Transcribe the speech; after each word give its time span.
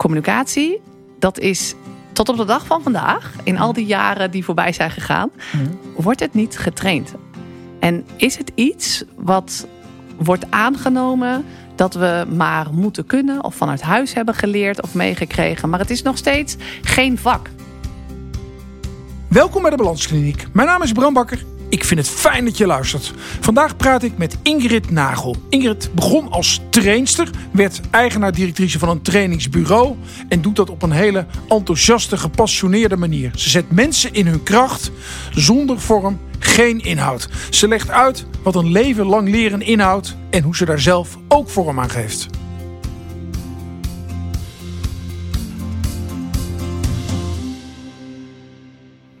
communicatie, 0.00 0.80
dat 1.18 1.38
is 1.38 1.74
tot 2.12 2.28
op 2.28 2.36
de 2.36 2.44
dag 2.44 2.66
van 2.66 2.82
vandaag, 2.82 3.32
in 3.44 3.58
al 3.58 3.72
die 3.72 3.86
jaren 3.86 4.30
die 4.30 4.44
voorbij 4.44 4.72
zijn 4.72 4.90
gegaan, 4.90 5.30
wordt 5.96 6.20
het 6.20 6.34
niet 6.34 6.58
getraind. 6.58 7.14
En 7.80 8.06
is 8.16 8.36
het 8.36 8.52
iets 8.54 9.04
wat 9.16 9.66
wordt 10.16 10.50
aangenomen 10.50 11.44
dat 11.74 11.94
we 11.94 12.26
maar 12.36 12.66
moeten 12.72 13.06
kunnen 13.06 13.44
of 13.44 13.54
vanuit 13.54 13.82
huis 13.82 14.14
hebben 14.14 14.34
geleerd 14.34 14.82
of 14.82 14.94
meegekregen, 14.94 15.68
maar 15.68 15.78
het 15.78 15.90
is 15.90 16.02
nog 16.02 16.16
steeds 16.16 16.56
geen 16.82 17.18
vak. 17.18 17.50
Welkom 19.28 19.62
bij 19.62 19.70
de 19.70 19.76
Balanskliniek. 19.76 20.46
Mijn 20.52 20.66
naam 20.66 20.82
is 20.82 20.92
Bram 20.92 21.14
Bakker. 21.14 21.44
Ik 21.70 21.84
vind 21.84 22.00
het 22.00 22.08
fijn 22.08 22.44
dat 22.44 22.56
je 22.56 22.66
luistert. 22.66 23.12
Vandaag 23.40 23.76
praat 23.76 24.02
ik 24.02 24.18
met 24.18 24.36
Ingrid 24.42 24.90
Nagel. 24.90 25.36
Ingrid 25.48 25.90
begon 25.94 26.30
als 26.30 26.60
trainster, 26.70 27.30
werd 27.52 27.80
eigenaar-directrice 27.90 28.78
van 28.78 28.88
een 28.88 29.02
trainingsbureau 29.02 29.96
en 30.28 30.42
doet 30.42 30.56
dat 30.56 30.70
op 30.70 30.82
een 30.82 30.90
hele 30.90 31.26
enthousiaste, 31.48 32.16
gepassioneerde 32.16 32.96
manier. 32.96 33.30
Ze 33.34 33.50
zet 33.50 33.70
mensen 33.70 34.14
in 34.14 34.26
hun 34.26 34.42
kracht, 34.42 34.90
zonder 35.34 35.80
vorm, 35.80 36.20
geen 36.38 36.80
inhoud. 36.80 37.28
Ze 37.50 37.68
legt 37.68 37.90
uit 37.90 38.26
wat 38.42 38.54
een 38.54 38.72
leven 38.72 39.06
lang 39.06 39.28
leren 39.28 39.62
inhoudt 39.62 40.16
en 40.30 40.42
hoe 40.42 40.56
ze 40.56 40.64
daar 40.64 40.80
zelf 40.80 41.18
ook 41.28 41.50
vorm 41.50 41.80
aan 41.80 41.90
geeft. 41.90 42.26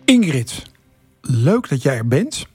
Ingrid, 0.04 0.69
leuk 1.30 1.68
dat 1.68 1.82
jij 1.82 1.96
er 1.96 2.08
bent. 2.08 2.46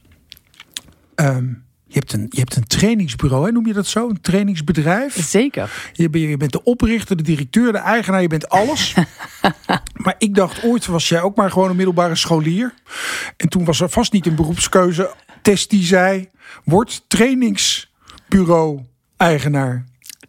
Ehm, 1.16 1.48
je, 1.88 2.00
hebt 2.00 2.14
een, 2.14 2.26
je 2.30 2.40
hebt 2.40 2.56
een 2.56 2.68
trainingsbureau, 2.68 3.46
hè? 3.46 3.52
noem 3.52 3.68
je 3.68 3.74
dat 3.74 3.88
zo? 3.88 4.10
Een 4.10 4.22
trainingsbedrijf? 4.22 5.28
Zeker. 5.28 5.90
Je, 5.94 6.10
bent- 6.10 6.30
je 6.30 6.38
bent 6.38 6.52
de 6.52 6.64
oprichter, 6.64 7.18
de 7.18 7.24
directeur, 7.24 7.72
de 7.72 7.78
eigenaar, 7.78 8.22
je 8.22 8.28
bent 8.28 8.50
alles. 8.50 8.94
maar 10.04 10.16
ik 10.18 10.36
dacht, 10.36 10.64
ooit 10.64 10.86
was 10.86 11.10
jij 11.10 11.22
ook 11.22 11.36
maar 11.36 11.52
gewoon 11.52 11.70
een 11.70 11.76
middelbare 11.76 12.16
scholier. 12.16 12.74
En 13.38 13.50
toen 13.50 13.66
was 13.66 13.82
er 13.82 13.90
vast 13.90 14.12
niet 14.14 14.26
een 14.26 14.36
beroepskeuze. 14.36 15.14
Test 15.42 15.70
die 15.70 15.84
zei, 15.84 16.30
word 16.64 17.04
trainingsbureau-eigenaar. 17.08 19.86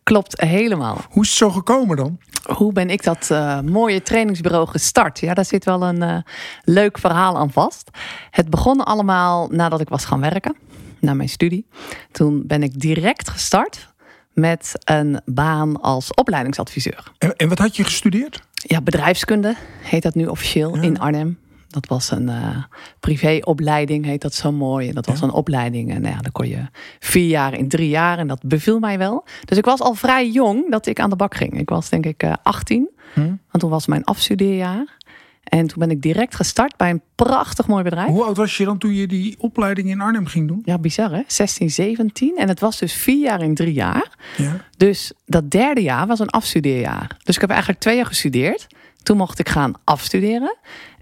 Klopt 0.07 0.41
helemaal. 0.41 1.01
Hoe 1.11 1.23
is 1.23 1.29
het 1.29 1.39
zo 1.39 1.51
gekomen 1.51 1.97
dan? 1.97 2.19
Hoe 2.47 2.73
ben 2.73 2.91
ik 2.91 3.03
dat 3.03 3.31
eh, 3.31 3.61
mooie 3.61 4.03
trainingsbureau 4.03 4.69
gestart? 4.69 5.21
Ja, 5.21 5.35
daar 5.35 5.45
zit 5.45 5.65
wel 5.65 5.83
een 5.83 6.03
eh, 6.03 6.19
leuk 6.65 6.99
verhaal 6.99 7.37
aan 7.37 7.51
vast. 7.53 7.91
Het 8.31 8.51
begon 8.51 8.85
allemaal 8.85 9.49
nadat 9.49 9.81
ik 9.81 9.89
was 9.89 10.05
gaan 10.05 10.21
werken, 10.21 10.57
na 11.01 11.15
mijn 11.15 11.29
studie. 11.29 11.67
Toen 12.13 12.47
ben 12.47 12.63
ik 12.63 12.81
direct 12.81 13.31
gestart 13.31 13.95
met 14.33 14.73
een 14.85 15.21
baan 15.25 15.81
als 15.81 16.15
opleidingsadviseur. 16.15 17.13
En, 17.19 17.37
en 17.37 17.49
wat 17.49 17.59
had 17.59 17.77
je 17.77 17.85
gestudeerd? 17.85 18.43
Ja, 18.53 18.81
bedrijfskunde 18.81 19.57
heet 19.83 20.03
dat 20.03 20.15
nu 20.15 20.27
officieel 20.27 20.77
in 20.77 20.99
Arnhem. 20.99 21.39
Dat 21.77 21.87
was 21.87 22.11
een 22.11 22.29
eh, 22.29 22.63
privéopleiding, 23.01 24.05
heet 24.05 24.21
dat 24.21 24.35
zo 24.35 24.53
mooi. 24.53 24.89
En 24.89 24.95
dat 24.95 25.07
was 25.07 25.21
een 25.21 25.31
opleiding. 25.31 25.91
En 25.91 26.01
nou 26.01 26.15
ja, 26.15 26.21
dan 26.21 26.33
kon 26.33 26.49
je 26.49 26.67
vier 26.99 27.29
jaar 27.29 27.55
in 27.55 27.69
drie 27.69 27.89
jaar. 27.89 28.19
En 28.19 28.27
dat 28.27 28.43
beviel 28.45 28.79
mij 28.79 28.99
wel. 28.99 29.25
Dus 29.45 29.59
ik 29.59 29.65
was 29.65 29.81
al 29.81 29.95
vrij 29.95 30.31
jong 30.31 30.71
dat 30.71 30.87
ik 30.87 31.01
aan 31.01 31.11
de 31.11 31.17
bak 31.17 31.35
ging. 31.35 31.59
Ik 31.59 31.69
was 31.69 31.89
denk 31.89 32.07
ik 32.07 32.23
eh 32.23 32.33
18. 32.43 32.91
Want 33.15 33.39
toen 33.59 33.71
was 33.71 33.87
mijn 33.87 34.05
afstudeerjaar. 34.05 34.97
En 35.45 35.67
toen 35.67 35.79
ben 35.79 35.91
ik 35.91 36.03
direct 36.03 36.35
gestart 36.35 36.77
bij 36.77 36.91
een 36.91 37.03
prachtig 37.15 37.67
mooi 37.67 37.83
bedrijf. 37.83 38.09
Hoe 38.09 38.25
oud 38.25 38.37
was 38.37 38.57
je 38.57 38.65
dan 38.65 38.79
toen 38.79 38.95
je 38.95 39.07
die 39.07 39.37
opleiding 39.39 39.89
in 39.89 40.01
Arnhem 40.01 40.27
ging 40.27 40.49
doen? 40.49 40.63
Ja, 40.65 40.79
bizar 40.79 41.11
hè? 41.11 41.23
16, 41.27 41.71
17. 41.71 42.37
En 42.37 42.49
het 42.49 42.61
was 42.61 42.79
dus 42.79 42.93
vier 42.93 43.23
jaar 43.23 43.43
in 43.43 43.55
drie 43.55 43.73
jaar. 43.73 44.17
Ja. 44.37 44.57
Dus 44.77 45.13
dat 45.27 45.51
derde 45.51 45.83
jaar 45.83 46.07
was 46.07 46.19
een 46.19 46.31
afstudeerjaar. 46.31 47.17
Dus 47.25 47.35
ik 47.35 47.41
heb 47.41 47.51
eigenlijk 47.51 47.81
twee 47.81 47.97
jaar 47.97 48.07
gestudeerd. 48.07 48.67
Toen 49.03 49.17
mocht 49.17 49.39
ik 49.39 49.49
gaan 49.49 49.73
afstuderen. 49.85 50.57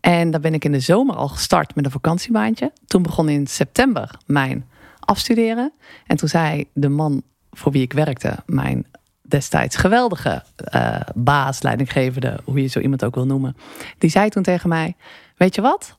En 0.04 0.30
dan 0.30 0.40
ben 0.40 0.54
ik 0.54 0.64
in 0.64 0.72
de 0.72 0.80
zomer 0.80 1.14
al 1.14 1.28
gestart 1.28 1.74
met 1.74 1.84
een 1.84 1.90
vakantiebaantje. 1.90 2.72
Toen 2.86 3.02
begon 3.02 3.28
in 3.28 3.46
september 3.46 4.10
mijn 4.26 4.68
afstuderen. 5.00 5.72
En 6.06 6.16
toen 6.16 6.28
zei 6.28 6.64
de 6.72 6.88
man 6.88 7.22
voor 7.50 7.72
wie 7.72 7.82
ik 7.82 7.92
werkte, 7.92 8.36
mijn 8.46 8.86
destijds 9.22 9.76
geweldige 9.76 10.42
eh, 10.56 11.00
baas, 11.14 11.62
leidinggevende, 11.62 12.40
hoe 12.44 12.62
je 12.62 12.66
zo 12.66 12.80
iemand 12.80 13.04
ook 13.04 13.14
wil 13.14 13.26
noemen. 13.26 13.56
Die 13.98 14.10
zei 14.10 14.28
toen 14.28 14.42
tegen 14.42 14.68
mij, 14.68 14.96
weet 15.36 15.54
je 15.54 15.60
wat? 15.60 15.98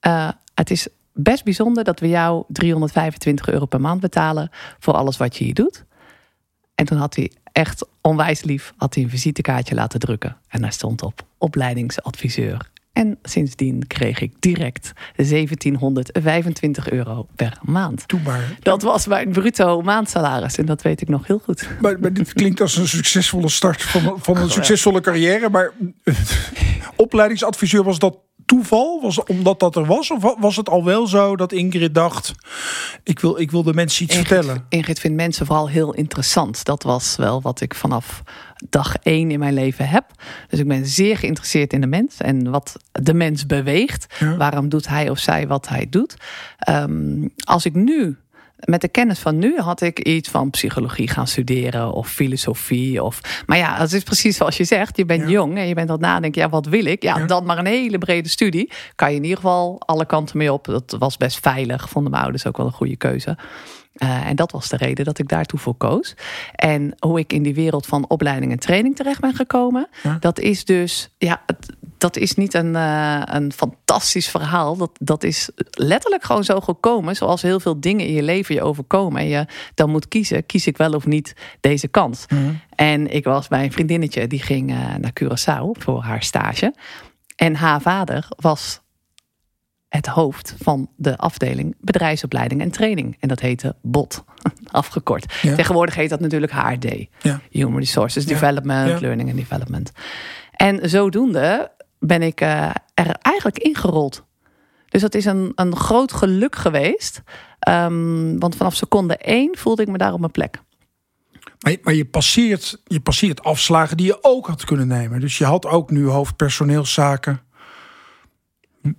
Eh, 0.00 0.28
het 0.54 0.70
is 0.70 0.88
best 1.12 1.44
bijzonder 1.44 1.84
dat 1.84 2.00
we 2.00 2.08
jou 2.08 2.44
325 2.48 3.48
euro 3.48 3.66
per 3.66 3.80
maand 3.80 4.00
betalen 4.00 4.50
voor 4.78 4.94
alles 4.94 5.16
wat 5.16 5.36
je 5.36 5.44
hier 5.44 5.54
doet. 5.54 5.84
En 6.74 6.84
toen 6.84 6.98
had 6.98 7.16
hij 7.16 7.32
echt 7.52 7.86
onwijs 8.00 8.42
lief 8.42 8.72
had 8.76 8.94
hij 8.94 9.04
een 9.04 9.10
visitekaartje 9.10 9.74
laten 9.74 10.00
drukken. 10.00 10.36
En 10.48 10.60
daar 10.60 10.72
stond 10.72 11.02
op 11.02 11.26
opleidingsadviseur. 11.38 12.74
En 12.96 13.18
sindsdien 13.22 13.86
kreeg 13.86 14.20
ik 14.20 14.32
direct 14.38 14.92
1725 15.16 16.90
euro 16.90 17.26
per 17.34 17.58
maand. 17.62 18.08
Doe 18.08 18.20
maar. 18.24 18.56
Dat 18.60 18.82
was 18.82 19.06
mijn 19.06 19.32
bruto 19.32 19.82
maandsalaris 19.82 20.56
en 20.56 20.66
dat 20.66 20.82
weet 20.82 21.00
ik 21.00 21.08
nog 21.08 21.26
heel 21.26 21.38
goed. 21.44 21.68
Maar, 21.80 22.00
maar 22.00 22.12
dit 22.12 22.32
klinkt 22.32 22.60
als 22.60 22.76
een 22.76 22.88
succesvolle 22.88 23.48
start 23.48 23.82
van, 23.82 24.20
van 24.20 24.36
een 24.36 24.50
succesvolle 24.50 25.00
carrière. 25.00 25.48
Maar 25.48 25.72
eh, 26.04 26.14
opleidingsadviseur, 26.96 27.84
was 27.84 27.98
dat 27.98 28.18
toeval? 28.46 29.00
Was 29.02 29.16
het 29.16 29.28
omdat 29.28 29.60
dat 29.60 29.76
er 29.76 29.84
was? 29.86 30.10
Of 30.10 30.22
wa- 30.22 30.36
was 30.38 30.56
het 30.56 30.68
al 30.68 30.84
wel 30.84 31.06
zo 31.06 31.36
dat 31.36 31.52
Ingrid 31.52 31.94
dacht... 31.94 32.32
ik 33.02 33.20
wil, 33.20 33.38
ik 33.40 33.50
wil 33.50 33.62
de 33.62 33.74
mensen 33.74 34.04
iets 34.04 34.16
Ingrid, 34.16 34.32
vertellen? 34.34 34.64
Ingrid 34.68 35.00
vindt 35.00 35.16
mensen 35.16 35.46
vooral 35.46 35.68
heel 35.68 35.94
interessant. 35.94 36.64
Dat 36.64 36.82
was 36.82 37.16
wel 37.16 37.42
wat 37.42 37.60
ik 37.60 37.74
vanaf 37.74 38.22
dag 38.68 38.96
één 39.02 39.30
in 39.30 39.38
mijn 39.38 39.54
leven 39.54 39.88
heb. 39.88 40.04
Dus 40.48 40.58
ik 40.58 40.68
ben 40.68 40.86
zeer 40.86 41.16
geïnteresseerd 41.16 41.72
in 41.72 41.80
de 41.80 41.86
mens 41.86 42.16
en 42.16 42.50
wat 42.50 42.76
de 42.92 43.14
mens 43.14 43.46
beweegt. 43.46 44.14
Ja. 44.18 44.36
Waarom 44.36 44.68
doet 44.68 44.88
hij 44.88 45.10
of 45.10 45.18
zij 45.18 45.46
wat 45.46 45.68
hij 45.68 45.86
doet? 45.90 46.16
Ehm, 46.58 47.28
als 47.44 47.64
ik 47.64 47.74
nu 47.74 48.16
met 48.64 48.80
de 48.80 48.88
kennis 48.88 49.18
van 49.18 49.38
nu 49.38 49.58
had 49.58 49.80
ik 49.80 49.98
iets 49.98 50.28
van 50.28 50.50
psychologie 50.50 51.08
gaan 51.08 51.26
studeren 51.26 51.92
of 51.92 52.08
filosofie. 52.08 53.02
Of, 53.02 53.42
maar 53.46 53.58
ja, 53.58 53.76
het 53.78 53.92
is 53.92 54.02
precies 54.02 54.36
zoals 54.36 54.56
je 54.56 54.64
zegt. 54.64 54.96
Je 54.96 55.04
bent 55.04 55.22
Ja. 55.22 55.28
jong 55.28 55.56
en 55.58 55.68
je 55.68 55.74
bent 55.74 55.88
aan 55.88 55.94
het 55.96 56.04
nadenken. 56.04 56.40
Ja, 56.42 56.48
wat 56.48 56.66
wil 56.66 56.84
ik? 56.84 57.02
Ja, 57.02 57.18
Ja. 57.18 57.26
dan 57.26 57.44
maar 57.44 57.58
een 57.58 57.66
hele 57.66 57.98
brede 57.98 58.28
studie. 58.28 58.70
Kan 58.94 59.10
je 59.10 59.16
in 59.16 59.22
ieder 59.22 59.36
geval 59.36 59.80
alle 59.86 60.06
kanten 60.06 60.38
mee 60.38 60.52
op. 60.52 60.64
Dat 60.64 60.96
was 60.98 61.16
best 61.16 61.38
veilig. 61.40 61.88
Vonden 61.88 62.10
mijn 62.10 62.22
ouders 62.22 62.46
ook 62.46 62.56
wel 62.56 62.66
een 62.66 62.72
goede 62.72 62.96
keuze. 62.96 63.36
Eh, 63.94 64.26
en 64.26 64.36
dat 64.36 64.52
was 64.52 64.68
de 64.68 64.76
reden 64.76 65.04
dat 65.04 65.18
ik 65.18 65.28
daartoe 65.28 65.58
voor 65.58 65.74
koos. 65.74 66.14
En 66.54 66.94
hoe 66.98 67.18
ik 67.18 67.32
in 67.32 67.42
die 67.42 67.54
wereld 67.54 67.86
van 67.86 68.08
opleiding 68.08 68.52
en 68.52 68.58
training 68.58 68.96
terecht 68.96 69.20
ben 69.20 69.34
gekomen, 69.34 69.88
Ja. 70.02 70.16
dat 70.20 70.38
is 70.38 70.64
dus, 70.64 71.10
ja, 71.18 71.42
het- 71.46 71.72
dat 71.98 72.16
is 72.16 72.34
niet 72.34 72.54
een, 72.54 72.76
eh, 72.76 73.22
een 73.24 73.52
fantastisch 73.52 74.28
verhaal. 74.28 74.76
Dat, 74.76 74.90
dat 74.98 75.22
is 75.24 75.50
letterlijk 75.70 76.24
gewoon 76.24 76.44
zo 76.44 76.60
gekomen, 76.60 77.16
zoals 77.16 77.42
heel 77.42 77.60
veel 77.60 77.80
dingen 77.80 78.06
in 78.06 78.12
je 78.12 78.22
leven 78.22 78.54
je 78.54 78.62
overkomen. 78.62 79.20
En 79.20 79.28
je 79.28 79.46
dan 79.74 79.90
moet 79.90 80.08
kiezen, 80.08 80.46
kies 80.46 80.66
ik 80.66 80.76
wel 80.76 80.92
of 80.92 81.06
niet 81.06 81.34
deze 81.60 81.88
kans. 81.88 82.24
En 82.74 83.12
ik 83.12 83.24
was 83.24 83.48
bij 83.48 83.64
een 83.64 83.72
vriendinnetje, 83.72 84.26
die 84.26 84.42
ging 84.42 84.70
eh, 84.70 84.76
naar 84.76 85.12
Curaçao 85.22 85.80
voor 85.80 86.02
haar 86.02 86.22
stage. 86.22 86.74
En 87.36 87.54
haar 87.54 87.80
vader 87.80 88.28
was 88.36 88.80
het 89.88 90.06
hoofd 90.06 90.54
van 90.62 90.90
de 90.96 91.16
afdeling 91.16 91.74
bedrijfsopleiding 91.80 92.60
en 92.60 92.70
training. 92.70 93.16
En 93.20 93.28
dat 93.28 93.40
heette 93.40 93.74
BOT, 93.82 94.24
afgekort. 94.70 95.34
Ja. 95.42 95.54
Tegenwoordig 95.54 95.94
heet 95.94 96.10
dat 96.10 96.20
natuurlijk 96.20 96.52
HRD. 96.52 97.06
Ja. 97.22 97.40
Human 97.50 97.78
Resources. 97.78 98.26
Development, 98.26 98.88
Ja. 98.88 99.00
Learning 99.00 99.28
and 99.28 99.38
Development. 99.38 99.92
En 100.56 100.90
zodoende 100.90 101.70
ben 101.98 102.22
ik 102.22 102.40
eh, 102.40 102.70
er 102.94 103.16
eigenlijk 103.22 103.58
ingerold. 103.58 104.24
Dus 104.88 105.00
dat 105.00 105.14
is 105.14 105.24
een, 105.24 105.52
een 105.54 105.76
groot 105.76 106.12
geluk 106.12 106.56
geweest. 106.56 107.22
Ehm, 107.58 108.38
want 108.38 108.56
vanaf 108.56 108.74
seconde 108.74 109.16
één 109.16 109.58
voelde 109.58 109.82
ik 109.82 109.88
me 109.88 109.98
daar 109.98 110.12
op 110.12 110.20
mijn 110.20 110.32
plek. 110.32 110.60
Maar, 111.60 111.76
maar 111.82 111.94
je, 111.94 112.04
passeert, 112.04 112.80
je 112.84 113.00
passeert 113.00 113.42
afslagen 113.42 113.96
die 113.96 114.06
je 114.06 114.18
ook 114.20 114.46
had 114.46 114.64
kunnen 114.64 114.86
nemen. 114.86 115.20
Dus 115.20 115.38
je 115.38 115.44
had 115.44 115.66
ook 115.66 115.90
nu 115.90 116.06
hoofdpersoneelszaken... 116.06 117.40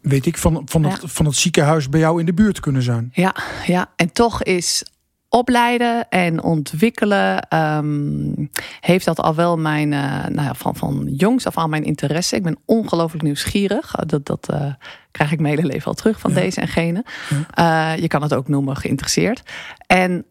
weet 0.01 0.25
ik, 0.25 0.37
van, 0.37 0.61
van, 0.65 0.83
het, 0.83 0.99
van 1.03 1.25
het 1.25 1.35
ziekenhuis 1.35 1.89
bij 1.89 1.99
jou 1.99 2.19
in 2.19 2.25
de 2.25 2.33
buurt 2.33 2.59
kunnen 2.59 2.81
zijn. 2.81 3.09
Ja, 3.13 3.35
ja. 3.65 3.91
en 3.95 4.11
toch 4.11 4.43
is 4.43 4.83
opleiden 5.29 6.09
en 6.09 6.43
ontwikkelen 6.43 7.41
ehm, 7.47 8.45
heeft 8.79 9.05
dat 9.05 9.19
al 9.19 9.35
wel 9.35 9.57
mijn, 9.57 9.93
eh, 9.93 10.25
nou 10.25 10.47
ja, 10.47 10.53
van, 10.53 10.75
van 10.75 11.07
jongs 11.17 11.45
af 11.45 11.57
aan 11.57 11.69
mijn 11.69 11.83
interesse. 11.83 12.35
Ik 12.35 12.43
ben 12.43 12.57
ongelooflijk 12.65 13.23
nieuwsgierig. 13.23 13.91
Dat, 13.91 14.25
dat 14.25 14.49
eh, 14.49 14.73
krijg 15.11 15.31
ik 15.31 15.39
mijn 15.39 15.55
hele 15.55 15.67
leven 15.67 15.87
al 15.87 15.93
terug 15.93 16.19
van 16.19 16.31
Ja. 16.33 16.39
deze 16.39 16.61
en 16.61 16.67
gene. 16.67 17.05
Eh, 17.53 17.93
je 17.97 18.07
kan 18.07 18.21
het 18.21 18.33
ook 18.33 18.47
noemen 18.47 18.75
geïnteresseerd. 18.77 19.41
En 19.87 20.25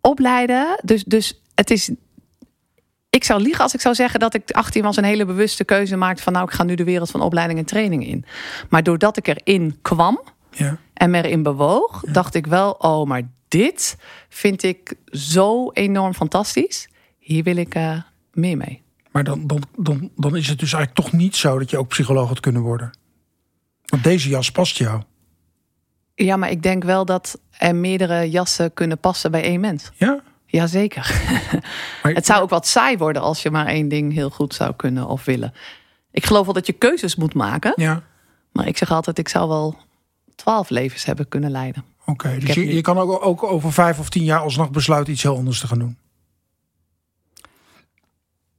opleiden, 0.00 0.78
dus, 0.82 1.04
dus 1.04 1.40
het 1.54 1.70
is 1.70 1.90
ik 3.10 3.24
zou 3.24 3.42
liegen 3.42 3.62
als 3.62 3.74
ik 3.74 3.80
zou 3.80 3.94
zeggen 3.94 4.20
dat 4.20 4.34
ik 4.34 4.50
18 4.50 4.82
was 4.82 4.96
een 4.96 5.04
hele 5.04 5.24
bewuste 5.24 5.64
keuze 5.64 5.96
maakte 5.96 6.22
van 6.22 6.32
nou 6.32 6.44
ik 6.44 6.52
ga 6.52 6.62
nu 6.62 6.74
de 6.74 6.84
wereld 6.84 7.10
van 7.10 7.20
opleiding 7.20 7.58
en 7.58 7.64
training 7.64 8.06
in. 8.06 8.24
Maar 8.68 8.82
doordat 8.82 9.16
ik 9.16 9.26
erin 9.28 9.78
kwam 9.82 10.20
Ja. 10.50 10.76
en 10.94 11.10
me 11.10 11.22
erin 11.22 11.42
bewoog, 11.42 12.02
dacht 12.12 12.34
ik 12.34 12.46
wel 12.46 12.70
oh 12.70 13.06
maar 13.06 13.22
dit 13.50 13.96
vind 14.28 14.62
ik 14.62 14.94
zo 15.06 15.70
enorm 15.70 16.14
fantastisch. 16.14 16.88
Hier 17.18 17.42
wil 17.42 17.56
ik 17.56 17.74
eh, 17.74 18.02
meer 18.32 18.56
mee. 18.56 18.82
Maar 19.10 19.24
dan, 19.24 19.46
dan, 19.46 19.62
dan, 19.76 20.10
dan 20.16 20.36
is 20.36 20.48
het 20.48 20.58
dus 20.58 20.72
eigenlijk 20.72 21.06
toch 21.06 21.18
niet 21.20 21.36
zo 21.36 21.58
dat 21.58 21.70
je 21.70 21.78
ook 21.78 21.88
psycholoog 21.88 22.28
had 22.28 22.40
kunnen 22.40 22.62
worden. 22.62 22.90
Want 23.86 24.04
deze 24.04 24.28
jas 24.28 24.50
past 24.50 24.76
jou. 24.78 25.02
Ja, 26.14 26.36
maar 26.36 26.50
ik 26.50 26.62
denk 26.62 26.84
wel 26.84 27.04
dat 27.04 27.40
er 27.58 27.74
meerdere 27.74 28.30
jassen 28.30 28.72
kunnen 28.74 28.98
passen 28.98 29.30
bij 29.30 29.42
één 29.42 29.60
mens. 29.60 29.90
Ja? 29.94 30.20
Jazeker. 30.46 31.10
Maar- 32.02 32.12
Het 32.12 32.26
zou 32.26 32.42
ook 32.42 32.50
wat 32.50 32.66
saai 32.66 32.96
worden 32.96 33.22
als 33.22 33.42
je 33.42 33.50
maar 33.50 33.66
één 33.66 33.88
ding 33.88 34.12
heel 34.12 34.30
goed 34.30 34.54
zou 34.54 34.74
kunnen 34.76 35.06
of 35.06 35.24
willen. 35.24 35.52
Ik 36.10 36.26
geloof 36.26 36.44
wel 36.44 36.54
dat 36.54 36.66
je 36.66 36.72
keuzes 36.72 37.16
moet 37.16 37.34
maken. 37.34 37.72
Ja. 37.76 38.02
Maar 38.52 38.66
ik 38.66 38.76
zeg 38.76 38.90
altijd, 38.90 39.18
ik 39.18 39.28
zou 39.28 39.48
wel 39.48 39.76
twaalf 40.34 40.70
levens 40.70 41.04
hebben 41.04 41.28
kunnen 41.28 41.50
leiden. 41.50 41.84
Oké, 42.10 42.38
dus 42.38 42.54
je, 42.54 42.60
nu- 42.60 42.72
je 42.74 42.80
kan 42.80 42.98
ook, 42.98 43.24
ook 43.24 43.42
over 43.42 43.72
vijf 43.72 43.98
of 43.98 44.08
tien 44.08 44.24
jaar 44.24 44.40
alsnog 44.40 44.70
besluiten 44.70 45.12
iets 45.12 45.22
heel 45.22 45.36
anders 45.36 45.60
te 45.60 45.66
gaan 45.66 45.78
doen. 45.78 45.96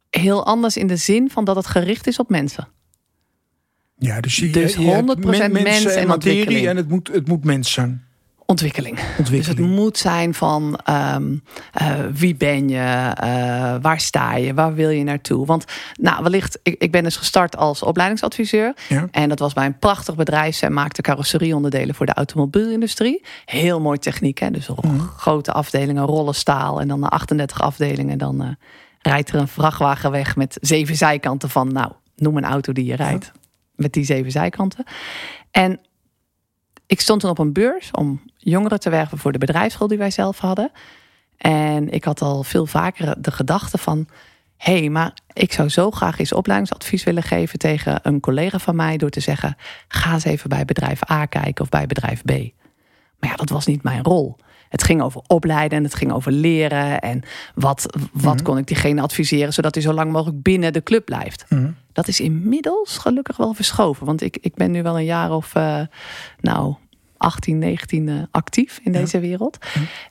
Heel 0.10 0.46
anders 0.46 0.78
in 0.78 0.88
de 0.88 0.96
zin 0.96 1.30
van 1.30 1.46
dat 1.46 1.56
het 1.56 1.68
gericht 1.68 2.08
is 2.08 2.20
op 2.20 2.30
mensen. 2.30 2.68
Ja, 3.98 4.22
dus 4.22 4.36
je, 4.36 4.50
Dus 4.50 4.74
je 4.74 4.82
hebt 4.82 5.10
100% 5.18 5.26
men- 5.26 5.52
mens 5.52 5.64
mensen 5.64 5.96
en 5.96 6.08
materie 6.08 6.68
en 6.68 6.78
het 6.78 6.90
moet, 6.90 7.08
het 7.08 7.28
moet 7.28 7.44
mens 7.44 7.72
zijn. 7.72 8.06
Ontwikkeling. 8.52 8.96
Dus 8.96 9.06
het 9.08 9.20
Ontwikkeling. 9.20 9.76
moet 9.76 9.98
zijn 9.98 10.34
van 10.34 10.80
ehm, 10.84 11.38
eh, 11.74 12.00
wie 12.14 12.36
ben 12.36 12.70
je, 12.70 13.12
eh, 13.16 13.76
waar 13.82 14.00
sta 14.00 14.36
je, 14.36 14.54
waar 14.54 14.74
wil 14.74 14.90
je 14.90 15.04
naartoe? 15.04 15.46
Want 15.46 15.66
nou, 15.94 16.24
wellicht, 16.24 16.60
ik, 16.64 16.76
ik 16.82 16.92
ben 16.92 17.04
dus 17.04 17.16
gestart 17.16 17.58
als 17.58 17.84
opleidingsadviseur. 17.84 18.74
Ja. 18.88 19.08
En 19.12 19.30
dat 19.30 19.40
was 19.40 19.54
bij 19.54 19.66
een 19.66 19.80
prachtig 19.80 20.16
bedrijf. 20.16 20.56
Zij 20.56 20.70
maakte 20.70 21.02
carrosserieonderdelen 21.02 21.96
voor 21.96 22.06
de 22.06 22.14
automobielindustrie. 22.14 23.24
Heel 23.46 23.82
mooi 23.82 23.98
techniek, 23.98 24.40
hè? 24.40 24.52
dus 24.52 24.70
grote 25.18 25.52
afdelingen, 25.52 26.06
rollen 26.06 26.36
staal 26.36 26.82
en 26.82 26.88
dan 26.88 27.10
38 27.10 27.62
afdelingen. 27.62 28.18
Dan 28.18 28.42
eh, 28.42 28.50
rijdt 29.00 29.30
er 29.30 29.36
een 29.36 29.48
vrachtwagen 29.48 30.12
weg 30.12 30.36
met 30.36 30.58
zeven 30.62 30.96
zijkanten 30.96 31.50
van, 31.50 31.72
nou, 31.72 31.92
noem 32.16 32.38
een 32.38 32.46
auto 32.46 32.74
die 32.74 32.86
je 32.86 32.96
rijdt. 32.96 33.32
Met 33.76 33.94
die 33.94 34.04
zeven 34.04 34.32
zijkanten. 34.32 34.84
En 35.52 35.80
ik 36.92 37.02
stond 37.02 37.22
toen 37.22 37.30
op 37.30 37.40
een 37.40 37.54
beurs 37.54 37.92
om 37.92 38.22
jongeren 38.38 38.80
te 38.80 38.90
werven 38.90 39.18
voor 39.18 39.32
de 39.32 39.38
bedrijfsschool 39.38 39.88
die 39.88 39.98
wij 39.98 40.12
zelf 40.12 40.40
hadden. 40.40 40.72
En 41.38 41.90
ik 41.90 42.04
had 42.04 42.22
al 42.22 42.44
veel 42.44 42.66
vaker 42.66 43.22
de 43.22 43.32
gedachte 43.32 43.78
van... 43.78 44.08
hé, 44.58 44.80
hey, 44.80 44.90
maar 44.90 45.14
ik 45.34 45.54
zou 45.54 45.70
zo 45.70 45.92
graag 45.92 46.20
eens 46.20 46.34
opleidingsadvies 46.34 47.04
willen 47.04 47.24
geven... 47.24 47.60
tegen 47.60 48.00
een 48.04 48.20
collega 48.20 48.60
van 48.60 48.76
mij 48.76 48.98
door 48.98 49.10
te 49.10 49.20
zeggen... 49.20 49.58
ga 49.88 50.14
eens 50.14 50.24
even 50.24 50.50
bij 50.50 50.66
bedrijf 50.66 51.12
A 51.12 51.26
kijken 51.26 51.64
of 51.64 51.70
bij 51.70 51.88
bedrijf 51.88 52.22
B. 52.22 52.32
Maar 53.20 53.30
ja, 53.30 53.36
dat 53.36 53.50
was 53.50 53.66
niet 53.66 53.84
mijn 53.84 54.04
rol. 54.04 54.36
Het 54.72 54.84
ging 54.84 55.02
over 55.02 55.22
opleiden 55.28 55.78
en 55.78 55.84
het 55.84 55.96
ging 55.96 56.12
over 56.12 56.32
leren. 56.32 57.00
En 57.00 57.24
wat, 57.56 57.98
wat 58.12 58.42
kon 58.42 58.58
ik 58.58 58.68
diegene 58.68 59.02
adviseren... 59.02 59.54
zodat 59.54 59.74
hij 59.74 59.84
zo 59.84 59.94
lang 59.94 60.12
mogelijk 60.12 60.42
binnen 60.42 60.74
de 60.74 60.84
club 60.84 61.06
blijft. 61.06 61.46
Mhm. 61.50 61.72
Dat 61.94 62.08
is 62.08 62.20
inmiddels 62.20 62.98
gelukkig 62.98 63.38
wel 63.38 63.54
verschoven. 63.54 64.06
Want 64.06 64.22
ik, 64.22 64.38
ik 64.42 64.56
ben 64.56 64.72
nu 64.72 64.84
wel 64.84 64.98
een 64.98 65.06
jaar 65.06 65.32
of, 65.32 65.56
eh, 65.56 65.82
nou, 66.40 66.76
18, 67.18 67.58
19 67.58 68.10
eh, 68.10 68.16
actief 68.32 68.80
in 68.84 68.92
deze 68.92 69.20
wereld. 69.20 69.58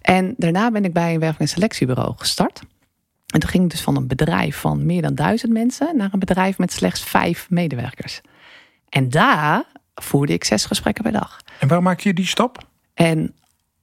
En 0.02 0.34
daarna 0.36 0.70
ben 0.70 0.84
ik 0.84 0.92
bij 0.92 1.14
een 1.14 1.20
werving- 1.20 1.40
en 1.40 1.48
selectiebureau 1.48 2.12
gestart. 2.16 2.60
En 3.26 3.40
toen 3.40 3.50
ging 3.50 3.64
ik 3.64 3.70
dus 3.70 3.80
van 3.80 3.96
een 3.96 4.06
bedrijf 4.06 4.56
van 4.56 4.86
meer 4.86 5.02
dan 5.02 5.14
duizend 5.14 5.52
mensen... 5.52 5.96
naar 5.96 6.08
een 6.12 6.18
bedrijf 6.18 6.58
met 6.58 6.72
slechts 6.72 7.02
vijf 7.02 7.50
medewerkers. 7.50 8.20
En 8.88 9.08
daar 9.08 9.64
voerde 9.94 10.32
ik 10.32 10.44
zes 10.44 10.64
gesprekken 10.64 11.02
per 11.02 11.12
dag. 11.12 11.40
En 11.58 11.68
waar 11.68 11.82
maak 11.82 12.00
je 12.00 12.14
die 12.14 12.26
stap? 12.26 12.68
En 12.94 13.34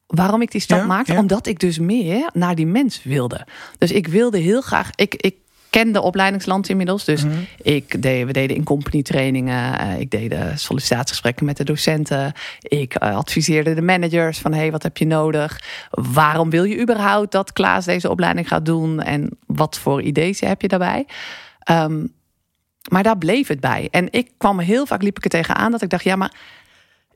waarom 0.08 0.42
ik 0.42 0.52
die 0.52 0.62
stap 0.62 0.80
Ja, 0.80 0.86
maakte? 0.86 1.12
ja. 1.14 1.20
Omdat 1.20 1.48
ik 1.48 1.60
dus 1.60 1.80
meer 1.80 2.30
naar 2.34 2.56
die 2.56 2.68
mens 2.68 3.04
wilde. 3.04 3.48
Dus 3.78 3.92
ik 3.92 4.08
wilde 4.08 4.38
heel 4.38 4.62
graag. 4.62 4.90
Ik, 4.96 5.16
ik 5.16 5.36
kende 5.70 6.02
opleidingsland 6.02 6.70
inmiddels. 6.70 7.04
Dus 7.06 7.24
Mhm. 7.24 7.34
ik 7.62 8.02
deed, 8.02 8.26
we 8.26 8.32
deden 8.34 8.56
in 8.56 8.64
company 8.64 9.02
trainingen. 9.02 9.80
eh, 9.80 10.00
Ik 10.00 10.10
deed 10.12 10.30
de 10.30 10.52
sollicitatiegesprekken 10.56 11.46
met 11.46 11.58
de 11.58 11.64
docenten. 11.64 12.34
Ik 12.62 12.94
eh, 12.96 13.16
adviseerde 13.16 13.74
de 13.74 13.82
managers 13.82 14.40
van 14.40 14.54
hey, 14.54 14.72
wat 14.72 14.84
heb 14.84 14.98
je 14.98 15.06
nodig? 15.06 15.62
Waarom 15.90 16.50
wil 16.50 16.64
je 16.64 16.82
überhaupt 16.82 17.32
dat 17.32 17.54
Klaas 17.54 17.86
deze 17.86 18.10
opleiding 18.10 18.48
gaat 18.48 18.66
doen? 18.66 19.02
En 19.02 19.30
wat 19.46 19.78
voor 19.80 20.02
ideeën 20.02 20.36
heb 20.40 20.62
je 20.62 20.68
daarbij? 20.68 21.06
Ehm, 21.60 22.06
maar 22.92 23.04
daar 23.04 23.18
bleef 23.18 23.48
het 23.48 23.60
bij. 23.60 23.88
En 23.92 24.08
ik 24.12 24.30
kwam 24.38 24.60
heel 24.60 24.86
vaak, 24.86 25.02
liep 25.02 25.18
ik 25.18 25.24
er 25.24 25.30
tegenaan 25.30 25.72
dat 25.72 25.82
ik 25.82 25.90
dacht, 25.90 26.04
ja, 26.04 26.16
maar 26.16 26.34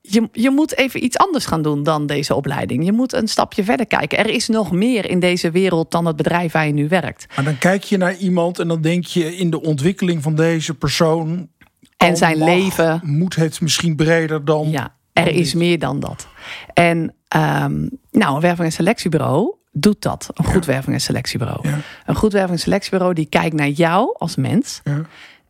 je, 0.02 0.30
je 0.32 0.50
moet 0.50 0.78
even 0.78 1.04
iets 1.04 1.18
anders 1.18 1.46
gaan 1.46 1.62
doen 1.62 1.84
dan 1.84 2.06
deze 2.06 2.36
opleiding. 2.36 2.86
Je 2.86 2.92
moet 2.92 3.14
een 3.14 3.28
stapje 3.28 3.64
verder 3.64 3.86
kijken. 3.86 4.18
Er 4.18 4.30
is 4.30 4.48
nog 4.48 4.72
meer 4.72 5.10
in 5.10 5.20
deze 5.20 5.52
wereld 5.52 5.92
dan 5.92 6.06
het 6.06 6.16
bedrijf 6.16 6.52
waar 6.52 6.68
je 6.68 6.74
nu 6.74 6.88
werkt. 6.88 7.26
Maar 7.36 7.46
dan 7.46 7.58
kijk 7.58 7.84
je 7.84 7.98
naar 7.98 8.16
iemand 8.16 8.60
en 8.60 8.68
dan 8.68 8.82
denk 8.82 9.06
je 9.06 9.38
in 9.38 9.50
de 9.50 9.62
ontwikkeling 9.62 10.24
van 10.24 10.36
deze 10.36 10.74
persoon. 10.74 11.50
En 11.98 12.18
zijn 12.18 12.38
mag, 12.38 12.48
leven. 12.48 13.02
Moet 13.04 13.36
het 13.36 13.62
misschien 13.62 13.96
breder 13.96 14.46
dan. 14.46 14.70
Ja, 14.72 14.96
er 15.14 15.26
dan 15.26 15.34
is 15.34 15.52
dit. 15.52 15.62
meer 15.62 15.80
dan 15.80 16.00
dat. 16.00 16.28
En 16.74 17.16
ehm, 17.28 17.88
nou, 18.12 18.36
een 18.36 18.42
werving- 18.42 18.68
en 18.68 18.72
selectiebureau 18.72 19.56
doet 19.72 20.02
dat. 20.02 20.30
Een 20.34 20.46
goed 20.46 20.66
werving- 20.66 20.96
en 20.96 21.02
selectiebureau. 21.02 21.68
Ja. 21.68 21.80
Een 22.06 22.16
goed 22.16 22.34
werving- 22.34 22.58
en 22.58 22.64
selectiebureau 22.64 23.14
die 23.14 23.26
kijkt 23.26 23.56
naar 23.56 23.70
jou 23.70 24.16
als 24.18 24.36
mens. 24.36 24.82
Ja. 24.84 25.02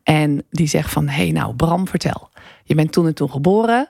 En 0.02 0.42
die 0.50 0.66
zegt 0.66 0.90
van, 0.90 1.08
hé 1.08 1.22
hey, 1.22 1.30
nou 1.30 1.54
Bram, 1.54 1.88
vertel. 1.88 2.30
Je 2.64 2.74
bent 2.74 2.92
toen 2.92 3.06
en 3.06 3.14
toen 3.14 3.30
geboren. 3.30 3.88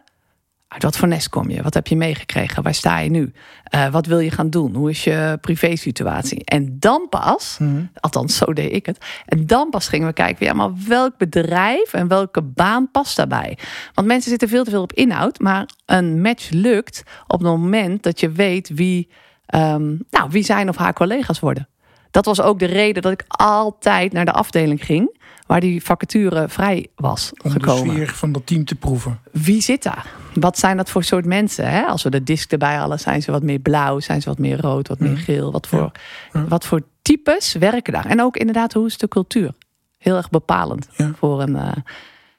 Uit 0.73 0.83
wat 0.83 0.97
voor 0.97 1.09
nest 1.09 1.29
kom 1.29 1.51
je? 1.51 1.63
Wat 1.63 1.75
heb 1.75 1.87
je 1.87 1.97
meegekregen? 1.97 2.63
Waar 2.63 2.75
sta 2.75 2.99
je 2.99 3.11
nu? 3.11 3.33
Eh, 3.65 3.89
wat 3.89 4.07
wil 4.07 4.19
je 4.19 4.31
gaan 4.31 4.51
doen? 4.51 4.75
Hoe 4.75 4.91
is 4.91 5.05
je 5.05 5.39
privésituatie? 5.41 6.45
En 6.45 6.77
dan 6.79 7.07
pas, 7.11 7.57
Mhm. 7.59 7.83
althans 8.01 8.37
zo 8.37 8.53
deed 8.53 8.73
ik 8.73 8.87
het. 8.87 9.05
En 9.27 9.47
dan 9.47 9.71
pas 9.71 9.89
gingen 9.89 10.07
we 10.07 10.13
kijken, 10.13 10.47
ja, 10.47 10.53
maar 10.53 10.71
welk 10.89 11.17
bedrijf 11.19 11.93
en 11.93 12.09
welke 12.09 12.43
baan 12.43 12.91
past 12.91 13.17
daarbij? 13.17 13.59
Want 13.95 14.07
mensen 14.07 14.31
zitten 14.31 14.49
veel 14.49 14.65
te 14.65 14.71
veel 14.71 14.83
op 14.83 14.93
inhoud. 14.93 15.39
Maar 15.41 15.69
een 15.87 16.21
match 16.21 16.51
lukt 16.51 17.03
op 17.27 17.39
het 17.39 17.49
moment 17.49 18.03
dat 18.03 18.21
je 18.21 18.31
weet 18.31 18.69
wie, 18.69 19.09
ehm, 19.47 19.97
nou, 20.11 20.29
wie 20.31 20.43
zijn 20.45 20.69
of 20.69 20.77
haar 20.77 20.93
collega's 20.93 21.41
worden. 21.41 21.69
Dat 22.11 22.25
was 22.25 22.41
ook 22.41 22.59
de 22.59 22.67
reden 22.67 23.03
dat 23.03 23.13
ik 23.13 23.25
altijd 23.27 24.13
naar 24.13 24.25
de 24.25 24.33
afdeling 24.33 24.85
ging 24.85 25.21
waar 25.53 25.61
die 25.61 25.83
vacature 25.85 26.49
vrij 26.49 26.87
was 26.95 27.33
Om 27.43 27.53
de 27.53 27.61
gekomen. 27.61 27.95
sfeer 27.95 28.09
van 28.09 28.33
dat 28.33 28.47
team 28.47 28.65
te 28.65 28.75
proeven. 28.75 29.19
Wie 29.33 29.61
zit 29.63 29.83
daar? 29.83 30.07
Wat 30.35 30.59
zijn 30.59 30.77
dat 30.77 30.91
voor 30.91 31.05
soort 31.05 31.25
mensen? 31.25 31.71
Hè? 31.71 31.83
Als 31.83 32.03
we 32.03 32.11
de 32.11 32.23
disc 32.23 32.53
erbij 32.53 32.75
halen, 32.75 33.01
zijn 33.01 33.23
ze 33.23 33.31
wat 33.31 33.43
meer 33.43 33.59
blauw, 33.59 34.01
zijn 34.01 34.23
ze 34.23 34.29
wat 34.29 34.39
meer 34.39 34.61
rood, 34.61 34.89
wat 34.89 34.99
meer 34.99 35.17
geel. 35.17 35.53
Wat 35.53 35.67
voor, 35.67 35.93
Ja. 36.33 36.45
wat 36.49 36.67
voor 36.67 36.81
types 37.03 37.53
werken 37.53 37.93
daar? 37.93 38.07
En 38.07 38.23
ook 38.23 38.37
inderdaad, 38.37 38.73
hoe 38.73 38.87
is 38.87 38.99
de 38.99 39.09
cultuur? 39.09 39.53
Heel 39.99 40.17
erg 40.17 40.31
bepalend 40.31 40.89
Ja. 40.97 41.11
voor 41.19 41.43
een. 41.43 41.57
eh, 41.57 41.73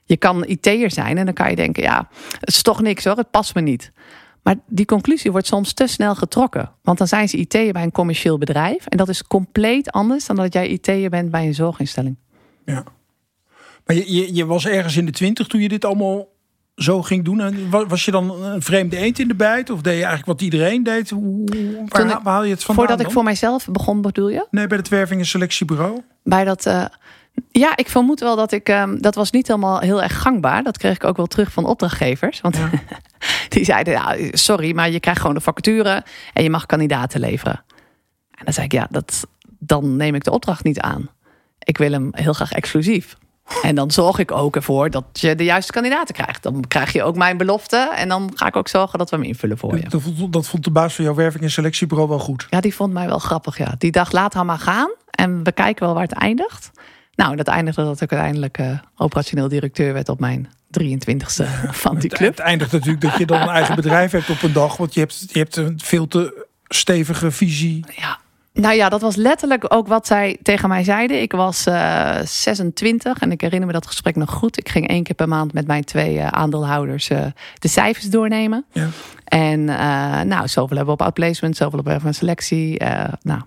je 0.03 0.17
kan 0.17 0.45
IT'er 0.45 0.91
zijn 0.91 1.17
en 1.17 1.25
dan 1.25 1.33
kan 1.33 1.49
je 1.49 1.55
denken, 1.55 1.83
ja, 1.83 2.07
het 2.39 2.49
is 2.49 2.61
toch 2.61 2.81
niks 2.81 3.05
hoor, 3.05 3.17
het 3.17 3.31
past 3.31 3.55
me 3.55 3.61
niet. 3.61 3.91
Maar 4.43 4.55
die 4.67 4.85
conclusie 4.85 5.31
wordt 5.31 5.47
soms 5.47 5.73
te 5.73 5.87
snel 5.87 6.15
getrokken. 6.15 6.71
Want 6.81 6.97
dan 6.97 7.07
zijn 7.07 7.29
ze 7.29 7.37
IT'er 7.37 7.71
bij 7.73 7.83
een 7.83 7.91
commercieel 7.91 8.37
bedrijf. 8.37 8.85
En 8.85 8.97
dat 8.97 9.09
is 9.09 9.23
compleet 9.23 9.91
anders 9.91 10.25
dan 10.25 10.35
dat 10.35 10.53
jij 10.53 10.67
IT'er 10.67 11.09
bent 11.09 11.31
bij 11.31 11.45
een 11.45 11.53
zorginstelling. 11.55 12.17
Ja. 12.65 12.83
Maar 13.85 13.95
je, 13.95 14.13
je, 14.15 14.35
je 14.35 14.45
was 14.45 14.65
ergens 14.65 14.97
in 14.97 15.05
de 15.05 15.11
twintig 15.11 15.47
toen 15.47 15.61
je 15.61 15.67
dit 15.69 15.85
allemaal 15.85 16.27
zo 16.75 17.01
ging 17.01 17.23
doen. 17.25 17.39
En 17.41 17.69
wa- 17.69 17.85
was 17.85 18.05
je 18.05 18.11
dan 18.11 18.43
een 18.43 18.61
vreemde 18.61 18.97
eend 18.97 19.19
in 19.19 19.27
de 19.27 19.35
bijt? 19.35 19.69
Of 19.69 19.81
deed 19.81 19.93
je 19.97 20.03
eigenlijk 20.05 20.25
wat 20.25 20.41
iedereen 20.41 20.83
deed? 20.83 21.09
Hoe, 21.09 21.43
waar, 21.87 22.01
Toen 22.01 22.09
ik- 22.09 22.19
waar 22.23 22.33
haal 22.33 22.43
je 22.43 22.49
het 22.51 22.63
vandaan 22.63 22.85
Voordat 22.85 23.05
ik 23.05 23.11
voor 23.13 23.23
mijzelf 23.23 23.67
begon, 23.67 24.01
bedoel 24.01 24.29
je? 24.29 24.47
Nee, 24.51 24.67
bij 24.67 24.77
het 24.77 24.87
werving- 24.87 25.19
en 25.19 25.25
selectiebureau. 25.25 26.01
bij 26.23 26.43
dat. 26.43 26.65
eh, 26.65 26.85
ja, 27.51 27.77
ik 27.77 27.89
vermoed 27.89 28.19
wel 28.19 28.35
dat 28.35 28.51
ik. 28.51 28.69
ehm, 28.69 28.97
dat 28.97 29.15
was 29.15 29.31
niet 29.31 29.47
helemaal 29.47 29.79
heel 29.79 30.01
erg 30.03 30.21
gangbaar. 30.21 30.63
Dat 30.63 30.77
kreeg 30.77 30.95
ik 30.95 31.03
ook 31.03 31.17
wel 31.17 31.25
terug 31.27 31.51
van 31.51 31.65
opdrachtgevers. 31.65 32.41
Want 32.41 32.57
Ja. 32.57 32.69
die 33.49 33.63
zeiden: 33.65 33.93
ja, 33.93 34.15
sorry, 34.31 34.75
maar 34.75 34.91
je 34.91 34.99
krijgt 34.99 35.19
gewoon 35.21 35.35
de 35.35 35.41
vacature 35.41 36.03
en 36.33 36.43
je 36.43 36.49
mag 36.49 36.65
kandidaten 36.65 37.19
leveren. 37.19 37.63
En 38.31 38.45
dan 38.45 38.53
zei 38.53 38.65
ik: 38.65 38.71
ja, 38.71 38.87
dat, 38.89 39.27
dan 39.59 39.95
neem 39.95 40.15
ik 40.15 40.23
de 40.23 40.31
opdracht 40.31 40.63
niet 40.63 40.79
aan. 40.79 41.09
Ik 41.59 41.77
wil 41.77 41.91
hem 41.91 42.09
heel 42.11 42.33
graag 42.33 42.51
exclusief. 42.51 43.15
En 43.61 43.75
dan 43.75 43.91
zorg 43.91 44.17
ik 44.19 44.31
ook 44.31 44.55
ervoor 44.55 44.89
dat 44.89 45.03
je 45.13 45.35
de 45.35 45.43
juiste 45.43 45.71
kandidaten 45.71 46.15
krijgt. 46.15 46.43
Dan 46.43 46.63
krijg 46.67 46.93
je 46.93 47.03
ook 47.03 47.15
mijn 47.15 47.37
belofte. 47.37 47.91
En 47.95 48.09
dan 48.09 48.31
ga 48.35 48.47
ik 48.47 48.55
ook 48.55 48.67
zorgen 48.67 48.99
dat 48.99 49.09
we 49.09 49.15
hem 49.15 49.25
invullen 49.25 49.57
voor 49.57 49.77
je. 49.77 49.89
Dat, 49.89 50.01
vond, 50.01 50.33
dat 50.33 50.47
vond 50.47 50.63
de 50.63 50.71
baas 50.71 50.93
van 50.95 51.05
jouw 51.05 51.13
werving- 51.13 51.43
en 51.43 51.51
selectiebureau 51.51 52.09
wel 52.09 52.19
goed. 52.19 52.47
Ja, 52.49 52.59
die 52.61 52.75
vond 52.75 52.93
mij 52.93 53.07
wel 53.07 53.19
grappig. 53.19 53.57
Ja. 53.57 53.75
Die 53.77 53.91
dacht, 53.91 54.13
laat 54.13 54.33
haar 54.33 54.45
maar 54.45 54.59
gaan. 54.59 54.91
En 55.11 55.43
we 55.43 55.51
kijken 55.51 55.85
wel 55.85 55.93
waar 55.93 56.03
het 56.03 56.11
eindigt. 56.13 56.71
Nou, 57.15 57.35
dat 57.35 57.47
eindigde 57.47 57.83
dat 57.83 58.01
ik 58.01 58.11
uiteindelijk 58.11 58.57
eh, 58.57 58.79
operationeel 58.97 59.47
directeur 59.47 59.93
werd 59.93 60.09
op 60.09 60.19
mijn 60.19 60.49
23ste 60.81 61.45
van 61.83 61.93
die 61.99 62.09
Het, 62.09 62.13
club. 62.17 62.29
het 62.29 62.39
eindigt 62.39 62.71
natuurlijk 62.71 63.01
dat 63.01 63.17
je 63.17 63.25
dan 63.25 63.41
een 63.41 63.47
eigen 63.49 63.75
bedrijf 63.75 64.11
hebt 64.11 64.29
op 64.29 64.41
een 64.41 64.53
dag. 64.53 64.77
Want 64.77 64.93
je 64.93 64.99
hebt, 64.99 65.25
je 65.31 65.39
hebt 65.39 65.55
een 65.55 65.79
veel 65.83 66.07
te 66.07 66.45
stevige 66.67 67.31
visie. 67.31 67.85
Ja. 67.95 68.19
Nou 68.53 68.75
ja, 68.75 68.89
dat 68.89 69.01
was 69.01 69.15
letterlijk 69.15 69.65
ook 69.67 69.87
wat 69.87 70.07
zij 70.07 70.37
tegen 70.41 70.69
mij 70.69 70.83
zeiden. 70.83 71.21
Ik 71.21 71.31
was 71.31 71.65
eh 71.65 72.19
26 72.23 73.19
en 73.19 73.31
ik 73.31 73.41
herinner 73.41 73.67
me 73.67 73.73
dat 73.73 73.87
gesprek 73.87 74.15
nog 74.15 74.31
goed. 74.31 74.57
Ik 74.57 74.69
ging 74.69 74.87
één 74.87 75.03
keer 75.03 75.15
per 75.15 75.27
maand 75.27 75.53
met 75.53 75.67
mijn 75.67 75.83
twee 75.83 76.19
eh, 76.19 76.27
aandeelhouders 76.27 77.09
eh, 77.09 77.25
de 77.59 77.67
cijfers 77.67 78.09
doornemen. 78.09 78.65
Ja. 78.71 78.87
En 79.23 79.63
nou, 80.27 80.47
zoveel 80.47 80.77
hebben 80.77 80.85
we 80.85 81.01
op 81.01 81.01
outplacement, 81.01 81.57
zoveel 81.57 81.79
op 81.79 81.85
werven 81.85 82.07
en 82.07 82.13
selectie. 82.13 82.81
Nou, 83.21 83.41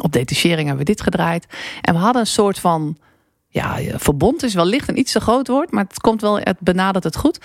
op 0.00 0.12
detachering 0.12 0.66
hebben 0.66 0.86
we 0.86 0.92
dit 0.92 1.00
gedraaid. 1.00 1.46
En 1.80 1.94
we 1.94 2.00
hadden 2.00 2.20
een 2.20 2.26
soort 2.26 2.58
van 2.58 2.96
ja, 3.48 3.78
verbond 3.98 4.42
is 4.42 4.54
wellicht 4.54 4.88
een 4.88 4.98
iets 4.98 5.12
te 5.12 5.20
groot 5.20 5.48
woord, 5.48 5.70
maar 5.70 5.84
het 5.88 6.00
komt 6.00 6.20
wel, 6.20 6.38
het 6.38 6.56
benadert 6.60 7.04
het 7.04 7.16
goed. 7.16 7.38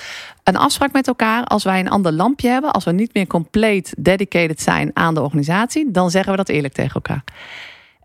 Een 0.44 0.56
afspraak 0.56 0.92
met 0.92 1.08
elkaar, 1.08 1.44
als 1.44 1.64
wij 1.64 1.80
een 1.80 1.90
ander 1.90 2.12
lampje 2.12 2.50
hebben, 2.50 2.72
als 2.72 2.84
we 2.84 2.92
niet 2.92 3.14
meer 3.14 3.28
compleet 3.28 3.94
dedicated 3.98 4.62
zijn 4.62 4.92
aan 4.94 5.14
de 5.14 5.22
organisatie, 5.22 5.92
dan 5.92 6.12
zeggen 6.12 6.32
we 6.32 6.38
dat 6.38 6.50
eerlijk 6.50 6.74
tegen 6.74 6.94
elkaar. 6.94 7.24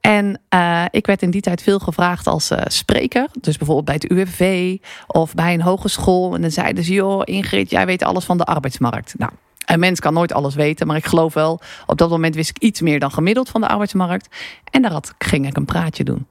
En 0.00 0.40
uh, 0.54 0.84
ik 0.90 1.06
werd 1.06 1.22
in 1.22 1.30
die 1.30 1.40
tijd 1.40 1.62
veel 1.62 1.78
gevraagd 1.78 2.26
als 2.26 2.50
uh, 2.50 2.58
spreker. 2.64 3.26
Dus 3.40 3.56
bijvoorbeeld 3.56 3.86
bij 3.86 3.94
het 3.94 4.10
UWV 4.10 4.76
of 5.06 5.34
bij 5.34 5.54
een 5.54 5.60
hogeschool. 5.60 6.34
En 6.34 6.40
dan 6.40 6.50
zeiden 6.50 6.84
ze, 6.84 6.92
joh 6.92 7.22
Ingrid, 7.24 7.70
jij 7.70 7.86
weet 7.86 8.02
alles 8.02 8.24
van 8.24 8.38
de 8.38 8.44
arbeidsmarkt. 8.44 9.14
Nou, 9.18 9.32
een 9.64 9.78
mens 9.78 10.00
kan 10.00 10.12
nooit 10.12 10.32
alles 10.32 10.54
weten, 10.54 10.86
maar 10.86 10.96
ik 10.96 11.06
geloof 11.06 11.34
wel, 11.34 11.60
op 11.86 11.98
dat 11.98 12.10
moment 12.10 12.34
wist 12.34 12.50
ik 12.50 12.58
iets 12.58 12.80
meer 12.80 13.00
dan 13.00 13.10
gemiddeld 13.10 13.48
van 13.48 13.60
de 13.60 13.68
arbeidsmarkt. 13.68 14.36
En 14.70 14.82
daar 14.82 14.92
had, 14.92 15.14
ging 15.18 15.46
ik 15.46 15.56
een 15.56 15.64
praatje 15.64 16.04
doen. 16.04 16.26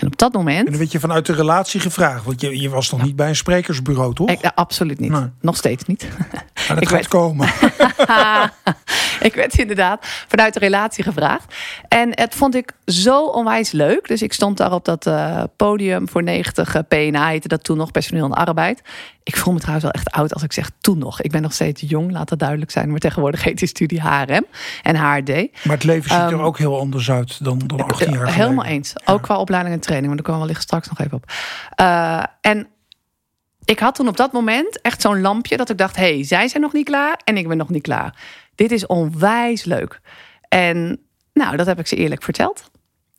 En 0.00 0.06
op 0.06 0.18
dat 0.18 0.32
moment. 0.32 0.64
En 0.64 0.70
dan 0.70 0.78
werd 0.78 0.92
je 0.92 1.00
vanuit 1.00 1.26
de 1.26 1.32
relatie 1.32 1.80
gevraagd, 1.80 2.24
want 2.24 2.40
je, 2.40 2.60
je 2.60 2.68
was 2.68 2.90
nog 2.90 3.02
niet 3.02 3.16
bij 3.16 3.28
een 3.28 3.36
sprekersbureau, 3.36 4.14
toch? 4.14 4.30
Ik, 4.30 4.50
absoluut 4.54 5.00
niet. 5.00 5.12
Nog 5.40 5.56
steeds 5.56 5.84
niet. 5.84 6.08
Maar 6.18 6.40
dat 6.68 6.80
ik 6.80 6.88
gaat 6.88 6.90
werd... 6.90 7.08
komen. 7.08 7.48
ik 9.28 9.34
werd 9.34 9.58
inderdaad 9.58 10.06
vanuit 10.28 10.54
de 10.54 10.60
relatie 10.60 11.04
gevraagd. 11.04 11.54
En 11.88 12.10
het 12.10 12.34
vond 12.34 12.54
ik 12.54 12.72
zo 12.86 13.26
onwijs 13.26 13.70
leuk. 13.70 14.08
Dus 14.08 14.22
ik 14.22 14.32
stond 14.32 14.56
daar 14.56 14.72
op 14.72 14.84
dat 14.84 15.06
uh, 15.06 15.42
podium 15.56 16.08
voor 16.08 16.22
90 16.22 16.74
uh, 16.74 16.82
PNA, 16.88 17.28
heette 17.28 17.48
dat 17.48 17.64
toen 17.64 17.76
nog 17.76 17.90
personeel 17.90 18.24
en 18.24 18.32
arbeid. 18.32 18.82
Ik 19.22 19.36
voel 19.36 19.52
me 19.52 19.58
trouwens 19.58 19.84
wel 19.84 19.94
echt 19.94 20.10
oud 20.10 20.34
als 20.34 20.42
ik 20.42 20.52
zeg 20.52 20.70
toen 20.80 20.98
nog. 20.98 21.20
Ik 21.20 21.30
ben 21.30 21.42
nog 21.42 21.52
steeds 21.52 21.82
jong, 21.86 22.12
laat 22.12 22.28
dat 22.28 22.38
duidelijk 22.38 22.70
zijn. 22.70 22.90
Maar 22.90 22.98
tegenwoordig 22.98 23.44
heet 23.44 23.58
die 23.58 23.68
studie 23.68 24.00
HRM 24.00 24.46
en 24.82 24.96
HRD. 24.96 25.28
Maar 25.64 25.76
het 25.76 25.84
leven 25.84 26.10
ziet 26.10 26.18
er 26.18 26.32
um, 26.32 26.40
ook 26.40 26.58
heel 26.58 26.78
anders 26.78 27.10
uit 27.10 27.44
dan, 27.44 27.58
dan 27.58 27.80
18 27.80 27.98
jaar 27.98 28.18
geleden. 28.18 28.34
Helemaal 28.34 28.64
eens. 28.64 28.94
Ook 29.04 29.22
qua 29.22 29.38
opleiding 29.38 29.74
en 29.74 29.80
training. 29.80 30.06
Maar 30.06 30.16
daar 30.16 30.24
komen 30.24 30.40
we 30.40 30.46
wellicht 30.46 30.66
straks 30.66 30.88
nog 30.88 30.98
even 30.98 31.16
op. 31.16 31.32
Uh, 31.80 32.22
en 32.40 32.68
ik 33.64 33.78
had 33.78 33.94
toen 33.94 34.08
op 34.08 34.16
dat 34.16 34.32
moment 34.32 34.80
echt 34.80 35.00
zo'n 35.00 35.20
lampje 35.20 35.56
dat 35.56 35.70
ik 35.70 35.78
dacht: 35.78 35.96
hé, 35.96 36.14
hey, 36.14 36.24
zij 36.24 36.48
zijn 36.48 36.62
nog 36.62 36.72
niet 36.72 36.84
klaar 36.84 37.20
en 37.24 37.36
ik 37.36 37.48
ben 37.48 37.56
nog 37.56 37.68
niet 37.68 37.82
klaar. 37.82 38.16
Dit 38.54 38.70
is 38.70 38.86
onwijs 38.86 39.64
leuk. 39.64 40.00
En 40.48 41.00
nou, 41.32 41.56
dat 41.56 41.66
heb 41.66 41.78
ik 41.78 41.86
ze 41.86 41.96
eerlijk 41.96 42.22
verteld. 42.22 42.70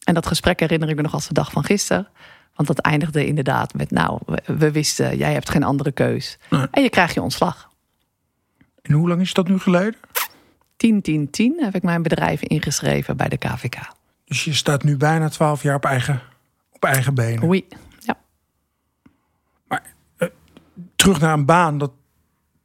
En 0.04 0.14
dat 0.14 0.28
gesprek 0.28 0.60
herinner 0.60 0.90
ik 0.90 0.96
me 0.96 1.02
nog 1.02 1.14
als 1.14 1.28
de 1.28 1.34
dag 1.34 1.52
van 1.52 1.64
gisteren. 1.64 2.08
Want 2.56 2.68
dat 2.68 2.80
eindigde 2.80 3.26
inderdaad 3.26 3.74
met: 3.74 3.92
Nou, 3.92 4.20
we, 4.46 4.72
wisten, 4.72 5.18
jij 5.18 5.34
hebt 5.34 5.50
geen 5.50 5.64
andere 5.64 5.92
keus. 5.92 6.38
Nee. 6.50 6.68
En 6.72 6.84
je 6.84 6.90
krijgt 6.90 7.14
je 7.14 7.22
ontslag. 7.22 7.70
En 8.82 8.94
hoe 8.94 9.08
lang 9.08 9.22
is 9.22 9.34
dat 9.34 9.48
nu 9.48 9.60
geleden? 9.60 10.00
10, 10.78 11.02
10, 11.02 11.30
10 11.30 11.58
heb 11.60 11.76
ik 11.76 11.84
mijn 11.84 12.02
bedrijf 12.02 12.42
ingeschreven 12.42 13.18
bij 13.18 13.30
de 13.30 13.38
KVK. 13.38 13.78
Dus 14.26 14.44
je 14.44 14.54
staat 14.54 14.84
nu 14.84 14.98
bijna 14.98 15.30
12 15.30 15.64
jaar 15.64 15.76
op 15.76 15.86
eigen, 15.86 16.22
op 16.72 16.84
eigen 16.84 17.14
benen. 17.14 17.44
Oei, 17.44 17.68
ja. 18.00 18.18
Maar 19.68 19.84
uh, 20.18 20.28
terug 20.96 21.20
naar 21.20 21.34
een 21.34 21.46
baan, 21.46 21.78
dat, 21.78 21.92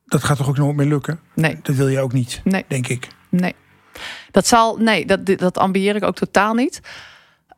dat 0.04 0.24
gaat 0.24 0.36
toch 0.36 0.48
ook 0.48 0.56
nooit 0.56 0.76
meer 0.76 0.86
lukken? 0.86 1.20
Nee. 1.34 1.58
Dat 1.62 1.76
wil 1.76 1.88
je 1.88 2.00
ook 2.00 2.12
niet, 2.12 2.40
nee. 2.44 2.64
denk 2.68 2.88
ik. 2.88 3.08
Nee. 3.28 3.54
Dat 4.30 4.46
zal, 4.46 4.76
nee, 4.76 5.06
dat, 5.06 5.26
dat 5.26 5.58
ambieer 5.58 5.96
ik 5.96 6.04
ook 6.04 6.16
totaal 6.16 6.54
niet. 6.54 6.80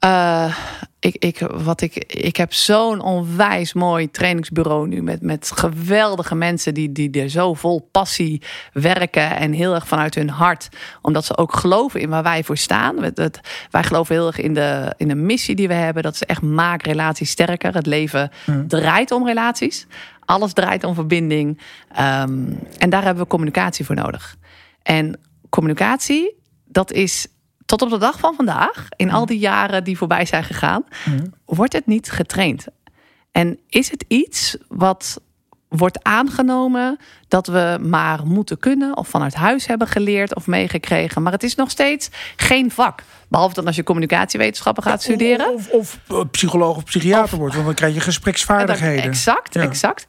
Uh, 0.05 0.57
ik, 1.01 1.17
ik, 1.17 1.39
wat 1.39 1.81
ik, 1.81 1.95
ik 2.05 2.37
heb 2.37 2.53
zo'n 2.53 3.01
onwijs 3.01 3.73
mooi 3.73 4.11
trainingsbureau 4.11 4.89
nu 4.89 5.03
met, 5.03 5.23
met 5.23 5.51
geweldige 5.55 6.35
mensen 6.35 6.75
die, 6.75 6.93
die 6.93 7.23
er 7.23 7.29
zo 7.29 7.55
vol 7.55 7.89
passie 7.93 8.43
werken 8.73 9.37
en 9.37 9.53
heel 9.53 9.75
erg 9.75 9.89
vanuit 9.89 10.15
hun 10.15 10.31
hart, 10.31 10.69
omdat 11.03 11.25
ze 11.25 11.37
ook 11.37 11.55
geloven 11.55 12.01
in 12.01 12.09
waar 12.09 12.23
wij 12.23 12.45
voor 12.45 12.57
staan. 12.57 13.03
Het, 13.03 13.17
het, 13.17 13.41
wij 13.71 13.83
geloven 13.83 14.15
heel 14.15 14.27
erg 14.27 14.39
in 14.41 14.55
de, 14.55 14.95
in 14.97 15.09
de 15.09 15.15
missie 15.15 15.55
die 15.55 15.69
we 15.69 15.75
hebben. 15.75 16.03
Dat 16.03 16.17
ze 16.17 16.27
echt 16.27 16.43
maak 16.43 16.83
relaties 16.83 17.31
sterker. 17.31 17.75
Het 17.75 17.87
leven 17.87 18.31
hmm. 18.45 18.69
draait 18.69 19.11
om 19.11 19.27
relaties. 19.27 19.87
Alles 20.25 20.53
draait 20.53 20.85
om 20.85 20.95
verbinding. 20.95 21.61
Um, 21.91 22.59
en 22.79 22.91
daar 22.91 23.05
hebben 23.05 23.23
we 23.23 23.29
communicatie 23.29 23.85
voor 23.85 23.95
nodig. 23.95 24.37
En 24.83 25.21
communicatie, 25.49 26.37
dat 26.65 26.93
is 26.93 27.27
tot 27.69 27.83
op 27.83 27.91
de 27.91 27.99
dag 27.99 28.19
van 28.19 28.35
vandaag, 28.35 28.87
in 28.97 29.13
al 29.13 29.27
die 29.27 29.39
jaren 29.39 29.85
die 29.85 29.99
voorbij 29.99 30.25
zijn 30.25 30.45
gegaan, 30.45 30.85
mm. 31.05 31.33
wordt 31.45 31.73
het 31.73 31.87
niet 31.87 32.11
getraind. 32.11 32.67
En 33.33 33.59
is 33.69 33.91
het 33.91 34.05
iets 34.09 34.57
wat 34.69 35.21
wordt 35.69 36.05
aangenomen 36.05 36.99
dat 37.29 37.47
we 37.47 37.79
maar 37.81 38.27
moeten 38.27 38.59
kunnen 38.59 38.97
of 38.97 39.09
vanuit 39.09 39.35
huis 39.35 39.67
hebben 39.67 39.87
geleerd 39.87 40.35
of 40.35 40.47
meegekregen. 40.47 41.23
Maar 41.23 41.33
het 41.33 41.43
is 41.43 41.55
nog 41.55 41.71
steeds 41.71 42.09
geen 42.37 42.71
vak. 42.71 43.03
Behalve 43.29 43.55
dan 43.55 43.67
als 43.67 43.77
je 43.77 43.83
communicatiewetenschappen 43.83 44.83
gaat 44.83 45.03
studeren. 45.03 45.55
Of, 45.55 45.69
of, 45.69 45.99
of 46.09 46.31
psycholoog 46.31 46.77
of 46.77 46.85
psychiater 46.85 47.33
of, 47.33 47.39
wordt, 47.39 47.55
want 47.55 47.67
dan 47.67 47.75
krijg 47.75 47.95
je 47.95 48.01
gespreksvaardigheden. 48.01 49.05
Exact, 49.05 49.55
ja. 49.55 49.63
exact. 49.63 50.07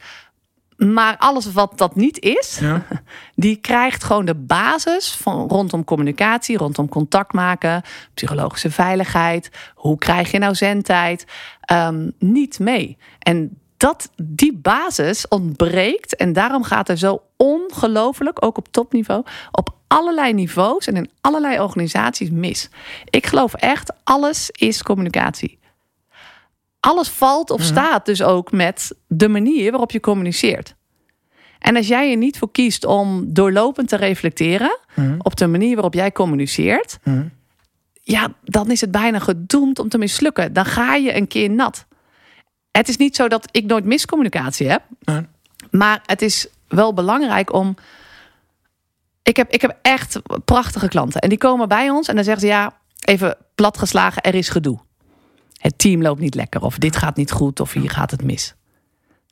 Maar 0.79 1.17
alles 1.17 1.51
wat 1.51 1.77
dat 1.77 1.95
niet 1.95 2.19
is, 2.19 2.57
ja. 2.62 2.86
die 3.36 3.55
krijgt 3.55 4.03
gewoon 4.03 4.25
de 4.25 4.36
basis 4.36 5.12
van 5.12 5.48
rondom 5.48 5.83
communicatie, 5.83 6.57
rondom 6.57 6.89
contact 6.89 7.33
maken, 7.33 7.81
psychologische 8.13 8.71
veiligheid. 8.71 9.51
Hoe 9.75 9.98
krijg 9.98 10.31
je 10.31 10.39
nou 10.39 10.55
zendtijd? 10.55 11.25
Um, 11.71 12.12
niet 12.19 12.59
mee. 12.59 12.98
En 13.19 13.57
dat, 13.77 14.09
die 14.24 14.57
basis 14.57 15.27
ontbreekt. 15.27 16.15
En 16.15 16.33
daarom 16.33 16.63
gaat 16.63 16.89
er 16.89 16.98
zo 16.98 17.21
ongelooflijk, 17.38 18.45
ook 18.45 18.57
op 18.57 18.67
topniveau, 18.71 19.24
op 19.51 19.75
allerlei 19.88 20.33
niveaus 20.33 20.88
en 20.88 20.95
in 20.95 21.09
allerlei 21.21 21.59
organisaties 21.59 22.29
mis. 22.29 22.69
Ik 23.09 23.25
geloof 23.25 23.53
echt, 23.53 23.93
alles 24.03 24.50
is 24.50 24.83
communicatie 24.83 25.59
alles 26.89 27.10
valt 27.10 27.50
of 27.50 27.62
staat 27.62 28.05
dus 28.05 28.22
ook 28.24 28.51
met 28.51 28.96
de 29.08 29.27
manier 29.27 29.72
waarop 29.72 29.91
je 29.91 30.00
communiceert. 30.00 30.75
En 31.60 31.75
als 31.75 31.88
jij 31.88 32.12
er 32.12 32.17
niet 32.17 32.38
voor 32.38 32.51
kiest 32.51 32.86
om 32.86 33.34
doorlopend 33.34 33.89
te 33.89 33.96
reflecteren 33.96 34.77
op 35.17 35.36
de 35.36 35.48
manier 35.48 35.74
waarop 35.74 35.93
jij 35.93 36.12
communiceert, 36.12 37.00
ja, 38.01 38.34
dan 38.43 38.72
is 38.72 38.81
het 38.81 38.91
bijna 38.91 39.19
gedoemd 39.19 39.79
om 39.79 39.89
te 39.89 39.98
mislukken. 39.98 40.53
Dan 40.53 40.65
ga 40.65 40.96
je 40.96 41.15
een 41.15 41.27
keer 41.27 41.50
nat. 41.50 41.86
Het 42.72 42.89
is 42.89 42.98
niet 42.98 43.15
zo 43.15 43.27
dat 43.27 43.48
ik 43.51 43.65
nooit 43.65 43.86
miscommunicatie 43.86 44.69
heb, 44.69 44.81
maar 45.72 46.01
het 46.05 46.22
is 46.22 46.48
wel 46.67 46.93
belangrijk 46.93 47.53
om. 47.53 47.75
Ik 49.24 49.36
heb, 49.38 49.51
ik 49.51 49.62
heb 49.62 49.77
echt 49.81 50.19
prachtige 50.46 50.88
klanten 50.88 51.22
en 51.22 51.29
die 51.29 51.38
komen 51.38 51.67
bij 51.67 51.89
ons 51.89 52.08
en 52.08 52.15
dan 52.15 52.24
zeggen 52.24 52.41
ze 52.41 52.48
ja, 52.48 52.77
even 53.05 53.38
platgeslagen, 53.55 54.22
er 54.22 54.36
is 54.36 54.50
gedoe 54.50 54.79
het 55.60 55.78
team 55.78 56.01
loopt 56.01 56.20
niet 56.20 56.36
lekker 56.36 56.62
of 56.62 56.78
dit 56.78 56.96
gaat 56.96 57.16
niet 57.16 57.32
goed 57.32 57.60
of 57.60 57.74
hier 57.74 57.89
gaat 57.89 58.12
het 58.12 58.24
mis. 58.24 58.56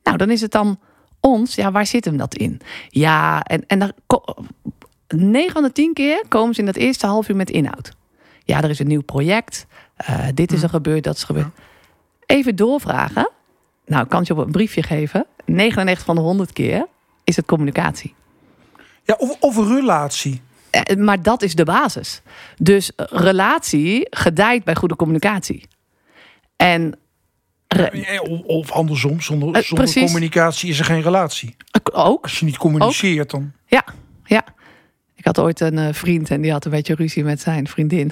Nou, 0.04 0.18
dan 0.18 0.30
is 0.30 0.42
het 0.42 0.52
dan 0.52 0.80
ons, 1.20 1.56
ja, 1.56 1.72
waar 1.72 1.86
zit 1.86 2.06
hem 2.06 2.18
dat 2.18 2.36
in? 2.36 2.62
Ja, 2.90 3.44
en, 3.44 3.64
en 3.68 3.80
dan, 3.80 3.94
9 5.08 5.52
van 5.52 5.64
de 5.64 5.72
10 5.72 5.94
keer 5.94 6.24
komen 6.28 6.54
ze 6.54 6.60
in 6.60 6.66
dat 6.66 6.76
eerste 6.76 7.08
half 7.08 7.30
uur 7.30 7.36
met 7.36 7.50
inhoud. 7.50 7.92
Ja, 8.44 8.62
er 8.62 8.70
is 8.70 8.80
een 8.80 8.88
nieuw 8.88 9.02
project. 9.02 9.66
Uh, 10.10 10.28
dit 10.34 10.52
is 10.52 10.64
er 10.64 10.70
gebeurd, 10.70 11.04
dat 11.04 11.16
is 11.16 11.24
gebeurd. 11.24 11.48
Even 12.26 12.56
doorvragen. 12.56 13.30
Nou, 13.86 14.08
kan 14.08 14.22
je 14.26 14.34
op 14.34 14.46
een 14.46 14.52
briefje 14.52 14.84
geven. 14.84 15.26
99 15.46 16.06
van 16.06 16.16
de 16.16 16.22
100 16.22 16.54
keer 16.54 16.86
is 17.24 17.36
het 17.36 17.46
communicatie. 17.46 18.16
Ja, 19.04 19.16
of, 19.18 19.38
of 19.40 19.56
een 19.56 19.76
relatie. 19.76 20.42
Uh, 20.72 20.98
maar 20.98 21.22
dat 21.22 21.42
is 21.42 21.56
de 21.56 21.66
basis. 21.66 22.22
Dus 22.58 22.92
relatie 22.96 24.08
gedijt 24.10 24.64
bij 24.64 24.76
goede 24.76 24.96
communicatie. 24.96 25.68
En 26.58 27.00
of 28.46 28.72
andersom, 28.72 29.22
zonder, 29.22 29.56
uh, 29.56 29.62
zonder 29.62 29.94
communicatie 29.94 30.70
is 30.70 30.80
er 30.80 30.86
geen 30.86 31.02
relatie. 31.02 31.56
Ook. 31.94 32.24
Als 32.24 32.40
je 32.40 32.46
niet 32.46 32.58
communiceert, 32.58 33.30
dan. 33.32 33.52
Ja, 33.66 33.86
ja. 34.24 34.44
Ik 35.16 35.26
had 35.26 35.40
ooit 35.40 35.60
een 35.60 35.78
uh, 35.78 35.88
vriend 35.92 36.30
en 36.30 36.42
die 36.42 36.52
had 36.52 36.66
een 36.66 36.72
beetje 36.72 36.96
ruzie 36.96 37.24
met 37.24 37.42
zijn 37.42 37.68
vriendin. 37.68 38.12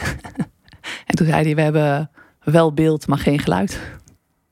en 1.08 1.16
toen 1.16 1.28
zei 1.28 1.44
hij: 1.44 1.56
We 1.56 1.62
hebben 1.62 2.10
wel 2.40 2.74
beeld, 2.74 3.08
maar 3.08 3.18
geen 3.18 3.40
geluid. 3.40 3.80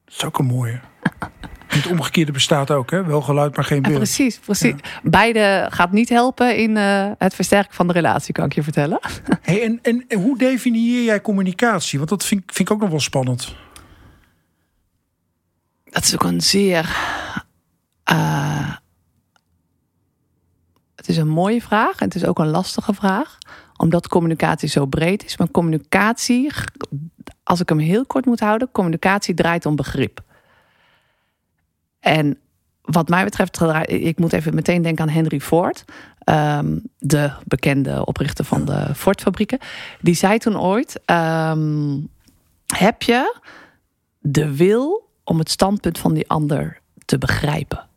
Dat 0.05 0.15
is 0.15 0.25
ook 0.25 0.39
een 0.39 0.45
mooie. 0.45 0.79
Het 1.67 1.87
omgekeerde 1.87 2.31
bestaat 2.31 2.71
ook, 2.71 2.91
hè? 2.91 3.05
Wel 3.05 3.21
geluid, 3.21 3.55
maar 3.55 3.65
geen 3.65 3.81
beeld. 3.81 3.93
Ja, 3.93 3.99
precies, 3.99 4.37
precies. 4.37 4.73
Ja. 4.81 4.99
Beide 5.03 5.67
gaat 5.69 5.91
niet 5.91 6.09
helpen 6.09 6.57
in 6.57 6.75
uh, 6.75 7.11
het 7.17 7.35
versterken 7.35 7.73
van 7.73 7.87
de 7.87 7.93
relatie, 7.93 8.33
kan 8.33 8.45
ik 8.45 8.53
je 8.53 8.63
vertellen. 8.63 8.99
hey, 9.41 9.63
en, 9.63 9.79
en, 9.81 10.05
en 10.07 10.21
hoe 10.21 10.37
definieer 10.37 11.03
jij 11.03 11.21
communicatie? 11.21 11.97
Want 11.97 12.09
dat 12.09 12.25
vind, 12.25 12.41
vind 12.45 12.69
ik 12.69 12.75
ook 12.75 12.81
nog 12.81 12.89
wel 12.89 12.99
spannend 12.99 13.55
dat 15.93 16.03
is 16.03 16.13
ook 16.13 16.23
een 16.23 16.41
zeer. 16.41 16.97
Uh, 18.11 18.75
het 20.95 21.07
is 21.07 21.17
een 21.17 21.27
mooie 21.27 21.61
vraag 21.61 21.99
en 21.99 22.05
het 22.05 22.15
is 22.15 22.25
ook 22.25 22.39
een 22.39 22.49
lastige 22.49 22.93
vraag, 22.93 23.37
omdat 23.77 24.07
communicatie 24.07 24.69
zo 24.69 24.85
breed 24.85 25.25
is. 25.25 25.37
Maar 25.37 25.51
communicatie, 25.51 26.51
als 27.43 27.59
ik 27.59 27.69
hem 27.69 27.79
heel 27.79 28.05
kort 28.05 28.25
moet 28.25 28.39
houden, 28.39 28.71
communicatie 28.71 29.33
draait 29.33 29.65
om 29.65 29.75
begrip. 29.75 30.21
En 31.99 32.37
wat 32.81 33.09
mij 33.09 33.23
betreft, 33.23 33.61
ik 33.85 34.19
moet 34.19 34.33
even 34.33 34.55
meteen 34.55 34.81
denken 34.81 35.03
aan 35.03 35.13
Henry 35.13 35.39
Ford, 35.39 35.85
um, 36.25 36.81
de 36.97 37.31
bekende 37.45 38.05
oprichter 38.05 38.45
van 38.45 38.65
de 38.65 38.95
Ford-fabrieken. 38.95 39.59
Die 40.01 40.15
zei 40.15 40.37
toen 40.37 40.59
ooit: 40.59 40.99
um, 41.05 42.09
Heb 42.65 43.01
je 43.01 43.37
de 44.19 44.55
wil 44.55 45.11
om 45.23 45.39
het 45.39 45.49
standpunt 45.49 45.99
van 45.99 46.13
die 46.13 46.29
ander 46.29 46.79
te 47.05 47.17
begrijpen? 47.17 47.87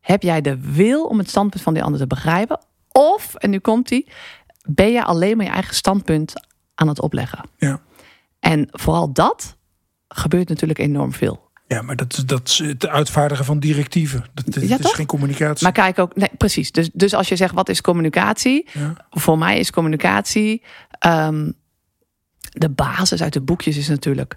Heb 0.00 0.22
jij 0.22 0.40
de 0.40 0.58
wil 0.60 1.04
om 1.04 1.18
het 1.18 1.28
standpunt 1.28 1.62
van 1.62 1.74
die 1.74 1.82
ander 1.82 2.00
te 2.00 2.06
begrijpen? 2.06 2.60
Of, 2.88 3.34
en 3.34 3.50
nu 3.50 3.58
komt 3.58 3.88
die, 3.88 4.08
ben 4.68 4.92
je 4.92 5.04
alleen 5.04 5.36
maar 5.36 5.46
je 5.46 5.52
eigen 5.52 5.74
standpunt 5.74 6.32
aan 6.74 6.88
het 6.88 7.00
opleggen? 7.00 7.44
Ja. 7.56 7.80
En 8.40 8.68
vooral 8.70 9.12
dat 9.12 9.56
gebeurt 10.08 10.48
natuurlijk 10.48 10.78
enorm 10.78 11.12
veel. 11.12 11.50
Ja, 11.66 11.82
maar 11.82 11.96
dat, 11.96 12.22
dat 12.26 12.48
is 12.48 12.58
het 12.58 12.86
uitvaardigen 12.86 13.44
van 13.44 13.58
directieven. 13.58 14.24
Dat, 14.34 14.44
dat 14.44 14.68
Ja, 14.68 14.78
is 14.78 14.82
toch? 14.82 14.94
geen 14.94 15.06
communicatie. 15.06 15.62
Maar 15.62 15.72
kijk 15.72 15.98
ook, 15.98 16.16
nee, 16.16 16.30
precies. 16.38 16.72
Dus, 16.72 16.90
dus 16.92 17.14
als 17.14 17.28
je 17.28 17.36
zegt 17.36 17.54
wat 17.54 17.68
is 17.68 17.80
communicatie? 17.80 18.68
Ja. 18.72 19.06
Voor 19.10 19.38
mij 19.38 19.58
is 19.58 19.70
communicatie 19.70 20.62
ehm, 20.98 21.50
de 22.50 22.68
basis 22.68 23.22
uit 23.22 23.32
de 23.32 23.40
boekjes 23.40 23.76
is 23.76 23.88
natuurlijk 23.88 24.36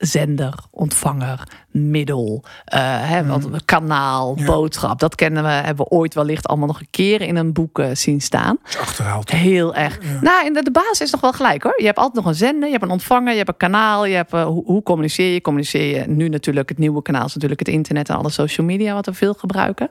zender, 0.00 0.54
ontvanger, 0.70 1.48
middel, 1.70 2.44
eh, 2.64 2.80
hè, 2.84 3.26
wat, 3.26 3.64
kanaal, 3.64 4.38
Ja. 4.38 4.44
boodschap. 4.44 4.98
Dat 4.98 5.14
kennen 5.14 5.42
we, 5.42 5.48
hebben 5.48 5.84
we 5.88 5.90
ooit 5.90 6.14
wellicht 6.14 6.46
allemaal 6.46 6.66
nog 6.66 6.80
een 6.80 6.90
keer 6.90 7.20
in 7.20 7.36
een 7.36 7.52
boek 7.52 7.78
eh, 7.78 7.88
zien 7.92 8.20
staan. 8.20 8.58
Achterhaald. 8.80 9.30
Heel 9.30 9.74
erg. 9.74 9.98
Ja. 10.02 10.20
Nou, 10.20 10.46
en 10.46 10.52
de, 10.52 10.62
de 10.62 10.70
basis 10.70 11.00
is 11.00 11.10
nog 11.10 11.20
wel 11.20 11.32
gelijk 11.32 11.62
hoor. 11.62 11.74
Je 11.76 11.84
hebt 11.86 11.98
altijd 11.98 12.16
nog 12.16 12.26
een 12.26 12.38
zender, 12.38 12.64
je 12.64 12.72
hebt 12.72 12.84
een 12.84 12.90
ontvanger, 12.90 13.30
je 13.30 13.36
hebt 13.36 13.48
een 13.48 13.56
kanaal. 13.56 14.04
Je 14.04 14.14
hebt, 14.14 14.32
eh, 14.32 14.44
hoe, 14.44 14.64
hoe 14.64 14.82
communiceer 14.82 15.32
je? 15.32 15.40
Communiceer 15.40 15.98
je 15.98 16.06
nu 16.06 16.28
natuurlijk, 16.28 16.68
het 16.68 16.78
nieuwe 16.78 17.02
kanaal 17.02 17.24
is 17.24 17.34
natuurlijk 17.34 17.60
het 17.60 17.68
internet 17.68 18.08
en 18.08 18.16
alle 18.16 18.30
social 18.30 18.66
media 18.66 18.94
wat 18.94 19.06
we 19.06 19.12
veel 19.14 19.34
gebruiken. 19.34 19.88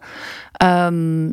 Ehm, 0.51 1.31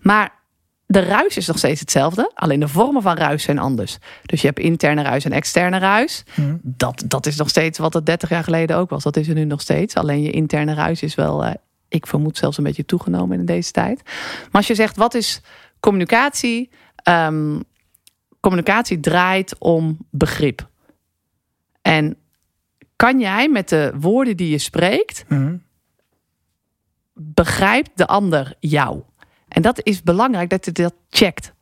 maar 0.00 0.42
de 0.86 1.00
ruis 1.00 1.36
is 1.36 1.46
nog 1.46 1.58
steeds 1.58 1.80
hetzelfde. 1.80 2.30
Alleen 2.34 2.60
de 2.60 2.68
vormen 2.68 3.02
van 3.02 3.16
ruis 3.16 3.42
zijn 3.42 3.58
anders. 3.58 3.98
Dus 4.22 4.40
je 4.40 4.46
hebt 4.46 4.58
interne 4.58 5.02
ruis 5.02 5.24
en 5.24 5.32
externe 5.32 5.78
ruis. 5.78 6.24
Hm. 6.34 6.56
Dat, 6.62 7.04
dat 7.06 7.26
is 7.26 7.36
nog 7.36 7.48
steeds 7.48 7.78
wat 7.78 7.94
het 7.94 8.06
30 8.06 8.28
jaar 8.28 8.44
geleden 8.44 8.76
ook 8.76 8.90
was. 8.90 9.02
Dat 9.02 9.16
is 9.16 9.28
er 9.28 9.34
nu 9.34 9.44
nog 9.44 9.60
steeds. 9.60 9.94
Alleen 9.94 10.22
je 10.22 10.30
interne 10.30 10.74
ruis 10.74 11.02
is 11.02 11.14
wel, 11.14 11.44
eh, 11.44 11.54
ik 11.88 12.06
vermoed 12.06 12.36
zelfs 12.36 12.58
een 12.58 12.64
beetje 12.64 12.84
toegenomen 12.84 13.38
in 13.38 13.44
deze 13.44 13.70
tijd. 13.70 14.00
Maar 14.04 14.48
als 14.52 14.66
je 14.66 14.74
zegt, 14.74 14.96
wat 14.96 15.14
is 15.14 15.40
communicatie? 15.80 16.70
Ehm, 16.96 17.60
communicatie 18.40 19.00
draait 19.00 19.58
om 19.58 19.98
begrip. 20.10 20.68
En 21.82 22.16
kan 22.96 23.20
jij 23.20 23.48
met 23.48 23.68
de 23.68 23.92
woorden 24.00 24.36
die 24.36 24.50
je 24.50 24.58
spreekt, 24.58 25.24
Hm. 25.28 25.56
begrijpt 27.14 27.90
de 27.94 28.06
ander 28.06 28.54
jou? 28.60 29.02
En 29.54 29.62
dat 29.62 29.80
is 29.82 30.02
belangrijk 30.02 30.50
dat 30.50 30.64
je 30.64 30.72
dat 30.72 30.94
checkt. 31.10 31.52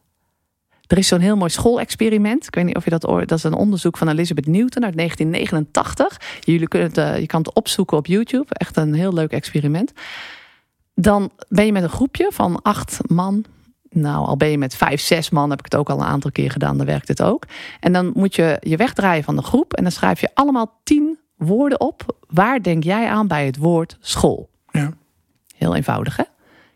Er 0.86 0.98
is 0.98 1.08
zo'n 1.08 1.20
heel 1.20 1.36
mooi 1.36 1.50
schoolexperiment. 1.50 2.46
Ik 2.46 2.54
weet 2.54 2.64
niet 2.64 2.76
of 2.76 2.84
je 2.84 2.90
dat 2.90 3.06
ooit. 3.06 3.28
Dat 3.28 3.38
is 3.38 3.44
een 3.44 3.54
onderzoek 3.54 3.96
van 3.96 4.08
Elizabeth 4.08 4.46
Newton 4.46 4.84
uit 4.84 4.96
1989. 4.96 6.20
Jullie 6.40 6.68
kunnen 6.68 6.88
het, 6.88 6.98
eh, 6.98 7.18
je 7.18 7.26
kan 7.26 7.40
het 7.40 7.54
opzoeken 7.54 7.96
op 7.96 8.06
YouTube. 8.06 8.46
Echt 8.48 8.76
een 8.76 8.94
heel 8.94 9.12
leuk 9.12 9.32
experiment. 9.32 9.92
Dan 10.94 11.30
ben 11.48 11.66
je 11.66 11.72
met 11.72 11.82
een 11.82 11.88
groepje 11.88 12.28
van 12.32 12.62
acht 12.62 12.98
man. 13.10 13.44
Nou, 13.90 14.26
al 14.26 14.36
ben 14.36 14.48
je 14.48 14.58
met 14.58 14.74
vijf, 14.74 15.00
zes 15.00 15.30
man, 15.30 15.50
heb 15.50 15.58
ik 15.58 15.64
het 15.64 15.76
ook 15.76 15.90
al 15.90 16.00
een 16.00 16.06
aantal 16.06 16.30
keer 16.30 16.50
gedaan, 16.50 16.76
dan 16.76 16.86
werkt 16.86 17.08
het 17.08 17.22
ook. 17.22 17.44
En 17.80 17.92
dan 17.92 18.10
moet 18.14 18.34
je 18.34 18.56
je 18.60 18.76
wegdraaien 18.76 19.24
van 19.24 19.36
de 19.36 19.42
groep 19.42 19.72
en 19.72 19.82
dan 19.82 19.92
schrijf 19.92 20.20
je 20.20 20.30
allemaal 20.34 20.80
tien 20.84 21.18
woorden 21.36 21.80
op. 21.80 22.16
Waar 22.28 22.62
denk 22.62 22.84
jij 22.84 23.08
aan 23.08 23.26
bij 23.26 23.46
het 23.46 23.56
woord 23.56 23.96
school? 24.00 24.50
Ja. 24.70 24.92
Heel 25.56 25.74
eenvoudig, 25.74 26.16
hè? 26.16 26.24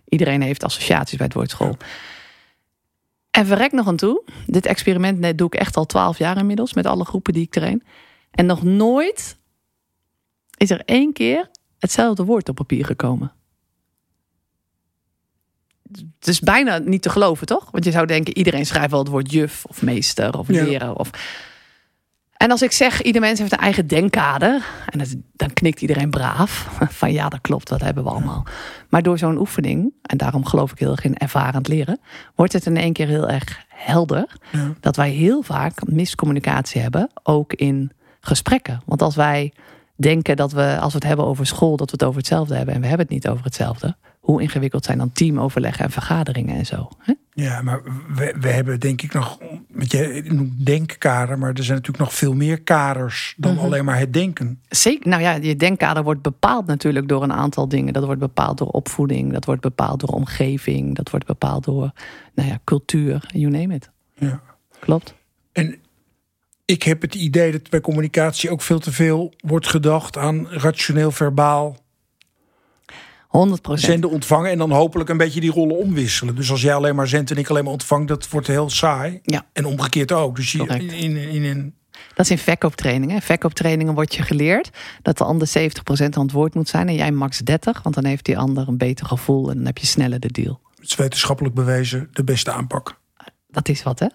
Iedereen 0.09 0.43
heeft 0.43 0.65
associaties 0.65 1.17
bij 1.17 1.27
het 1.27 1.35
woord 1.35 1.51
school. 1.51 1.77
En 3.31 3.47
verrek 3.47 3.73
nog 3.73 3.87
aan 3.87 3.97
toe. 3.97 4.23
Dit 4.47 4.67
experiment 4.67 5.39
doe 5.39 5.47
ik 5.47 5.55
echt 5.55 5.77
al 5.77 5.87
twaalf 5.87 6.19
jaar 6.19 6.37
inmiddels. 6.37 6.75
Met 6.75 6.87
alle 6.87 7.05
groepen 7.05 7.33
die 7.33 7.43
ik 7.43 7.51
train. 7.51 7.83
En 8.31 8.47
nog 8.47 8.63
nooit 8.63 9.39
is 10.57 10.71
er 10.71 10.83
één 10.85 11.13
keer 11.13 11.51
hetzelfde 11.79 12.25
woord 12.25 12.49
op 12.49 12.55
papier 12.55 12.85
gekomen. 12.85 13.33
Het 16.19 16.29
is 16.29 16.41
bijna 16.41 16.79
niet 16.79 17.03
te 17.03 17.11
geloven, 17.11 17.47
toch? 17.47 17.71
Want 17.71 17.85
je 17.85 17.91
zou 17.91 18.07
denken, 18.07 18.37
iedereen 18.37 18.67
schrijft 18.67 18.91
wel 18.91 18.99
het 18.99 19.09
woord 19.09 19.33
juf 19.33 19.65
of 19.65 19.83
meester 19.83 20.39
of 20.39 20.49
Ja. 20.49 20.65
leraar. 20.65 20.95
Of... 20.95 21.11
En 22.37 22.51
als 22.51 22.63
ik 22.63 22.73
zeg, 22.73 23.03
ieder 23.03 23.21
mens 23.21 23.39
heeft 23.39 23.53
een 23.53 23.59
eigen 23.59 23.87
denkkader. 23.87 24.65
En 24.87 24.99
dat, 24.99 25.15
dan 25.33 25.53
knikt 25.53 25.81
iedereen 25.81 26.11
braaf. 26.11 26.69
Van 27.01 27.13
ja, 27.13 27.29
dat 27.29 27.41
klopt, 27.41 27.69
dat 27.69 27.81
hebben 27.81 28.05
we 28.05 28.11
allemaal. 28.11 28.47
Maar 28.89 29.03
door 29.03 29.19
zo'n 29.19 29.39
oefening, 29.39 29.93
en 30.03 30.17
daarom 30.17 30.45
geloof 30.45 30.73
ik 30.73 30.79
heel 30.79 30.91
erg 30.91 31.05
in 31.05 31.17
ervarend 31.17 31.69
leren, 31.69 32.01
wordt 32.35 32.53
het 32.53 32.67
in 32.67 32.77
één 32.77 32.93
keer 32.93 33.07
heel 33.07 33.29
erg 33.29 33.65
helder 33.69 34.27
Ja. 34.53 34.73
dat 34.81 34.97
wij 34.97 35.11
heel 35.11 35.43
vaak 35.43 35.87
miscommunicatie 35.89 36.81
hebben, 36.81 37.11
ook 37.23 37.53
in 37.53 37.93
gesprekken. 38.21 38.83
Want 38.85 39.03
als 39.03 39.15
wij 39.17 39.53
denken 39.97 40.37
dat 40.37 40.53
we, 40.53 40.79
als 40.81 40.93
we 40.93 40.99
het 40.99 41.09
hebben 41.09 41.27
over 41.27 41.47
school, 41.47 41.77
dat 41.77 41.91
we 41.91 41.97
het 41.97 42.05
over 42.05 42.19
hetzelfde 42.19 42.57
hebben 42.57 42.75
en 42.75 42.81
we 42.81 42.87
hebben 42.87 43.07
het 43.07 43.15
niet 43.15 43.29
over 43.29 43.45
hetzelfde, 43.45 43.97
hoe 44.27 44.43
ingewikkeld 44.43 44.85
zijn 44.85 44.99
dan 44.99 45.13
teamoverleggen 45.13 45.85
en 45.85 45.91
vergaderingen 45.91 46.57
en 46.57 46.67
zo? 46.67 46.89
Hè? 46.99 47.13
Ja, 47.33 47.63
maar 47.63 47.83
we, 48.15 48.35
we 48.41 48.49
hebben 48.49 48.81
denk 48.81 49.03
ik 49.03 49.13
nog, 49.13 49.39
met 49.69 49.91
je 49.93 50.23
noemt 50.29 50.67
denkkader, 50.67 51.39
maar 51.39 51.49
er 51.49 51.65
zijn 51.65 51.77
natuurlijk 51.77 52.05
nog 52.05 52.15
veel 52.15 52.33
meer 52.35 52.63
kaders 52.63 53.35
dan 53.37 53.55
Mhm. 53.55 53.65
alleen 53.65 53.85
maar 53.85 53.99
het 53.99 54.13
denken. 54.13 54.61
Zeker, 54.69 55.09
nou 55.09 55.23
ja, 55.23 55.33
je 55.33 55.57
denkkader 55.57 56.03
wordt 56.03 56.23
bepaald 56.23 56.67
natuurlijk 56.67 57.09
door 57.09 57.23
een 57.23 57.33
aantal 57.33 57.69
dingen. 57.69 57.93
Dat 57.93 58.05
wordt 58.05 58.21
bepaald 58.21 58.59
door 58.59 58.69
opvoeding, 58.69 59.33
dat 59.33 59.45
wordt 59.45 59.61
bepaald 59.61 60.01
door 60.01 60.11
omgeving, 60.11 60.95
dat 60.95 61.11
wordt 61.11 61.27
bepaald 61.27 61.65
door 61.65 61.93
nou 62.35 62.49
ja, 62.49 62.59
cultuur, 62.65 63.25
you 63.33 63.51
name 63.51 63.75
it. 63.75 63.91
Ja. 64.15 64.41
Klopt. 64.79 65.15
En 65.53 65.77
ik 66.65 66.83
heb 66.83 67.03
het 67.03 67.15
idee 67.15 67.53
dat 67.53 67.71
bij 67.71 67.81
communicatie 67.81 68.51
ook 68.51 68.63
veel 68.63 68.79
te 68.79 68.93
veel 68.93 69.35
wordt 69.39 69.67
gedacht 69.69 70.17
aan 70.19 70.49
rationeel 70.49 71.11
verbaal 71.11 71.77
100 73.37 73.63
procent. 73.63 73.91
zenden, 73.91 74.11
ontvangen 74.11 74.51
en 74.51 74.59
dan 74.59 74.71
hopelijk 74.71 75.09
een 75.09 75.17
beetje 75.17 75.41
die 75.41 75.51
rollen 75.51 75.77
omwisselen. 75.77 76.35
Dus 76.35 76.51
als 76.51 76.63
jij 76.63 76.75
alleen 76.75 76.95
maar 76.95 77.09
zendt 77.09 77.31
en 77.31 77.37
ik 77.37 77.49
alleen 77.49 77.65
maar 77.65 77.73
ontvang, 77.73 78.09
dat 78.09 78.29
wordt 78.29 78.47
heel 78.47 78.71
saai. 78.71 79.21
Ja. 79.23 79.47
En 79.53 79.65
omgekeerd 79.65 80.13
ook. 80.13 80.37
Dus 80.37 80.53
je, 80.53 80.59
Correct. 80.59 80.83
in, 80.83 80.91
in, 80.91 81.17
in 81.17 81.45
een 81.45 81.75
Dat 82.15 82.25
is 82.25 82.31
in 82.31 82.39
verkooptrainingen. 82.39 83.23
Verkooptrainingen 83.23 83.95
wordt 83.95 84.15
je 84.15 84.23
geleerd 84.23 84.71
dat 85.03 85.19
de 85.19 85.25
ander 85.25 85.49
70% 85.49 85.53
aan 85.89 86.23
het 86.23 86.33
woord 86.33 86.55
moet 86.55 86.69
zijn 86.69 86.89
en 86.89 86.95
jij 86.95 87.11
max 87.11 87.39
30, 87.39 87.83
want 87.83 87.95
dan 87.95 88.05
heeft 88.05 88.25
die 88.25 88.39
ander 88.39 88.69
een 88.69 88.79
beter 88.79 89.07
gevoel 89.07 89.51
en 89.51 89.57
dan 89.57 89.67
heb 89.67 89.79
je 89.79 89.87
sneller 89.87 90.21
de 90.21 90.33
deal. 90.33 90.61
het 90.75 90.89
is 90.89 90.97
wetenschappelijk 90.97 91.55
bewezen 91.55 92.09
de 92.13 92.25
beste 92.25 92.53
aanpak. 92.53 93.01
Dat 93.49 93.69
is 93.69 93.83
wat, 93.83 93.99
hè? 93.99 94.07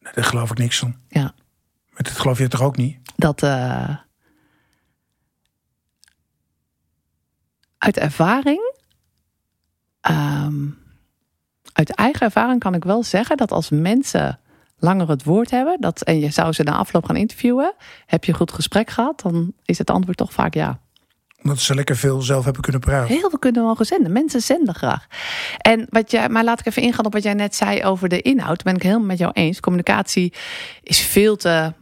Nee, 0.00 0.12
daar 0.14 0.24
geloof 0.24 0.50
ik 0.50 0.58
niks 0.58 0.78
van. 0.78 0.96
Ja. 1.08 1.34
Maar 1.90 2.02
dat 2.02 2.12
geloof 2.12 2.38
je 2.38 2.48
toch 2.48 2.62
ook 2.62 2.76
niet? 2.76 2.96
Dat 3.16 3.42
eh, 3.42 3.88
uit 7.84 7.98
ervaring, 7.98 8.72
ehm, 10.00 10.66
uit 11.72 11.90
eigen 11.90 12.20
ervaring 12.20 12.60
kan 12.60 12.74
ik 12.74 12.84
wel 12.84 13.02
zeggen 13.02 13.36
dat 13.36 13.52
als 13.52 13.70
mensen 13.70 14.38
langer 14.78 15.08
het 15.08 15.24
woord 15.24 15.50
hebben, 15.50 15.80
dat, 15.80 16.02
en 16.02 16.20
je 16.20 16.30
zou 16.30 16.52
ze 16.52 16.62
na 16.62 16.76
afloop 16.76 17.04
gaan 17.04 17.16
interviewen, 17.16 17.74
heb 18.06 18.24
je 18.24 18.32
een 18.32 18.38
goed 18.38 18.52
gesprek 18.52 18.90
gehad, 18.90 19.20
dan 19.20 19.52
is 19.64 19.78
het 19.78 19.90
antwoord 19.90 20.16
toch 20.16 20.32
vaak 20.32 20.54
ja. 20.54 20.78
Omdat 21.42 21.58
ze 21.58 21.74
lekker 21.74 21.96
veel 21.96 22.22
zelf 22.22 22.44
hebben 22.44 22.62
kunnen 22.62 22.80
praten. 22.80 23.14
Heel 23.14 23.30
veel 23.30 23.38
kunnen 23.38 23.64
al 23.64 23.84
zenden. 23.84 24.12
Mensen 24.12 24.40
zenden 24.40 24.74
graag. 24.74 25.06
En 25.58 25.86
wat 25.90 26.10
jij, 26.10 26.28
maar 26.28 26.44
laat 26.44 26.60
ik 26.60 26.66
even 26.66 26.82
ingaan 26.82 27.04
op 27.04 27.12
wat 27.12 27.22
jij 27.22 27.34
net 27.34 27.54
zei 27.54 27.84
over 27.84 28.08
de 28.08 28.20
inhoud. 28.20 28.62
Ben 28.62 28.74
ik 28.74 28.82
helemaal 28.82 29.06
met 29.06 29.18
jou 29.18 29.32
eens. 29.32 29.60
Communicatie 29.60 30.32
is 30.82 31.00
veel 31.00 31.36
te. 31.36 31.72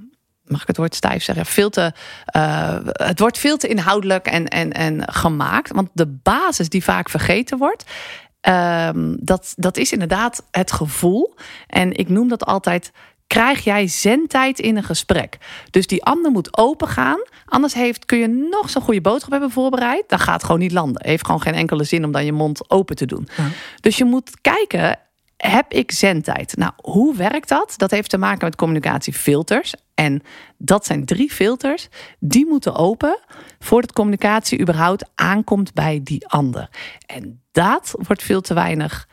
Mag 0.52 0.60
ik 0.60 0.66
het 0.66 0.76
woord 0.76 0.94
stijf 0.94 1.22
zeggen? 1.22 1.46
Veel 1.46 1.70
te, 1.70 1.92
eh, 2.24 2.78
het 2.92 3.18
wordt 3.18 3.38
veel 3.38 3.56
te 3.56 3.68
inhoudelijk 3.68 4.26
en, 4.26 4.48
en, 4.48 4.72
en 4.72 5.12
gemaakt. 5.12 5.72
Want 5.72 5.88
de 5.92 6.06
basis 6.06 6.68
die 6.68 6.84
vaak 6.84 7.08
vergeten 7.08 7.58
wordt, 7.58 7.84
ehm, 8.40 9.16
dat, 9.18 9.52
dat 9.56 9.76
is 9.76 9.92
inderdaad 9.92 10.46
het 10.50 10.72
gevoel. 10.72 11.34
En 11.66 11.92
ik 11.96 12.08
noem 12.08 12.28
dat 12.28 12.44
altijd. 12.44 12.92
Krijg 13.26 13.64
jij 13.64 13.86
zendtijd 13.86 14.58
in 14.58 14.76
een 14.76 14.82
gesprek? 14.82 15.38
Dus 15.70 15.86
die 15.86 16.04
ander 16.04 16.30
moet 16.30 16.56
open 16.58 16.88
gaan. 16.88 17.22
Anders 17.44 17.74
heeft, 17.74 18.04
kun 18.04 18.18
je 18.18 18.48
nog 18.50 18.70
zo'n 18.70 18.82
goede 18.82 19.00
boodschap 19.00 19.30
hebben 19.30 19.50
voorbereid. 19.50 20.04
Dan 20.06 20.18
gaat 20.18 20.34
het 20.34 20.44
gewoon 20.44 20.60
niet 20.60 20.72
landen. 20.72 21.06
Heeft 21.06 21.24
gewoon 21.24 21.42
geen 21.42 21.54
enkele 21.54 21.84
zin 21.84 22.04
om 22.04 22.12
dan 22.12 22.24
je 22.24 22.32
mond 22.32 22.70
open 22.70 22.96
te 22.96 23.06
doen. 23.06 23.28
Ja. 23.36 23.44
Dus 23.80 23.96
je 23.96 24.04
moet 24.04 24.40
kijken, 24.40 24.98
heb 25.48 25.72
ik 25.72 25.92
zendtijd? 25.92 26.56
Nou, 26.56 26.72
hoe 26.76 27.16
werkt 27.16 27.48
dat? 27.48 27.74
Dat 27.76 27.90
heeft 27.90 28.10
te 28.10 28.18
maken 28.18 28.44
met 28.44 28.56
communicatiefilters. 28.56 29.74
En 29.94 30.22
dat 30.56 30.86
zijn 30.86 31.04
drie 31.04 31.30
filters. 31.30 31.88
Die 32.18 32.46
moeten 32.46 32.74
open 32.74 33.18
voordat 33.58 33.92
communicatie 33.92 34.60
überhaupt 34.60 35.10
aankomt 35.14 35.74
bij 35.74 36.00
die 36.02 36.28
ander. 36.28 36.68
En 37.06 37.42
dat 37.52 37.94
wordt 37.96 38.22
veel 38.22 38.40
te 38.40 38.54
weinig 38.54 39.08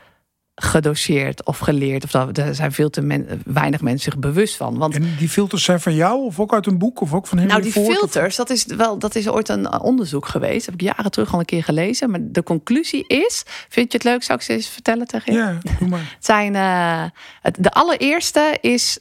gedoseerd 0.62 1.46
of 1.46 1.58
geleerd. 1.58 2.04
Of 2.04 2.12
dat, 2.12 2.36
daar 2.36 2.56
zijn 2.56 2.72
veel 2.72 2.90
te 2.90 3.02
men- 3.02 3.42
weinig 3.46 3.82
mensen 3.82 4.12
zich 4.12 4.20
bewust 4.20 4.56
van. 4.56 4.78
Want 4.78 4.96
En 4.96 5.16
die 5.18 5.30
filters 5.30 5.64
zijn 5.64 5.80
van 5.80 5.96
jou 5.96 6.26
of 6.26 6.40
ook 6.40 6.54
uit 6.54 6.66
een 6.66 6.78
boek 6.78 7.02
of 7.02 7.14
ook 7.14 7.28
van 7.28 7.38
Henry 7.38 7.54
nou, 7.54 7.64
die 7.64 7.72
Ford, 7.74 7.88
of- 7.88 7.94
filters, 8.12 8.36
dat 8.36 8.50
is 8.50 8.66
wel, 8.66 8.98
dat 9.00 9.16
is 9.16 9.28
ooit 9.30 9.50
een 9.50 9.80
onderzoek 9.82 10.28
geweest. 10.28 10.56
Dat 10.66 10.66
heb 10.66 10.74
ik 10.74 10.96
jaren 10.96 11.12
terug 11.12 11.34
al 11.34 11.40
een 11.40 11.46
keer 11.46 11.64
gelezen. 11.64 12.10
Maar 12.10 12.20
de 12.24 12.44
conclusie 12.44 13.08
is, 13.08 13.44
vind 13.70 13.92
je 13.92 13.98
het 13.98 14.04
leuk? 14.08 14.24
Zou 14.24 14.38
ik 14.40 14.44
ze 14.46 14.54
eens 14.54 14.68
vertellen 14.70 15.08
tegen 15.08 15.34
je? 15.34 15.40
Ja, 15.40 15.58
doe 15.80 15.88
maar. 15.88 16.00
Het 16.16 16.26
zijn, 16.26 16.56
eh, 16.56 17.04
het, 17.42 17.58
de 17.60 17.72
allereerste 17.72 18.58
is, 18.62 19.00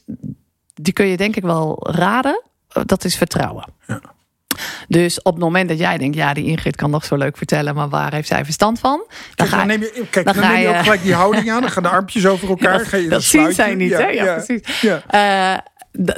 die 0.73 0.93
kun 0.93 1.05
je 1.05 1.17
denk 1.17 1.35
ik 1.35 1.43
wel 1.43 1.87
raden. 1.91 2.43
eh, 2.69 2.83
Dat 2.85 3.03
is 3.03 3.15
vertrouwen. 3.15 3.65
Ja. 3.87 4.01
Dus 4.87 5.21
op 5.21 5.33
het 5.33 5.43
moment 5.43 5.69
dat 5.69 5.77
jij 5.79 5.97
denkt, 5.97 6.15
ja, 6.15 6.33
die 6.33 6.45
Ingrid 6.45 6.75
kan 6.75 6.89
nog 6.89 7.05
zo 7.05 7.15
leuk 7.15 7.37
vertellen, 7.37 7.75
maar 7.75 7.89
waar 7.89 8.13
heeft 8.13 8.27
zij 8.27 8.43
verstand 8.45 8.79
van? 8.79 8.97
Dan 9.07 9.07
Kijk, 9.35 9.49
ga 9.49 9.57
dan 9.57 9.67
neem 9.67 9.81
je, 9.81 10.05
kijk, 10.09 10.25
dan 10.25 10.33
dan 10.35 10.43
ga 10.43 10.51
neem 10.51 10.61
je 10.61 10.67
ook 10.67 10.75
gelijk 10.77 11.01
die 11.03 11.13
houding 11.13 11.51
aan. 11.51 11.61
Dan 11.61 11.71
gaan 11.71 11.83
de 11.83 11.89
armpjes 11.89 12.25
over 12.25 12.49
elkaar. 12.57 12.77
dat 12.77 12.87
ga 12.87 12.97
je 12.97 13.07
dat 13.09 13.23
zien 13.23 13.51
zij 13.53 13.75
niet, 13.75 13.91
hè? 13.91 14.07
Ja, 14.07 14.33
precies. 14.33 14.81
Ja. 14.81 15.01
Eh, 15.07 15.57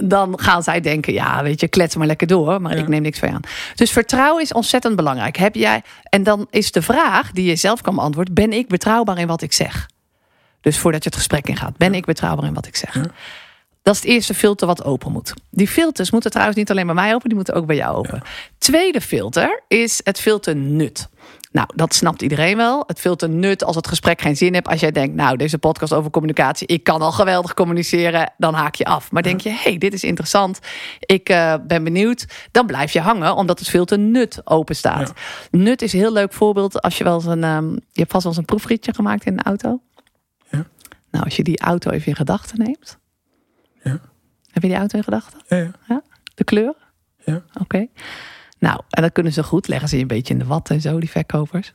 dan 0.04 0.40
gaan 0.40 0.64
zij 0.64 0.80
denken, 0.82 1.14
ja, 1.14 1.44
weet 1.44 1.60
je, 1.60 1.68
klets 1.68 1.96
maar 1.96 2.08
lekker 2.08 2.28
door, 2.28 2.62
maar 2.62 2.76
Ja. 2.76 2.82
ik 2.82 2.88
neem 2.88 3.02
niks 3.02 3.20
van 3.20 3.28
je 3.30 3.34
aan. 3.36 3.42
Dus 3.76 3.92
vertrouwen 3.92 4.42
is 4.44 4.54
ontzettend 4.54 4.96
belangrijk. 4.96 5.38
Heb 5.38 5.56
jij, 5.56 5.82
en 6.04 6.24
dan 6.24 6.48
is 6.50 6.72
de 6.72 6.82
vraag 6.82 7.32
die 7.32 7.46
je 7.46 7.56
zelf 7.56 7.82
kan 7.82 7.96
beantwoorden: 7.96 8.34
ben 8.34 8.54
ik 8.54 8.68
betrouwbaar 8.68 9.18
in 9.18 9.28
wat 9.28 9.42
ik 9.42 9.54
zeg? 9.54 9.90
Dus 10.62 10.78
voordat 10.78 11.04
je 11.04 11.10
het 11.10 11.18
gesprek 11.18 11.48
ingaat, 11.48 11.78
ben 11.78 11.94
ik 11.94 12.06
betrouwbaar 12.06 12.46
in 12.46 12.54
wat 12.54 12.68
ik 12.68 12.76
zeg? 12.76 12.98
Dat 13.82 13.96
is 13.96 14.02
het 14.02 14.10
eerste 14.10 14.34
filter 14.34 14.68
wat 14.68 14.84
open 14.84 15.12
moet. 15.12 15.34
Die 15.50 15.68
filters 15.68 16.12
moeten 16.12 16.32
trouwens 16.32 16.58
niet 16.58 16.72
alleen 16.72 16.86
bij 16.86 16.96
mij 16.96 17.14
open, 17.14 17.28
die 17.28 17.38
moeten 17.38 17.54
ook 17.54 17.66
bij 17.66 17.76
jou 17.76 17.96
open. 17.96 18.22
Tweede 18.58 19.02
filter 19.02 19.64
is 19.68 20.02
het 20.04 20.20
filter 20.20 20.56
nut. 20.56 21.10
Nou, 21.52 21.68
dat 21.76 21.94
snapt 21.94 22.22
iedereen 22.22 22.58
wel. 22.58 22.84
Het 22.88 23.00
filter 23.00 23.30
nut 23.30 23.64
als 23.64 23.76
het 23.76 23.88
gesprek 23.88 24.22
geen 24.22 24.38
zin 24.38 24.54
heeft. 24.54 24.68
Als 24.68 24.80
jij 24.80 24.92
denkt, 24.92 25.16
nou, 25.16 25.38
deze 25.38 25.58
podcast 25.58 25.94
over 25.94 26.12
communicatie, 26.12 26.68
ik 26.68 26.84
kan 26.84 27.02
al 27.02 27.12
geweldig 27.12 27.54
communiceren, 27.54 28.34
dan 28.38 28.54
haak 28.54 28.76
je 28.76 28.86
af. 28.86 29.12
Maar 29.12 29.24
denk 29.24 29.42
je, 29.42 29.50
hey, 29.50 29.78
dit 29.78 29.94
is 29.94 30.04
interessant, 30.04 30.60
ik 31.00 31.30
eh, 31.30 31.56
ben 31.68 31.84
benieuwd, 31.84 32.26
dan 32.52 32.66
blijf 32.66 32.94
je 32.94 33.00
hangen, 33.00 33.36
omdat 33.36 33.60
het 33.60 33.70
filter 33.70 34.00
nut 34.00 34.42
open 34.44 34.76
staat. 34.76 35.14
Nut 35.52 35.82
is 35.82 35.94
een 35.94 36.00
heel 36.00 36.14
leuk 36.14 36.34
voorbeeld 36.34 36.82
als 36.82 36.98
je 36.98 37.04
wel 37.04 37.16
eens 37.16 37.26
een, 37.26 37.44
ehm, 37.44 37.72
je 37.72 37.80
hebt 38.00 38.12
vast 38.12 38.24
wel 38.24 38.34
eens 38.34 38.42
een 38.42 38.56
proefritje 38.56 38.94
gemaakt 38.94 39.26
in 39.26 39.34
een 39.34 39.44
auto. 39.44 39.82
Ja. 40.50 40.66
Nou, 41.12 41.24
als 41.26 41.36
je 41.36 41.44
die 41.44 41.60
auto 41.60 41.92
even 41.92 42.08
in 42.08 42.16
gedachten 42.16 42.58
neemt. 42.58 43.00
Ja. 43.84 44.00
Heb 44.52 44.64
je 44.64 44.70
die 44.70 44.78
auto 44.78 44.98
in 44.98 45.04
gedachten? 45.04 45.42
Ja, 45.48 45.72
ja. 45.88 46.02
De 46.36 46.44
kleur? 46.44 46.76
Ja. 47.26 47.44
Oké. 47.60 47.88
Nou, 48.60 48.82
en 48.90 49.02
dat 49.02 49.12
kunnen 49.12 49.34
ze 49.34 49.44
goed. 49.44 49.68
Leggen 49.68 49.90
ze 49.90 49.96
je 49.96 50.02
een 50.02 50.08
beetje 50.08 50.34
in 50.34 50.40
de 50.40 50.46
wat 50.46 50.70
en 50.70 50.82
zo, 50.82 51.00
die 51.00 51.10
verkopers. 51.10 51.72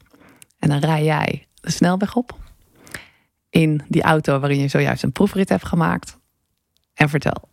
En 0.59 0.69
dan 0.69 0.79
rij 0.79 1.05
jij 1.05 1.47
de 1.55 1.71
snelweg 1.71 2.17
op. 2.17 2.39
In 3.51 3.83
die 3.89 4.03
auto 4.03 4.39
waarin 4.39 4.59
je 4.59 4.69
zojuist 4.69 5.03
een 5.03 5.13
proefrit 5.13 5.49
hebt 5.49 5.67
gemaakt. 5.67 6.19
En 6.95 7.09
vertel, 7.09 7.49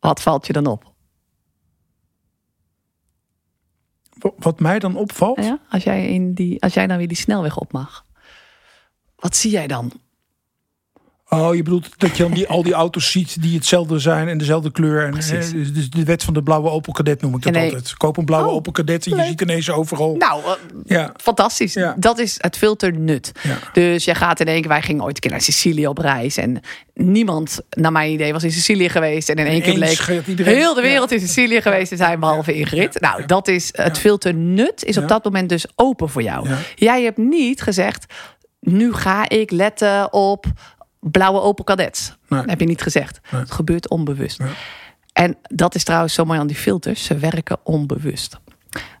wat 0.00 0.22
valt 0.22 0.46
je 0.46 0.52
dan 0.52 0.66
op? 0.66 0.92
Wa- 4.18 4.32
Wat 4.36 4.60
mij 4.60 4.78
dan 4.78 4.96
opvalt. 4.96 5.44
Ja? 5.44 5.58
Als, 5.68 5.82
jij 5.84 6.08
in 6.08 6.32
die, 6.34 6.62
als 6.62 6.74
jij 6.74 6.86
dan 6.86 6.96
weer 6.96 7.08
die 7.08 7.16
snelweg 7.16 7.56
op 7.58 7.72
mag. 7.72 8.06
Wat 9.16 9.36
zie 9.36 9.50
jij 9.50 9.66
dan? 9.66 9.92
Oh, 11.40 11.54
je 11.54 11.62
bedoelt 11.62 11.88
dat 11.96 12.16
je 12.16 12.22
dan 12.22 12.32
die, 12.32 12.48
al 12.48 12.62
die 12.62 12.72
auto's 12.72 13.10
ziet 13.10 13.42
die 13.42 13.54
hetzelfde 13.54 13.98
zijn 13.98 14.28
en 14.28 14.38
dezelfde 14.38 14.70
kleur. 14.70 15.04
En, 15.04 15.10
Precies. 15.10 15.52
eh, 15.52 15.74
dus 15.74 15.90
de 15.90 16.04
wet 16.04 16.22
van 16.24 16.34
de 16.34 16.42
blauwe 16.42 16.70
Opel 16.70 16.92
Kadett 16.92 17.22
noem 17.22 17.34
ik 17.36 17.42
dat 17.42 17.52
nee. 17.52 17.64
altijd. 17.64 17.94
Koop 17.96 18.16
een 18.16 18.24
blauwe 18.24 18.48
Oh, 18.48 18.54
Opel 18.54 18.72
Kadett 18.72 19.06
en 19.06 19.16
je 19.16 19.24
ziet 19.24 19.40
ineens 19.40 19.70
overal. 19.70 20.14
Nou, 20.16 20.40
eh, 20.44 20.50
ja, 20.84 21.12
fantastisch. 21.16 21.72
Ja. 21.74 21.94
Dat 21.98 22.18
is 22.18 22.34
het 22.38 22.56
filter 22.56 22.92
nut. 22.98 23.32
ja. 23.42 23.58
Dus 23.72 24.04
je 24.04 24.14
gaat 24.14 24.40
in 24.40 24.46
één 24.46 24.60
keer, 24.60 24.68
wij 24.70 24.82
gingen 24.82 25.02
ooit 25.04 25.14
een 25.14 25.20
keer 25.20 25.30
naar 25.30 25.40
Sicilië 25.40 25.86
op 25.86 25.98
reis. 25.98 26.36
En 26.36 26.60
niemand, 26.94 27.60
naar 27.70 27.92
mijn 27.92 28.12
idee, 28.12 28.32
was 28.32 28.44
in 28.44 28.52
Sicilië 28.52 28.88
geweest. 28.88 29.28
En 29.28 29.36
in 29.36 29.46
één 29.46 29.62
keer 29.62 29.74
bleek 29.74 30.22
iedereen- 30.26 30.56
heel 30.56 30.74
de 30.74 30.80
wereld 30.82 31.12
in 31.12 31.20
Sicilië 31.20 31.60
geweest 31.60 31.88
te 31.88 31.96
zijn, 31.96 32.20
behalve 32.20 32.54
Ingrid. 32.54 33.00
Nou, 33.00 33.26
dat 33.26 33.48
is 33.48 33.68
het 33.72 33.98
filter 33.98 34.34
nut, 34.34 34.84
is 34.84 34.96
op 34.98 35.08
dat 35.08 35.24
moment 35.24 35.48
dus 35.48 35.66
open 35.74 36.08
voor 36.08 36.22
jou. 36.22 36.48
Jij 36.74 37.02
hebt 37.02 37.18
niet 37.18 37.62
gezegd, 37.62 38.04
nu 38.60 38.92
ga 38.94 39.28
ik 39.28 39.50
letten 39.50 40.12
op 40.12 40.46
blauwe 41.10 41.40
Opel 41.40 41.64
Kadets. 41.64 42.16
Nee. 42.28 42.40
Dat 42.40 42.50
heb 42.50 42.60
je 42.60 42.66
niet 42.66 42.82
gezegd. 42.82 43.20
Nee. 43.30 43.40
Het 43.40 43.50
gebeurt 43.50 43.88
onbewust. 43.88 44.40
En 45.12 45.36
dat 45.42 45.74
is 45.74 45.84
trouwens 45.84 46.14
zo 46.14 46.24
mooi 46.24 46.38
aan 46.38 46.46
die 46.46 46.56
filters. 46.56 47.04
Ze 47.04 47.16
werken 47.16 47.58
onbewust. 47.62 48.38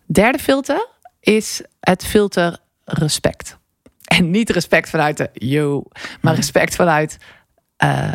Derde 0.06 0.38
filter 0.38 0.88
is 1.20 1.62
het 1.80 2.04
filter 2.04 2.58
respect. 2.84 3.58
En 4.04 4.30
niet 4.30 4.50
respect 4.50 4.90
vanuit 4.90 5.16
de 5.16 5.30
yo, 5.32 5.84
maar 6.20 6.34
respect 6.34 6.74
vanuit 6.74 7.18
eh, 7.76 8.12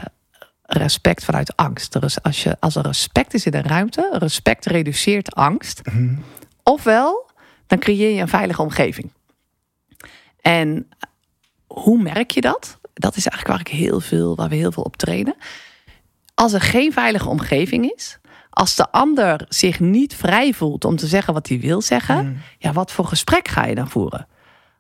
respect 0.62 1.24
vanuit 1.24 1.56
angst. 1.56 2.02
Dus 2.02 2.22
als, 2.22 2.44
je, 2.44 2.58
als 2.60 2.76
er 2.76 2.84
respect 2.84 3.34
is 3.34 3.46
in 3.46 3.52
de 3.52 3.62
ruimte, 3.62 4.10
respect 4.14 4.66
reduceert 4.66 5.36
angst. 5.36 5.82
Ofwel, 6.64 7.30
dan 7.68 7.80
creëer 7.80 8.16
je 8.16 8.22
een 8.22 8.28
veilige 8.28 8.62
omgeving. 8.62 9.12
En 10.42 10.90
hoe 11.68 12.02
merk 12.02 12.32
je 12.32 12.42
dat? 12.42 12.79
Dat 13.00 13.16
is 13.16 13.28
eigenlijk 13.28 13.48
waar 13.48 13.74
ik 13.74 13.80
heel 13.80 14.00
veel, 14.00 14.36
waar 14.36 14.50
we 14.50 14.56
heel 14.56 14.72
veel 14.72 14.84
op 14.84 14.98
trainen. 14.98 15.36
Als 16.34 16.54
er 16.54 16.62
geen 16.62 16.94
veilige 16.94 17.30
omgeving 17.30 17.92
is, 17.92 18.20
als 18.50 18.76
de 18.76 18.92
ander 18.92 19.46
zich 19.50 19.80
niet 19.80 20.16
vrij 20.16 20.54
voelt 20.54 20.86
om 20.86 20.96
te 20.96 21.08
zeggen 21.08 21.34
wat 21.34 21.48
hij 21.48 21.60
wil 21.60 21.82
zeggen, 21.82 22.42
ja, 22.58 22.74
wat 22.74 22.92
voor 22.92 23.06
gesprek 23.06 23.48
ga 23.48 23.66
je 23.66 23.76
dan 23.76 23.90
voeren? 23.90 24.28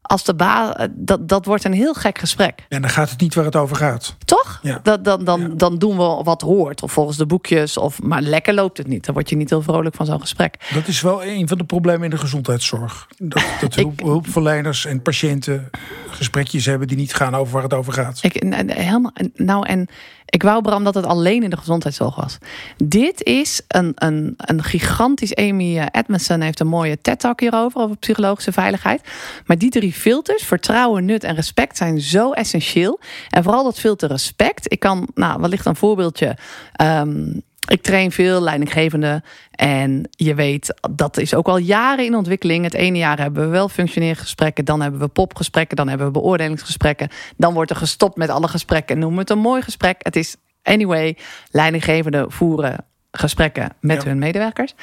Als 0.10 0.24
de 0.24 0.36
ba 0.36 0.88
dat, 0.91 1.28
dat 1.28 1.45
wordt 1.45 1.63
een 1.63 1.74
heel 1.74 1.93
gek 1.93 2.17
gesprek. 2.17 2.65
En 2.69 2.82
dan 2.82 2.89
gaat 2.89 3.10
het 3.10 3.19
niet 3.19 3.36
waar 3.36 3.45
het 3.45 3.56
over 3.56 3.76
gaat. 3.76 4.15
Toch? 4.26 4.60
Ja. 4.62 4.80
Dat, 4.84 5.04
dan, 5.04 5.24
dan, 5.24 5.58
dan 5.58 5.78
doen 5.78 5.98
we 5.98 6.22
wat 6.24 6.41
hoort. 6.41 6.84
Of 6.84 6.91
volgens 6.91 7.17
de 7.17 7.26
boekjes. 7.26 7.78
Of, 7.78 8.02
maar 8.02 8.22
lekker 8.22 8.54
loopt 8.54 8.78
het 8.78 8.88
niet. 8.88 9.06
Dan 9.06 9.13
word 9.13 9.30
je 9.30 9.36
niet 9.36 9.50
heel 9.50 9.62
vrolijk 9.62 9.95
van 9.95 10.06
zo'n 10.06 10.22
gesprek. 10.22 10.69
Dat 10.74 10.88
is 10.88 11.02
wel 11.02 11.24
een 11.24 11.48
van 11.48 11.58
de 11.58 11.63
problemen 11.63 12.04
in 12.04 12.10
de 12.10 12.17
gezondheidszorg. 12.17 13.08
Dat, 13.17 13.43
dat 13.62 13.76
hulp, 13.80 14.02
hulpverleners 14.02 14.86
en 14.86 15.02
patiënten 15.02 15.69
gesprekjes 16.10 16.65
hebben 16.65 16.88
die 16.88 16.98
niet 16.98 17.13
gaan 17.13 17.36
over 17.36 17.54
waar 17.54 17.63
het 17.63 17.74
over 17.74 17.93
gaat. 17.93 18.19
Ik, 18.22 18.34
helemaal, 18.67 19.12
en- 19.13 19.32
nou, 19.36 19.67
en 19.67 19.88
ik 20.30 20.44
wou, 20.44 20.62
Bram, 20.62 20.84
dat 20.84 20.96
het 20.96 21.06
alleen 21.06 21.44
in 21.44 21.50
de 21.50 21.58
gezondheidszorg 21.58 22.15
was. 22.15 22.38
Dit 22.84 23.24
is 23.24 23.62
een, 23.68 23.92
een, 23.96 24.34
een 24.38 24.63
gigantisch... 24.63 25.36
Amy 25.36 25.78
eh, 25.78 25.86
Edmondson 25.92 26.42
heeft 26.42 26.60
een 26.60 26.68
mooie 26.68 27.02
TED-talk 27.02 27.39
hierover... 27.39 27.82
over 27.82 27.98
psychologische 27.98 28.52
veiligheid. 28.52 29.02
Maar 29.46 29.58
die 29.58 29.70
drie 29.70 29.94
filters, 29.94 30.44
vertrouwen, 30.44 31.06
nut 31.06 31.24
en 31.24 31.36
respect... 31.36 31.78
zijn 31.78 32.02
zo 32.02 32.32
essentieel. 32.32 33.00
En 33.30 33.44
vooral 33.44 33.63
dat 33.63 33.80
filter 33.80 34.10
respect. 34.10 34.72
Ik 34.72 34.80
kan, 34.80 35.08
nou, 35.13 35.42
wellicht 35.42 35.65
een 35.65 35.76
voorbeeldje... 35.76 36.38
Ehm, 36.74 37.32
ik 37.70 37.82
train 37.82 38.12
veel 38.12 38.42
leidinggevenden 38.42 39.24
en 39.52 40.08
je 40.10 40.36
weet, 40.36 40.80
dat 40.92 41.18
is 41.18 41.34
ook 41.34 41.48
al 41.48 41.58
jaren 41.58 42.06
in 42.06 42.16
ontwikkeling. 42.16 42.64
Het 42.64 42.74
ene 42.74 42.98
jaar 42.98 43.20
hebben 43.20 43.44
we 43.44 43.50
wel 43.50 43.70
functioneergesprekken, 43.70 44.66
dan 44.66 44.82
hebben 44.82 45.00
we 45.00 45.08
popgesprekken, 45.08 45.78
dan 45.78 45.88
hebben 45.88 46.08
we 46.08 46.14
beoordelingsgesprekken. 46.14 47.10
Dan 47.38 47.54
wordt 47.54 47.70
er 47.70 47.76
gestopt 47.78 48.18
met 48.18 48.30
alle 48.30 48.48
gesprekken. 48.48 49.00
Noem 49.00 49.18
het 49.18 49.30
een 49.30 49.40
mooi 49.40 49.62
gesprek. 49.62 49.96
Het 50.00 50.16
is 50.16 50.36
anyway, 50.64 51.18
leidinggevenden 51.52 52.32
voeren 52.32 52.86
gesprekken 53.12 53.70
met 53.82 54.02
Ja. 54.04 54.08
hun 54.08 54.18
medewerkers. 54.18 54.74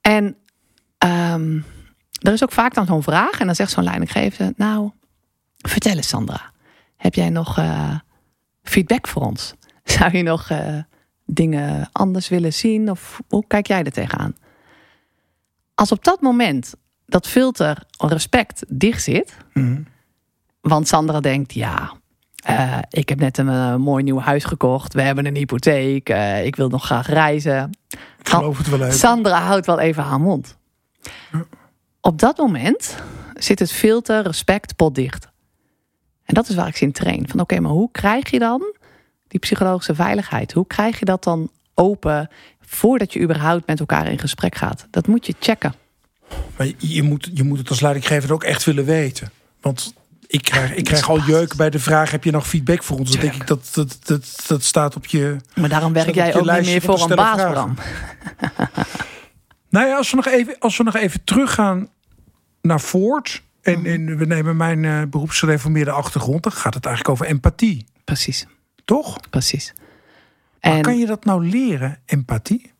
En 0.00 0.36
ehm, 0.98 1.56
er 2.20 2.32
is 2.32 2.42
ook 2.42 2.52
vaak 2.52 2.74
dan 2.74 2.86
zo'n 2.86 3.02
vraag 3.02 3.40
en 3.40 3.46
dan 3.46 3.54
zegt 3.54 3.70
zo'n 3.70 3.84
leidinggevende, 3.84 4.54
nou, 4.56 4.90
vertel 5.56 5.96
eens 5.96 6.08
Sandra, 6.08 6.52
heb 6.96 7.14
jij 7.14 7.30
nog 7.30 7.58
eh, 7.58 7.98
feedback 8.62 9.08
voor 9.08 9.22
ons? 9.22 9.54
Zou 9.84 10.16
je 10.16 10.22
nog 10.22 10.50
eh, 10.50 10.78
dingen 11.24 11.88
anders 11.92 12.28
willen 12.28 12.52
zien? 12.52 12.90
Of 12.90 13.20
hoe 13.28 13.44
kijk 13.46 13.66
jij 13.66 13.82
er 13.84 13.92
tegenaan? 13.92 14.34
Als 15.74 15.92
op 15.92 16.04
dat 16.04 16.20
moment 16.20 16.74
dat 17.06 17.28
filter 17.28 17.84
respect 17.98 18.64
dicht 18.68 19.02
zit, 19.02 19.36
Mhm. 19.52 19.82
want 20.60 20.88
Sandra 20.88 21.20
denkt, 21.20 21.52
ja, 21.52 21.92
eh, 22.44 22.78
ik 22.88 23.08
heb 23.08 23.18
net 23.18 23.38
een 23.38 23.48
eh, 23.48 23.76
mooi 23.76 24.02
nieuw 24.04 24.18
huis 24.18 24.44
gekocht, 24.44 24.94
we 24.94 25.02
hebben 25.02 25.26
een 25.26 25.36
hypotheek, 25.36 26.08
eh, 26.08 26.44
ik 26.46 26.56
wil 26.56 26.68
nog 26.68 26.84
graag 26.84 27.06
reizen. 27.06 27.70
Ik 28.18 28.28
geloof 28.28 28.58
het 28.58 28.68
wel 28.68 28.80
even. 28.82 28.92
Sandra 28.98 29.40
houdt 29.40 29.66
wel 29.66 29.78
even 29.78 30.02
haar 30.02 30.20
mond. 30.20 30.56
Op 32.00 32.18
dat 32.18 32.36
moment 32.36 32.96
zit 33.34 33.58
het 33.58 33.72
filter 33.72 34.22
respect 34.22 34.76
potdicht. 34.76 35.28
En 36.24 36.34
dat 36.34 36.48
is 36.48 36.54
waar 36.54 36.68
ik 36.68 36.76
ze 36.76 36.84
in 36.84 36.92
train. 36.92 37.28
Van 37.28 37.40
oké, 37.40 37.60
maar 37.60 37.70
hoe 37.70 37.90
krijg 37.92 38.30
je 38.30 38.38
dan 38.38 38.74
die 39.34 39.42
psychologische 39.42 39.94
veiligheid? 39.94 40.52
Hoe 40.52 40.66
krijg 40.66 40.98
je 40.98 41.04
dat 41.04 41.24
dan 41.24 41.50
open 41.74 42.28
voordat 42.60 43.12
je 43.12 43.20
überhaupt 43.20 43.66
met 43.66 43.80
elkaar 43.80 44.10
in 44.10 44.18
gesprek 44.18 44.54
gaat? 44.54 44.86
Dat 44.90 45.06
moet 45.06 45.26
je 45.26 45.34
checken. 45.40 45.74
Maar 46.56 46.66
je, 46.78 47.02
moet, 47.02 47.30
je 47.34 47.42
moet 47.42 47.58
het 47.58 47.68
als 47.68 47.80
leidinggever 47.80 48.32
ook 48.32 48.44
echt 48.44 48.64
willen 48.64 48.84
weten. 48.84 49.30
Want 49.60 49.94
ik 50.26 50.42
krijg, 50.42 50.74
ik 50.74 50.84
krijg 50.84 51.08
al 51.08 51.20
jeuk 51.20 51.56
bij 51.56 51.70
de 51.70 51.78
vraag: 51.78 52.10
heb 52.10 52.24
je 52.24 52.30
nog 52.30 52.46
feedback 52.48 52.82
voor 52.82 52.98
ons? 52.98 53.10
Dan 53.10 53.20
denk 53.20 53.34
ik 53.34 53.46
dat 53.46 53.70
dat, 53.72 53.98
dat, 54.02 54.42
dat 54.46 54.62
staat 54.62 54.96
op 54.96 55.06
je. 55.06 55.36
Maar 55.54 55.68
daarom 55.68 55.92
werk 55.92 56.14
jij 56.14 56.34
ook 56.34 56.50
niet 56.50 56.64
meer 56.64 56.80
voor 56.80 57.10
een 57.10 57.16
baas. 57.16 57.50
Bram. 57.50 57.74
Nou 59.68 59.86
ja, 59.86 59.96
als 59.96 60.10
we 60.10 60.16
nog 60.16 60.26
even, 60.26 60.56
als 60.58 60.76
we 60.76 60.82
nog 60.82 60.94
even 60.96 61.24
teruggaan 61.24 61.88
naar 62.62 62.80
voort. 62.80 63.42
En, 63.62 63.78
Mhm. 63.78 63.86
en 63.86 64.16
we 64.16 64.24
nemen 64.26 64.56
mijn 64.56 64.84
eh 64.84 65.02
beroepsgereformeerde 65.10 65.90
achtergrond. 65.90 66.42
Dan 66.42 66.52
gaat 66.52 66.74
het 66.74 66.86
eigenlijk 66.86 67.14
over 67.14 67.32
empathie. 67.34 67.86
Precies, 68.04 68.46
Toch? 68.84 69.30
precies. 69.30 69.72
Maar 70.60 70.72
En 70.72 70.82
kan 70.82 70.98
je 70.98 71.06
dat 71.06 71.24
nou 71.24 71.46
leren, 71.48 72.00
empathie? 72.04 72.72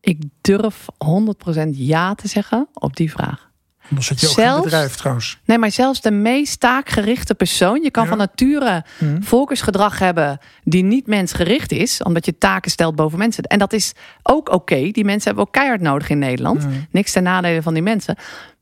ik 0.00 0.22
durf 0.40 0.86
100% 1.04 1.68
ja 1.70 2.14
te 2.14 2.28
zeggen 2.28 2.68
op 2.74 2.96
die 2.96 3.10
vraag. 3.10 3.44
Dan 3.88 4.02
zit 4.02 4.20
je 4.20 4.26
ook 4.28 4.32
Zelfs- 4.32 4.62
bedrijf 4.64 4.94
trouwens. 4.96 5.38
Nee, 5.44 5.58
maar 5.58 5.70
zelfs 5.70 6.00
de 6.00 6.10
meest 6.10 6.60
taakgerichte 6.60 7.34
persoon. 7.34 7.82
Je 7.82 7.90
kan 7.90 8.02
Ja. 8.02 8.08
van 8.08 8.18
nature 8.18 8.84
Mhm. 8.98 9.22
volkersgedrag 9.22 9.98
hebben 9.98 10.38
die 10.64 10.82
niet 10.82 11.06
mensgericht 11.06 11.72
is, 11.72 12.02
omdat 12.02 12.24
je 12.26 12.38
taken 12.38 12.70
stelt 12.70 12.96
boven 12.96 13.18
mensen. 13.18 13.44
En 13.44 13.58
dat 13.58 13.72
is 13.72 13.92
ook 14.22 14.48
oké. 14.52 14.90
Die 14.90 15.04
mensen 15.04 15.24
hebben 15.26 15.44
ook 15.46 15.52
keihard 15.52 15.80
nodig 15.80 16.08
in 16.08 16.18
Nederland. 16.18 16.62
Mhm. 16.64 16.72
Niks 16.90 17.12
ten 17.12 17.22
nadele 17.22 17.62
van 17.62 17.74
die 17.74 17.82
mensen. 17.82 18.16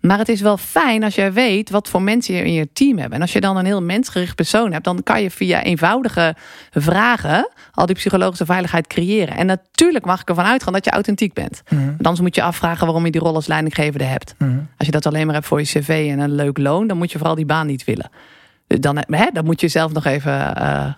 Maar 0.06 0.18
het 0.18 0.28
is 0.28 0.40
wel 0.40 0.56
fijn 0.56 1.02
als 1.04 1.14
jij 1.14 1.32
weet 1.32 1.70
wat 1.70 1.88
voor 1.88 2.02
mensen 2.02 2.34
je 2.34 2.44
in 2.44 2.52
je 2.52 2.68
team 2.72 2.98
hebt. 2.98 3.12
En 3.12 3.20
als 3.20 3.32
je 3.32 3.40
dan 3.40 3.56
een 3.56 3.64
heel 3.64 3.82
mensgericht 3.82 4.34
persoon 4.34 4.72
hebt, 4.72 4.84
dan 4.84 5.02
kan 5.02 5.22
je 5.22 5.30
via 5.30 5.62
eenvoudige 5.62 6.34
vragen 6.70 7.48
al 7.72 7.86
die 7.86 7.94
psychologische 7.94 8.44
veiligheid 8.44 8.86
creëren. 8.86 9.36
En 9.36 9.46
natuurlijk 9.46 10.04
mag 10.04 10.20
ik 10.20 10.28
ervan 10.28 10.44
uitgaan 10.44 10.72
dat 10.72 10.84
je 10.84 10.90
authentiek 10.90 11.32
bent. 11.32 11.62
Want 11.68 11.96
Anders 11.96 12.20
moet 12.20 12.34
je 12.34 12.42
afvragen 12.42 12.84
waarom 12.86 13.04
je 13.04 13.10
die 13.10 13.20
rol 13.20 13.34
als 13.34 13.46
leidinggevende 13.46 14.04
hebt. 14.04 14.34
Mhm. 14.38 14.58
Als 14.76 14.86
je 14.86 14.92
dat 14.92 15.06
alleen 15.06 15.26
maar 15.26 15.34
hebt 15.34 15.46
voor 15.46 15.60
je 15.60 15.66
cv 15.66 16.08
en 16.10 16.18
een 16.18 16.34
leuk 16.34 16.58
loon, 16.58 16.86
dan 16.86 16.96
moet 16.96 17.12
je 17.12 17.18
vooral 17.18 17.36
die 17.36 17.46
baan 17.46 17.66
niet 17.66 17.84
willen. 17.84 18.10
Dan, 18.66 18.96
hè, 19.06 19.26
dan 19.32 19.44
moet 19.44 19.60
je 19.60 19.68
zelf 19.68 19.92
nog 19.92 20.04
even 20.04 20.56
eh, 20.56 20.92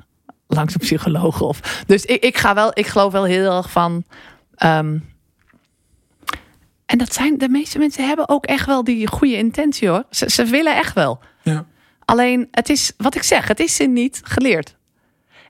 langs 0.47 0.75
een 0.75 0.81
psycholoog. 0.81 1.41
Of. 1.41 1.83
Dus 1.87 2.05
ik, 2.05 2.23
ik 2.25 2.37
ga 2.37 2.55
wel, 2.55 2.71
ik 2.75 2.87
geloof 2.87 3.13
wel 3.13 3.25
heel 3.25 3.57
erg 3.57 3.71
van. 3.71 4.05
ehm, 4.57 4.99
en 6.87 6.99
dat 6.99 7.13
zijn 7.15 7.39
de 7.39 7.49
meeste 7.49 7.79
mensen 7.79 8.07
hebben 8.07 8.29
ook 8.29 8.47
echt 8.47 8.67
wel 8.67 8.85
die 8.85 9.07
goede 9.07 9.37
intentie 9.37 9.89
hoor. 9.89 10.05
Ze, 10.11 10.31
ze 10.31 10.45
willen 10.45 10.77
echt 10.77 10.95
wel. 10.95 11.21
Ja. 11.43 11.67
Alleen, 12.05 12.49
het 12.51 12.69
is 12.69 12.93
wat 12.97 13.15
ik 13.15 13.23
zeg, 13.23 13.49
het 13.49 13.61
is 13.61 13.77
ze 13.77 13.85
niet 13.85 14.21
geleerd. 14.25 14.77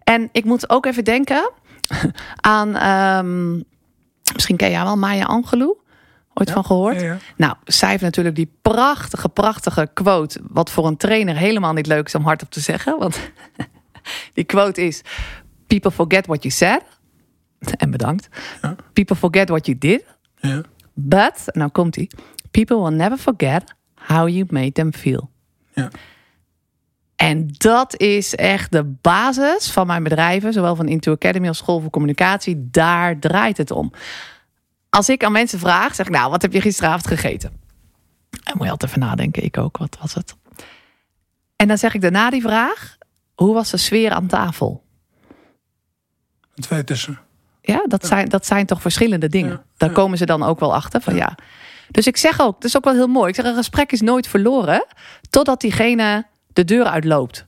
En 0.05 0.29
ik 0.33 0.45
moet 0.45 0.71
ook 0.71 0.87
even 0.87 1.05
denken 1.05 1.51
aan, 2.41 2.77
ehm, 2.77 3.55
misschien 4.35 4.57
ken 4.57 4.71
jij 4.71 4.83
wel 4.83 4.97
Maya 4.97 5.25
Angelou. 5.25 5.77
Ooit 6.35 6.49
Ja, 6.49 6.55
van 6.55 6.65
gehoord? 6.65 7.01
Ja, 7.01 7.07
ja. 7.07 7.19
Nou, 7.37 7.55
zij 7.65 7.91
heeft 7.91 8.03
natuurlijk 8.03 8.37
die 8.37 8.53
prachtige, 8.63 9.29
prachtige 9.29 9.91
quote. 9.95 10.41
Wat 10.49 10.71
voor 10.71 10.87
een 10.87 10.97
trainer 10.97 11.37
helemaal 11.37 11.73
niet 11.73 11.87
leuk 11.87 12.07
is 12.07 12.15
om 12.15 12.25
hardop 12.25 12.51
te 12.51 12.61
zeggen. 12.61 12.99
Want 12.99 13.21
die 14.35 14.45
quote 14.45 14.83
is: 14.87 15.03
People 15.67 15.91
forget 15.91 16.27
what 16.27 16.43
you 16.43 16.55
said. 16.55 16.83
En 17.77 17.91
bedankt. 17.91 18.29
Ja. 18.63 18.77
People 18.93 19.17
forget 19.17 19.49
what 19.49 19.67
you 19.67 19.79
did. 19.79 20.05
But, 20.99 21.45
nou 21.47 21.71
komt 21.71 21.97
ie. 21.97 22.11
People 22.51 22.77
will 22.83 22.97
never 22.97 23.19
forget 23.19 23.75
how 23.95 24.29
you 24.29 24.47
made 24.49 24.73
them 24.73 24.93
feel. 24.93 25.31
Ja. 25.75 25.91
En 27.17 27.49
dat 27.59 28.01
is 28.01 28.35
echt 28.35 28.73
de 28.73 28.85
basis 28.85 29.71
van 29.71 29.87
mijn 29.87 30.03
bedrijven, 30.03 30.53
zowel 30.53 30.77
van 30.77 30.89
Into 30.89 31.13
Academy 31.13 31.49
als 31.49 31.59
School 31.59 31.81
voor 31.81 31.91
Communicatie. 31.91 32.69
Daar 32.71 33.19
draait 33.19 33.57
het 33.57 33.71
om. 33.71 33.93
Als 34.91 35.09
ik 35.09 35.25
aan 35.25 35.33
mensen 35.33 35.59
vraag, 35.59 35.95
zeg 35.95 36.07
ik, 36.07 36.13
nou, 36.13 36.31
wat 36.31 36.43
heb 36.43 36.53
je 36.53 36.61
gisteravond 36.61 37.07
gegeten? 37.07 37.51
En 38.31 38.53
moet 38.57 38.65
je 38.65 38.71
altijd 38.71 38.91
even 38.91 39.03
nadenken, 39.03 39.45
ik 39.45 39.59
ook, 39.59 39.77
wat 39.77 39.97
was 40.01 40.15
het? 40.15 40.37
En 41.57 41.69
dan 41.69 41.79
zeg 41.79 41.95
ik 41.95 42.01
daarna 42.01 42.31
die 42.31 42.43
vraag, 42.43 42.97
hoe 43.35 43.55
was 43.55 43.71
de 43.71 43.77
sfeer 43.77 44.11
aan 44.11 44.27
tafel? 44.27 44.85
Twee 46.55 46.85
tussen. 46.85 47.19
Ja, 47.67 47.85
dat, 47.87 48.07
Zijn, 48.07 48.29
dat 48.29 48.47
zijn 48.47 48.67
toch 48.67 48.81
verschillende 48.81 49.29
dingen. 49.29 49.63
Daar 49.77 49.91
komen 49.91 50.19
ze 50.19 50.27
dan 50.27 50.43
ook 50.43 50.61
wel 50.61 50.75
achter 50.75 51.01
van 51.01 51.15
ja. 51.15 51.35
Dus 51.91 52.07
ik 52.07 52.17
zeg 52.17 52.41
ook, 52.41 52.55
dat 52.55 52.65
is 52.65 52.77
ook 52.77 52.85
wel 52.85 52.95
heel 52.95 53.07
mooi. 53.07 53.29
Ik 53.29 53.35
zeg, 53.35 53.45
een 53.45 53.55
gesprek 53.55 53.93
is 53.93 54.01
nooit 54.01 54.29
verloren 54.29 54.87
totdat 55.31 55.61
diegene 55.61 56.27
de 56.53 56.65
deur 56.65 56.85
uitloopt. 56.85 57.47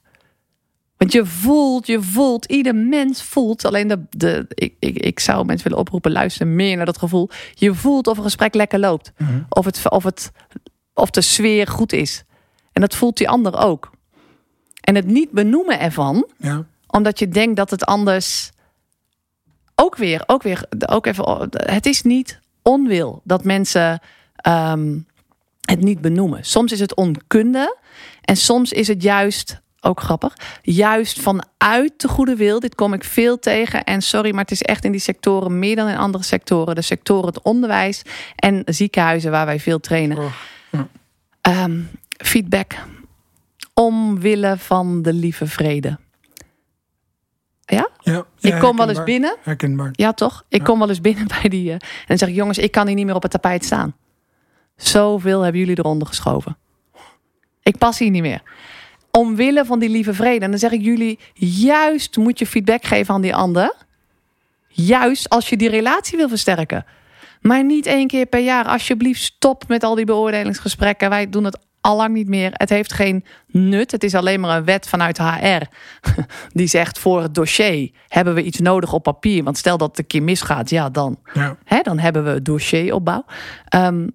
Want 0.96 1.12
je 1.12 1.26
voelt, 1.26 1.86
je 1.86 2.02
voelt, 2.02 2.44
ieder 2.44 2.74
mens 2.74 3.22
voelt. 3.22 3.64
Alleen 3.64 3.88
de, 3.88 4.04
de, 4.10 4.44
ik, 4.48 4.74
ik, 4.78 4.98
ik 4.98 5.20
zou 5.20 5.44
mensen 5.44 5.64
willen 5.64 5.78
oproepen, 5.82 6.12
luister 6.12 6.46
meer 6.46 6.76
naar 6.76 6.86
dat 6.86 6.98
gevoel. 6.98 7.30
Je 7.54 7.74
voelt 7.74 8.06
of 8.06 8.16
een 8.16 8.22
gesprek 8.22 8.54
lekker 8.54 8.78
loopt. 8.78 9.12
Mhm. 9.16 9.40
Of, 9.48 9.64
het, 9.64 9.90
of, 9.90 10.04
het, 10.04 10.30
of 10.94 11.10
de 11.10 11.20
sfeer 11.20 11.66
goed 11.66 11.92
is. 11.92 12.24
En 12.72 12.80
dat 12.80 12.94
voelt 12.94 13.16
die 13.16 13.28
ander 13.28 13.56
ook. 13.58 13.90
En 14.80 14.94
het 14.94 15.06
niet 15.06 15.30
benoemen 15.30 15.80
ervan, 15.80 16.26
Ja. 16.38 16.64
omdat 16.86 17.18
je 17.18 17.28
denkt 17.28 17.56
dat 17.56 17.70
het 17.70 17.84
anders 17.84 18.50
ook 19.80 19.96
weer, 19.96 20.22
ook 20.26 20.42
weer, 20.42 20.64
ook 20.86 21.06
even, 21.06 21.48
het 21.50 21.86
is 21.86 22.02
niet 22.02 22.40
onwil 22.62 23.20
dat 23.24 23.44
mensen 23.44 24.00
ehm, 24.36 24.98
het 25.60 25.80
niet 25.80 26.00
benoemen. 26.00 26.44
Soms 26.44 26.72
is 26.72 26.80
het 26.80 26.94
onkunde 26.94 27.76
en 28.20 28.36
soms 28.36 28.72
is 28.72 28.88
het 28.88 29.02
juist, 29.02 29.60
ook 29.80 30.00
grappig, 30.00 30.36
juist 30.62 31.20
vanuit 31.20 31.92
de 31.96 32.08
goede 32.08 32.36
wil. 32.36 32.60
Dit 32.60 32.74
kom 32.74 32.92
ik 32.92 33.04
veel 33.04 33.38
tegen 33.38 33.84
en 33.84 34.02
sorry, 34.02 34.30
maar 34.30 34.42
het 34.42 34.50
is 34.50 34.62
echt 34.62 34.84
in 34.84 34.92
die 34.92 35.00
sectoren 35.00 35.58
meer 35.58 35.76
dan 35.76 35.88
in 35.88 35.96
andere 35.96 36.24
sectoren. 36.24 36.74
De 36.74 36.82
sectoren 36.82 37.26
het 37.26 37.42
onderwijs 37.42 38.02
en 38.36 38.62
ziekenhuizen 38.64 39.30
waar 39.30 39.46
wij 39.46 39.60
veel 39.60 39.80
trainen. 39.80 40.18
Oh, 40.18 40.32
Ehm, 41.40 41.80
feedback 42.24 42.74
omwille 43.74 44.54
van 44.58 45.02
de 45.02 45.12
lieve 45.12 45.46
vrede. 45.46 45.98
Ja? 47.70 47.88
Ja. 48.02 48.24
Ik 48.40 48.58
kom 48.58 48.76
wel 48.76 48.88
eens 48.88 49.04
binnen. 49.04 49.36
Herkenbaar. 49.42 49.88
Ja, 49.92 50.12
toch? 50.12 50.44
Ik 50.48 50.58
Ja. 50.58 50.64
kom 50.64 50.78
wel 50.78 50.88
eens 50.88 51.00
binnen 51.00 51.26
bij 51.40 51.48
die. 51.48 51.66
eh, 51.68 51.72
en 51.74 51.80
dan 52.06 52.18
zeg 52.18 52.28
ik: 52.28 52.34
jongens, 52.34 52.58
ik 52.58 52.70
kan 52.72 52.86
hier 52.86 52.96
niet 52.96 53.06
meer 53.06 53.14
op 53.14 53.22
het 53.22 53.30
tapijt 53.30 53.64
staan. 53.64 53.94
Zoveel 54.76 55.40
hebben 55.40 55.60
jullie 55.60 55.78
eronder 55.78 56.08
geschoven. 56.08 56.56
Ik 57.62 57.78
pas 57.78 57.98
hier 57.98 58.10
niet 58.10 58.22
meer. 58.22 58.42
Omwille 59.10 59.64
van 59.64 59.78
die 59.78 59.88
lieve 59.88 60.14
vrede. 60.14 60.44
En 60.44 60.50
dan 60.50 60.58
zeg 60.58 60.70
ik 60.70 60.82
jullie: 60.82 61.18
juist 61.34 62.16
moet 62.16 62.38
je 62.38 62.46
feedback 62.46 62.84
geven 62.84 63.14
aan 63.14 63.20
die 63.20 63.34
ander. 63.34 63.74
Juist 64.68 65.28
als 65.28 65.48
je 65.48 65.56
die 65.56 65.68
relatie 65.68 66.16
wil 66.16 66.28
versterken. 66.28 66.84
Maar 67.40 67.64
niet 67.64 67.86
één 67.86 68.06
keer 68.06 68.26
per 68.26 68.40
jaar. 68.40 68.64
Alsjeblieft, 68.64 69.22
stop 69.22 69.68
met 69.68 69.82
al 69.82 69.94
die 69.94 70.04
beoordelingsgesprekken. 70.04 71.10
Wij 71.10 71.30
doen 71.30 71.44
het 71.44 71.58
allang 71.80 72.14
niet 72.14 72.28
meer. 72.28 72.50
Het 72.52 72.68
heeft 72.68 72.92
geen 72.92 73.24
nut. 73.46 73.90
Het 73.90 74.04
is 74.04 74.14
alleen 74.14 74.40
maar 74.40 74.56
een 74.56 74.64
wet 74.64 74.88
vanuit 74.88 75.18
HR. 75.18 75.62
Die 76.58 76.66
zegt 76.66 76.98
voor 76.98 77.22
het 77.22 77.34
dossier 77.34 77.90
hebben 78.08 78.34
we 78.34 78.42
iets 78.42 78.58
nodig 78.58 78.92
op 78.92 79.02
papier. 79.02 79.44
Want 79.44 79.58
stel 79.58 79.78
dat 79.78 79.88
het 79.88 79.98
een 79.98 80.06
keer 80.06 80.22
misgaat, 80.22 80.70
ja 80.70 80.90
dan. 80.90 81.18
Ja. 81.32 81.56
Hè, 81.64 81.80
dan 81.82 81.98
hebben 81.98 82.24
we 82.24 82.42
dossieropbouw. 82.42 83.24
Ehm 83.68 83.98
Dan 83.98 84.12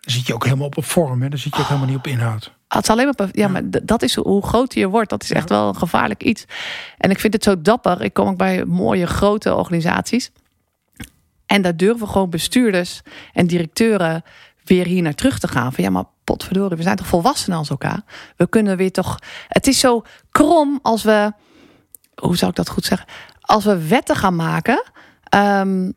zit 0.00 0.26
je 0.26 0.34
ook 0.34 0.44
helemaal 0.44 0.66
op 0.66 0.76
een 0.76 0.82
vorm. 0.82 1.22
Hè? 1.22 1.28
Dan 1.28 1.38
zit 1.38 1.54
je 1.54 1.60
ook 1.60 1.66
helemaal 1.66 1.88
niet 1.88 1.98
op 1.98 2.06
inhoud. 2.06 2.52
het 2.68 2.82
is 2.82 2.90
alleen 2.90 3.12
maar, 3.16 3.28
ja, 3.32 3.48
maar 3.48 3.62
dat 3.82 4.02
is 4.02 4.14
hoe 4.14 4.46
groter 4.46 4.78
je 4.78 4.88
wordt. 4.88 5.10
Dat 5.10 5.22
is 5.22 5.30
echt 5.30 5.48
wel 5.48 5.68
een 5.68 5.76
gevaarlijk 5.76 6.22
iets. 6.22 6.44
En 6.98 7.10
ik 7.10 7.20
vind 7.20 7.32
het 7.32 7.44
zo 7.44 7.60
dapper. 7.60 8.02
Ik 8.02 8.12
kom 8.14 8.28
ook 8.28 8.36
bij 8.36 8.64
mooie 8.64 9.06
grote 9.06 9.54
organisaties. 9.54 10.30
En 11.46 11.62
daar 11.62 11.76
durven 11.76 12.08
gewoon 12.08 12.30
bestuurders 12.30 13.00
en 13.32 13.46
directeuren 13.46 14.22
weer 14.64 14.86
hier 14.86 15.02
naar 15.02 15.14
terug 15.14 15.38
te 15.38 15.48
gaan. 15.48 15.72
Van 15.72 15.84
ja, 15.84 15.90
maar 15.90 16.04
potverdorie, 16.24 16.76
we 16.76 16.82
zijn 16.82 16.96
toch 16.96 17.06
volwassenen 17.06 17.58
als 17.58 17.70
elkaar. 17.70 18.02
We 18.36 18.48
kunnen 18.48 18.76
weer 18.76 18.92
toch. 18.92 19.18
Het 19.48 19.66
is 19.66 19.78
zo 19.78 20.02
krom 20.30 20.78
als 20.82 21.02
we. 21.02 21.32
Hoe 22.14 22.36
zou 22.36 22.50
ik 22.50 22.56
dat 22.56 22.68
goed 22.68 22.84
zeggen? 22.84 23.08
Als 23.40 23.64
we 23.64 23.88
wetten 23.88 24.16
gaan 24.16 24.36
maken. 24.36 24.82
ehm, 25.24 25.90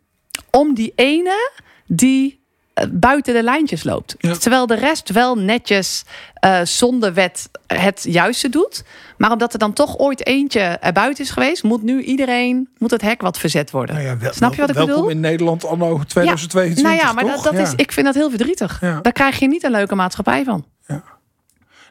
om 0.51 0.73
die 0.73 0.91
ene 0.95 1.51
die 1.85 2.45
buiten 2.91 3.33
de 3.33 3.43
lijntjes 3.43 3.83
loopt. 3.83 4.15
Ja. 4.19 4.35
Terwijl 4.35 4.67
de 4.67 4.75
rest 4.75 5.09
wel 5.11 5.35
netjes 5.35 6.03
eh, 6.33 6.61
zonder 6.63 7.13
wet 7.13 7.49
het 7.67 8.05
juiste 8.09 8.49
doet. 8.49 8.83
Maar 9.17 9.31
omdat 9.31 9.53
er 9.53 9.59
dan 9.59 9.73
toch 9.73 9.97
ooit 9.97 10.25
eentje 10.27 10.59
erbuiten 10.59 11.23
is 11.23 11.29
geweest, 11.29 11.63
moet 11.63 11.83
nu 11.83 12.01
iedereen 12.01 12.69
moet 12.77 12.91
het 12.91 13.01
hek 13.01 13.21
wat 13.21 13.37
verzet 13.39 13.71
worden. 13.71 13.95
Nou 13.95 14.07
ja, 14.07 14.17
wel, 14.17 14.33
Snap 14.33 14.53
je 14.53 14.61
wat 14.61 14.69
ik 14.69 14.75
welkom 14.75 14.95
bedoel? 14.95 15.09
in 15.09 15.19
Nederland 15.19 15.65
anno 15.65 16.01
2022. 16.07 16.83
nou 16.83 16.95
ja, 16.95 17.13
maar 17.13 17.23
dat, 17.23 17.33
toch? 17.33 17.43
dat 17.43 17.53
Ja. 17.53 17.61
is, 17.61 17.73
ik 17.75 17.91
vind 17.91 18.05
dat 18.05 18.15
heel 18.15 18.29
verdrietig. 18.29 18.81
Ja. 18.81 18.99
Daar 19.01 19.13
krijg 19.13 19.39
je 19.39 19.47
niet 19.47 19.63
een 19.63 19.71
leuke 19.71 19.95
maatschappij 19.95 20.43
van. 20.43 20.65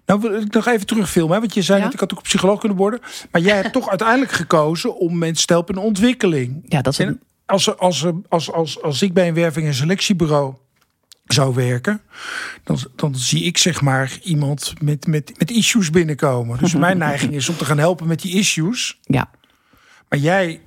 Nou 0.07 0.21
wil 0.21 0.41
ik 0.41 0.53
nog 0.55 0.67
even 0.67 0.87
terugfilmen. 0.87 1.41
Want 1.41 1.55
je 1.55 1.63
zei 1.63 1.79
Ja? 1.79 1.85
net, 1.85 1.95
ik 1.95 2.01
had 2.01 2.13
ook 2.15 2.23
psycholoog 2.23 2.59
kunnen 2.61 2.79
worden. 2.79 3.01
Maar 3.31 3.41
jij 3.41 3.57
hebt 3.57 3.73
toch 3.79 3.89
uiteindelijk 3.89 4.33
gekozen 4.33 4.97
om 4.97 5.19
mensen 5.19 5.47
te 5.47 5.53
helpen 5.53 5.75
in 5.75 5.81
ontwikkeling. 5.81 6.63
Ja, 6.67 6.83
dat 6.83 6.93
is 6.93 6.99
een, 6.99 7.07
En 7.07 7.21
als, 7.47 7.79
als, 7.79 8.07
als, 8.29 8.53
als, 8.53 8.83
als 8.83 9.03
ik 9.03 9.13
bij 9.15 9.29
een 9.29 9.35
werving- 9.35 9.67
en 9.67 9.75
selectiebureau 9.75 10.55
zou 11.27 11.55
werken, 11.55 12.01
dan, 12.65 12.79
dan 12.97 13.15
zie 13.17 13.45
ik 13.45 13.59
zeg 13.59 13.81
maar 13.81 14.19
iemand 14.23 14.73
met, 14.81 15.07
met, 15.07 15.33
met 15.39 15.51
issues 15.51 15.91
binnenkomen. 15.91 16.59
Dus 16.59 16.75
mijn 16.87 16.99
neiging 16.99 17.33
is 17.35 17.49
om 17.49 17.57
te 17.57 17.65
gaan 17.65 17.79
helpen 17.79 18.07
met 18.07 18.21
die 18.23 18.35
issues. 18.39 18.99
ja. 19.03 19.31
Maar 20.09 20.19
jij 20.19 20.61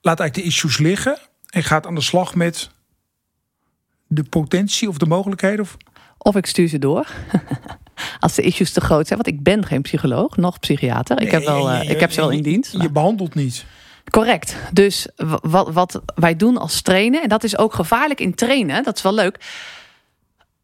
laat 0.00 0.20
eigenlijk 0.20 0.34
de 0.34 0.54
issues 0.54 0.78
liggen 0.78 1.18
en 1.50 1.62
gaat 1.62 1.86
aan 1.86 1.94
de 1.94 2.00
slag 2.00 2.34
met 2.34 2.70
de 4.06 4.22
potentie 4.22 4.88
of 4.88 4.98
de 4.98 5.06
mogelijkheden. 5.06 5.60
Of, 5.60 5.76
Of 6.18 6.36
ik 6.36 6.46
stuur 6.46 6.68
ze 6.68 6.78
door. 6.78 7.06
Als 8.20 8.34
de 8.34 8.42
issues 8.42 8.72
te 8.72 8.80
groot 8.80 9.06
zijn. 9.06 9.20
Want 9.22 9.34
ik 9.36 9.42
ben 9.42 9.66
geen 9.66 9.82
psycholoog, 9.82 10.36
nog 10.36 10.58
psychiater. 10.60 11.20
Ik 11.22 11.30
heb, 11.30 11.44
wel, 11.44 11.66
Nee, 11.66 11.78
eh, 11.80 11.86
je- 11.88 11.94
ik 11.94 12.00
heb 12.00 12.12
ze 12.12 12.20
wel 12.20 12.30
in 12.30 12.42
dienst. 12.42 12.72
Je, 12.72 12.78
maar- 12.78 12.92
behandelt 12.92 13.34
niet. 13.34 13.64
Correct. 14.10 14.56
Dus 14.72 15.08
wat, 15.42 15.72
wat 15.72 16.02
wij 16.14 16.36
doen 16.36 16.56
als 16.56 16.82
trainen, 16.82 17.22
en 17.22 17.28
dat 17.28 17.44
is 17.44 17.58
ook 17.58 17.74
gevaarlijk 17.74 18.20
in 18.20 18.34
trainen, 18.34 18.82
dat 18.82 18.96
is 18.96 19.02
wel 19.02 19.14
leuk. 19.14 19.38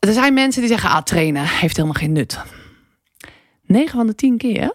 Er 0.00 0.12
zijn 0.12 0.34
mensen 0.34 0.60
die 0.60 0.70
zeggen, 0.70 0.90
ah, 0.90 1.02
trainen 1.02 1.44
heeft 1.46 1.76
helemaal 1.76 2.00
geen 2.00 2.12
nut. 2.12 2.38
9 3.62 3.96
van 3.96 4.06
de 4.06 4.14
10 4.14 4.36
keer 4.38 4.72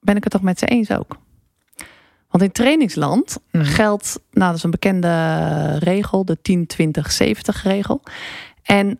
ben 0.00 0.16
ik 0.16 0.22
het 0.24 0.32
toch 0.32 0.42
met 0.42 0.58
ze 0.58 0.66
eens 0.66 0.90
ook. 0.90 1.16
Want 2.28 2.42
in 2.42 2.52
trainingsland 2.52 3.38
Mhm. 3.50 3.64
geldt, 3.64 4.20
nou 4.30 4.46
dat 4.46 4.56
is 4.56 4.62
een 4.62 4.70
bekende 4.70 5.78
regel, 5.78 6.24
de 6.24 6.40
10-20-70 6.42 7.62
regel. 7.62 8.02
En 8.62 8.98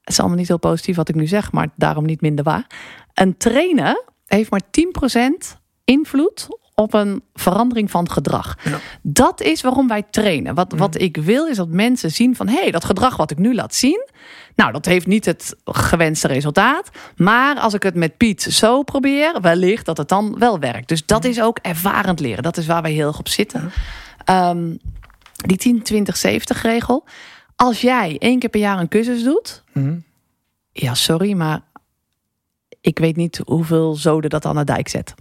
Het 0.00 0.18
is 0.18 0.18
allemaal 0.20 0.38
niet 0.38 0.48
heel 0.48 0.58
positief 0.58 0.96
wat 0.96 1.08
ik 1.08 1.14
nu 1.14 1.26
zeg, 1.26 1.52
maar 1.52 1.68
daarom 1.76 2.04
niet 2.06 2.20
minder 2.20 2.44
waar. 2.44 2.66
Een 3.14 3.36
trainer 3.36 4.04
heeft 4.26 4.50
maar 4.50 4.70
10% 4.70 5.58
invloed 5.84 6.48
op 6.80 6.94
een 6.94 7.22
verandering 7.34 7.90
van 7.90 8.10
gedrag. 8.10 8.56
Ja. 8.64 8.78
Dat 9.02 9.40
is 9.40 9.60
waarom 9.60 9.88
wij 9.88 10.02
trainen. 10.10 10.54
Wat, 10.54 10.72
wat 10.76 11.00
ik 11.00 11.16
wil 11.16 11.46
is 11.46 11.56
dat 11.56 11.68
mensen 11.68 12.10
zien 12.10 12.36
van... 12.36 12.48
hé, 12.48 12.60
hey, 12.60 12.70
dat 12.70 12.84
gedrag 12.84 13.16
wat 13.16 13.30
ik 13.30 13.38
nu 13.38 13.54
laat 13.54 13.74
zien... 13.74 14.08
nou, 14.54 14.72
dat 14.72 14.84
heeft 14.84 15.06
niet 15.06 15.24
het 15.24 15.56
gewenste 15.64 16.26
resultaat. 16.26 16.90
Maar 17.16 17.58
als 17.58 17.74
ik 17.74 17.82
het 17.82 17.94
met 17.94 18.16
Piet 18.16 18.42
zo 18.42 18.82
probeer... 18.82 19.40
wellicht 19.40 19.86
dat 19.86 19.96
het 19.96 20.08
dan 20.08 20.38
wel 20.38 20.58
werkt. 20.58 20.88
Dus 20.88 21.06
dat 21.06 21.24
is 21.24 21.40
ook 21.40 21.58
ervarend 21.58 22.20
leren. 22.20 22.42
Dat 22.42 22.56
is 22.56 22.66
waar 22.66 22.82
wij 22.82 22.92
heel 22.92 23.06
erg 23.06 23.18
op 23.18 23.28
zitten. 23.28 23.70
Ehm, 24.24 24.76
die 25.36 25.82
10-20-70 26.56 26.60
regel. 26.62 27.04
Als 27.56 27.80
jij 27.80 28.16
één 28.18 28.38
keer 28.38 28.50
per 28.50 28.60
jaar 28.60 28.78
een 28.78 28.88
cursus 28.88 29.22
doet... 29.22 29.62
Mhm. 29.72 29.98
ja, 30.72 30.94
sorry, 30.94 31.32
maar... 31.32 31.60
ik 32.80 32.98
weet 32.98 33.16
niet 33.16 33.40
hoeveel 33.44 33.94
zoden 33.94 34.30
dat 34.30 34.44
aan 34.44 34.56
de 34.56 34.64
dijk 34.64 34.88
zet. 34.88 35.14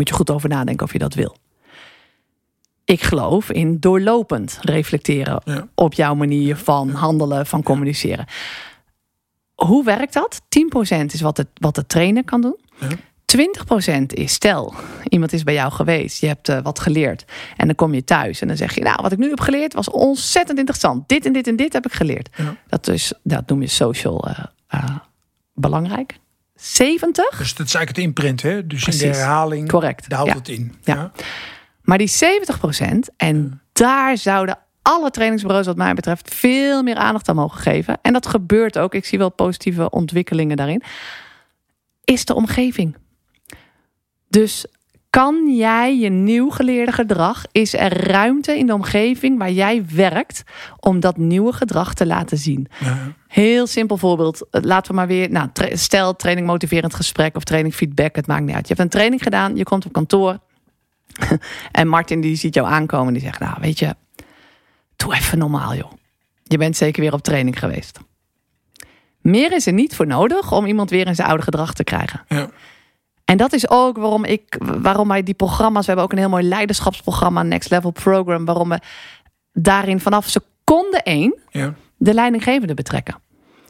Moet 0.00 0.08
je 0.08 0.14
goed 0.14 0.30
over 0.30 0.48
nadenken 0.48 0.86
of 0.86 0.92
je 0.92 0.98
dat 0.98 1.14
wil. 1.14 1.36
Ik 2.84 3.02
geloof 3.02 3.50
in 3.50 3.80
doorlopend 3.80 4.58
reflecteren 4.60 5.42
Ja. 5.44 5.68
op 5.74 5.94
jouw 5.94 6.14
manier 6.14 6.56
van 6.56 6.90
handelen, 6.90 7.46
van 7.46 7.62
communiceren. 7.62 8.26
Hoe 9.54 9.84
werkt 9.84 10.12
dat? 10.12 10.40
10% 10.48 11.12
is 11.12 11.20
wat 11.20 11.36
de, 11.36 11.46
wat 11.54 11.74
de 11.74 11.86
trainer 11.86 12.24
kan 12.24 12.40
doen. 12.40 12.58
Ja. 12.78 12.88
20% 14.00 14.06
is, 14.06 14.32
stel, 14.32 14.74
iemand 15.08 15.32
is 15.32 15.42
bij 15.42 15.54
jou 15.54 15.72
geweest, 15.72 16.20
je 16.20 16.26
hebt 16.26 16.48
eh, 16.48 16.62
wat 16.62 16.80
geleerd. 16.80 17.24
En 17.56 17.66
dan 17.66 17.74
kom 17.76 17.94
je 17.94 18.04
thuis 18.04 18.40
en 18.40 18.48
dan 18.48 18.56
zeg 18.56 18.74
je, 18.74 18.80
nou, 18.82 18.98
wat 19.02 19.12
ik 19.12 19.18
nu 19.18 19.28
heb 19.28 19.40
geleerd 19.40 19.74
was 19.74 19.90
ontzettend 19.90 20.58
interessant. 20.58 21.08
Dit 21.08 21.26
en 21.26 21.32
dit 21.32 21.46
en 21.46 21.56
dit 21.56 21.72
heb 21.72 21.86
ik 21.86 21.92
geleerd. 21.92 22.28
Ja. 22.36 22.56
Dat, 22.68 22.88
is, 22.88 23.12
dat 23.22 23.48
noem 23.48 23.60
je 23.60 23.68
social 23.68 24.28
eh, 24.28 24.44
eh, 24.66 24.96
belangrijk. 25.54 26.18
70? 26.60 27.38
Dus 27.38 27.54
dat 27.54 27.66
is 27.66 27.74
eigenlijk 27.74 27.88
het 27.96 27.98
imprint, 28.06 28.42
hè? 28.42 28.66
Dus 28.66 28.86
in 28.86 28.98
de 28.98 29.16
herhaling 29.16 29.68
Correct. 29.68 30.08
daar 30.08 30.18
houdt 30.18 30.32
Ja. 30.32 30.38
het 30.38 30.48
in. 30.48 30.74
Ja. 30.82 31.12
Maar 31.82 31.98
die 31.98 32.08
70%, 32.08 33.10
en 33.16 33.62
daar 33.72 34.16
zouden 34.18 34.58
alle 34.82 35.10
trainingsbureaus 35.10 35.66
wat 35.66 35.76
mij 35.76 35.94
betreft 35.94 36.34
veel 36.34 36.82
meer 36.82 36.94
aandacht 36.96 37.28
aan 37.28 37.36
mogen 37.36 37.60
geven. 37.60 37.98
En 38.02 38.12
dat 38.12 38.26
gebeurt 38.26 38.78
ook. 38.78 38.94
Ik 38.94 39.04
zie 39.04 39.18
wel 39.18 39.30
positieve 39.32 39.90
ontwikkelingen 39.90 40.56
daarin. 40.56 40.82
Is 42.04 42.24
de 42.24 42.34
omgeving. 42.34 42.96
Dus 44.28 44.66
kan 45.10 45.54
jij 45.56 45.98
je 45.98 46.08
nieuw 46.08 46.50
geleerde 46.50 46.92
gedrag, 46.92 47.44
is 47.52 47.74
er 47.74 48.06
ruimte 48.06 48.58
in 48.58 48.66
de 48.66 48.74
omgeving 48.74 49.38
waar 49.38 49.50
jij 49.50 49.84
werkt 49.94 50.42
om 50.80 51.00
dat 51.00 51.16
nieuwe 51.16 51.52
gedrag 51.52 51.94
te 51.94 52.06
laten 52.06 52.38
zien? 52.38 52.66
Ja. 52.80 53.12
Heel 53.28 53.66
simpel 53.66 53.96
voorbeeld. 53.96 54.46
Eh, 54.50 54.62
Laten 54.62 54.90
we 54.90 54.96
maar 54.96 55.06
weer, 55.06 55.30
nou, 55.30 55.48
tra- 55.52 55.76
stel 55.76 56.16
training 56.16 56.46
motiverend 56.46 56.94
gesprek 56.94 57.36
of 57.36 57.44
training 57.44 57.74
feedback. 57.74 58.16
Het 58.16 58.26
maakt 58.26 58.44
niet 58.44 58.54
uit. 58.54 58.68
Je 58.68 58.74
hebt 58.74 58.84
een 58.84 58.92
training 58.98 59.22
gedaan, 59.22 59.56
je 59.56 59.64
komt 59.64 59.86
op 59.86 59.92
kantoor. 59.92 60.38
en 61.72 61.88
Martin 61.88 62.20
die 62.20 62.36
ziet 62.36 62.54
jou 62.54 62.68
aankomen 62.68 63.06
en 63.06 63.12
die 63.12 63.22
zegt, 63.22 63.40
nou 63.40 63.56
weet 63.60 63.78
je, 63.78 63.94
doe 64.96 65.14
even 65.14 65.38
normaal 65.38 65.74
joh. 65.74 65.92
Je 66.42 66.58
bent 66.58 66.76
zeker 66.76 67.00
weer 67.02 67.12
op 67.12 67.22
training 67.22 67.58
geweest. 67.58 67.98
Meer 69.20 69.52
is 69.52 69.66
er 69.66 69.72
niet 69.72 69.94
voor 69.94 70.06
nodig 70.06 70.52
om 70.52 70.66
iemand 70.66 70.90
weer 70.90 71.06
in 71.06 71.14
zijn 71.14 71.28
oude 71.28 71.42
gedrag 71.42 71.74
te 71.74 71.84
krijgen. 71.84 72.20
Ja. 72.28 72.50
En 73.30 73.36
dat 73.36 73.52
is 73.52 73.70
ook 73.70 73.96
waarom 73.96 74.24
ik, 74.24 74.56
waarom 74.58 75.08
wij 75.08 75.22
die 75.22 75.34
programma's, 75.34 75.80
we 75.80 75.86
hebben 75.86 76.04
ook 76.04 76.12
een 76.12 76.18
heel 76.18 76.28
mooi 76.28 76.44
leiderschapsprogramma, 76.48 77.42
Next 77.42 77.70
Level 77.70 77.90
Program, 77.90 78.44
waarom 78.44 78.68
we 78.68 78.78
daarin 79.52 80.00
vanaf 80.00 80.28
seconde 80.28 81.00
één 81.02 81.34
Ja. 81.50 81.74
de 81.96 82.14
leidinggevende 82.14 82.74
betrekken. 82.74 83.18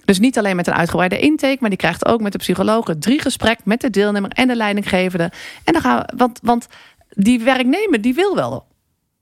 Dus 0.05 0.19
niet 0.19 0.39
alleen 0.39 0.57
met 0.57 0.67
een 0.67 0.75
uitgebreide 0.75 1.19
intake, 1.19 1.57
maar 1.61 1.69
die 1.69 1.79
krijgt 1.79 2.07
ook 2.07 2.21
met 2.21 2.33
de 2.33 2.39
psycholoog 2.39 2.87
drie 2.99 3.21
gesprek 3.21 3.59
met 3.65 3.81
de 3.81 3.91
deelnemer 3.91 4.31
en 4.31 4.49
de 4.49 4.57
leidinggevende. 4.57 5.33
En 5.65 5.73
dan 5.73 5.83
gaan 5.83 5.99
we, 5.99 6.13
want, 6.17 6.39
want 6.43 6.67
die 7.09 7.41
werknemer 7.41 8.01
die 8.01 8.15
wil 8.15 8.35
wel, 8.35 8.67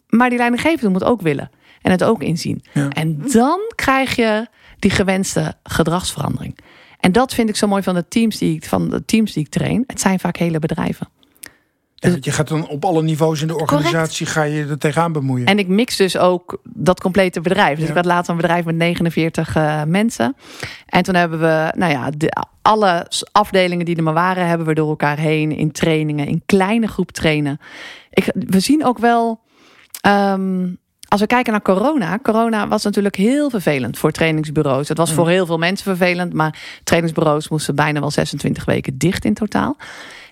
maar 0.08 0.28
die 0.28 0.38
leidinggevende 0.38 0.90
moet 0.90 1.04
ook 1.04 1.20
willen 1.20 1.50
en 1.82 1.90
het 1.90 2.04
ook 2.04 2.22
inzien. 2.22 2.62
Ja. 2.72 2.88
En 2.88 3.22
dan 3.32 3.58
krijg 3.74 4.16
je 4.16 4.46
die 4.78 4.90
gewenste 4.90 5.54
gedragsverandering. 5.62 6.58
En 7.08 7.14
dat 7.14 7.34
vind 7.34 7.48
ik 7.48 7.56
zo 7.56 7.66
mooi 7.66 7.82
van 7.82 7.94
de 7.94 8.08
teams 8.08 8.38
die 8.38 8.54
ik, 8.54 8.64
van 8.64 8.88
de 8.88 9.04
teams 9.04 9.32
die 9.32 9.44
ik 9.44 9.50
train. 9.50 9.84
Het 9.86 10.00
zijn 10.00 10.18
vaak 10.20 10.36
hele 10.36 10.58
bedrijven. 10.58 11.08
Ja, 11.94 12.10
want 12.10 12.24
je 12.24 12.30
gaat 12.30 12.48
dan 12.48 12.68
op 12.68 12.84
alle 12.84 13.02
niveaus 13.02 13.40
in 13.40 13.46
de 13.46 13.56
organisatie 13.58 14.26
ga 14.26 14.42
je 14.42 14.66
er 14.66 14.78
tegenaan 14.78 15.12
bemoeien. 15.12 15.46
En 15.46 15.58
ik 15.58 15.68
mix 15.68 15.96
dus 15.96 16.16
ook 16.18 16.60
dat 16.64 17.00
complete 17.00 17.40
bedrijf. 17.40 17.74
Dus 17.74 17.84
Ja. 17.84 17.90
ik 17.90 17.96
had 17.96 18.04
laatst 18.04 18.30
een 18.30 18.36
bedrijf 18.36 18.64
met 18.64 18.74
49 18.76 19.56
eh, 19.56 19.82
mensen. 19.84 20.36
En 20.86 21.02
toen 21.02 21.14
hebben 21.14 21.40
we, 21.40 21.72
nou 21.76 21.92
ja, 21.92 22.10
de, 22.10 22.32
alle 22.62 23.06
afdelingen 23.32 23.84
die 23.84 23.96
er 23.96 24.02
maar 24.02 24.14
waren, 24.14 24.46
hebben 24.46 24.66
we 24.66 24.74
door 24.74 24.88
elkaar 24.88 25.18
heen 25.18 25.52
in 25.56 25.72
trainingen, 25.72 26.26
in 26.26 26.42
kleine 26.46 26.86
groep 26.88 27.10
trainen. 27.12 27.58
Ik, 28.10 28.32
we 28.34 28.60
zien 28.60 28.84
ook 28.84 28.98
wel. 28.98 29.40
ehm, 30.00 30.66
als 31.08 31.20
we 31.20 31.26
kijken 31.26 31.52
naar 31.52 31.62
corona. 31.62 32.18
Corona 32.22 32.68
was 32.68 32.84
natuurlijk 32.84 33.16
heel 33.16 33.50
vervelend 33.50 33.98
voor 33.98 34.10
trainingsbureaus. 34.10 34.88
Het 34.88 34.98
was 34.98 35.12
voor 35.12 35.28
heel 35.28 35.46
veel 35.46 35.58
mensen 35.58 35.84
vervelend. 35.84 36.32
Maar 36.32 36.80
trainingsbureaus 36.84 37.48
moesten 37.48 37.74
bijna 37.74 38.00
wel 38.00 38.10
26 38.10 38.64
weken 38.64 38.98
dicht 38.98 39.24
in 39.24 39.34
totaal. 39.34 39.76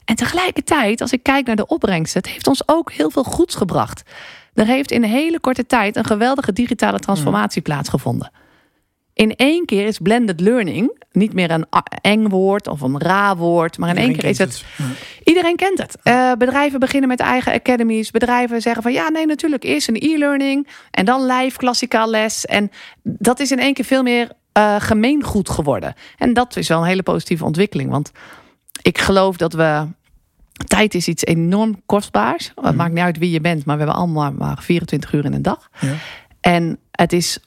En 0.05 0.15
tegelijkertijd, 0.15 1.01
als 1.01 1.13
ik 1.13 1.23
kijk 1.23 1.47
naar 1.47 1.57
de 1.57 1.67
opbrengst, 1.67 2.15
het 2.15 2.29
heeft 2.29 2.47
ons 2.47 2.63
ook 2.67 2.93
heel 2.93 3.11
veel 3.11 3.25
goeds 3.25 3.55
gebracht. 3.55 4.03
Er 4.55 4.67
heeft 4.67 4.91
in 4.91 5.03
een 5.03 5.11
hele 5.11 5.41
korte 5.41 5.67
tijd 5.67 5.97
een 5.97 6.05
geweldige 6.05 6.53
digitale 6.53 6.99
transformatie 6.99 7.63
plaatsgevonden. 7.63 8.31
In 9.17 9.37
één 9.37 9.65
keer 9.65 9.87
is 9.87 9.99
blended 9.99 10.41
learning 10.41 11.05
niet 11.13 11.33
meer 11.33 11.51
een 11.51 11.67
eng 12.01 12.29
woord 12.29 12.67
of 12.67 12.81
een 12.81 13.01
raar 13.01 13.37
woord, 13.37 13.79
maar 13.79 13.89
in 13.89 13.97
één 13.97 14.13
keer 14.13 14.25
is 14.25 14.39
het. 14.39 14.65
Iedereen 15.25 15.57
kent 15.57 15.79
het. 15.79 15.97
Eh, 16.03 16.33
bedrijven 16.33 16.81
beginnen 16.81 17.09
met 17.09 17.21
eigen 17.21 17.53
academies. 17.53 18.11
Bedrijven 18.11 18.63
zeggen 18.63 18.83
van 18.83 18.93
ja, 18.93 19.09
nee, 19.09 19.27
natuurlijk 19.27 19.65
eerst 19.65 19.89
een 19.89 19.97
e-learning 20.01 20.69
en 20.91 21.05
dan 21.05 21.27
live 21.27 21.57
klassikaal 21.57 22.11
les. 22.11 22.47
En 22.47 22.71
dat 23.03 23.41
is 23.41 23.51
in 23.51 23.59
één 23.59 23.75
keer 23.75 23.85
veel 23.85 24.03
meer 24.03 24.33
eh, 24.53 24.77
gemeengoed 24.79 25.51
geworden. 25.51 25.95
En 26.19 26.33
dat 26.33 26.57
is 26.57 26.69
wel 26.69 26.81
een 26.81 26.87
hele 26.87 27.03
positieve 27.03 27.45
ontwikkeling. 27.45 27.91
Want 27.91 28.13
ik 28.83 28.99
geloof 28.99 29.37
dat 29.37 29.53
we. 29.53 29.87
Tijd 30.67 30.95
is 30.95 31.09
iets 31.09 31.25
enorm 31.25 31.83
kostbaars. 31.87 32.53
Het 32.55 32.77
maakt 32.77 32.93
niet 32.93 33.03
uit 33.03 33.19
wie 33.19 33.31
je 33.31 33.41
bent, 33.41 33.65
maar 33.65 33.77
we 33.77 33.83
hebben 33.83 34.01
allemaal 34.01 34.33
maar 34.33 34.63
24 34.63 35.13
uur 35.13 35.25
in 35.25 35.33
een 35.33 35.43
dag. 35.43 35.69
Ja. 35.81 35.95
En 36.41 36.79
het 36.91 37.13
is 37.13 37.39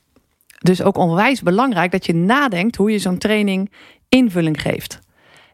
dus 0.59 0.81
ook 0.81 0.97
onwijs 0.97 1.41
belangrijk 1.41 1.91
dat 1.91 2.05
je 2.05 2.15
nadenkt 2.15 2.75
hoe 2.75 2.91
je 2.91 2.99
zo'n 2.99 3.17
training 3.17 3.71
invulling 4.09 4.61
geeft. 4.61 4.99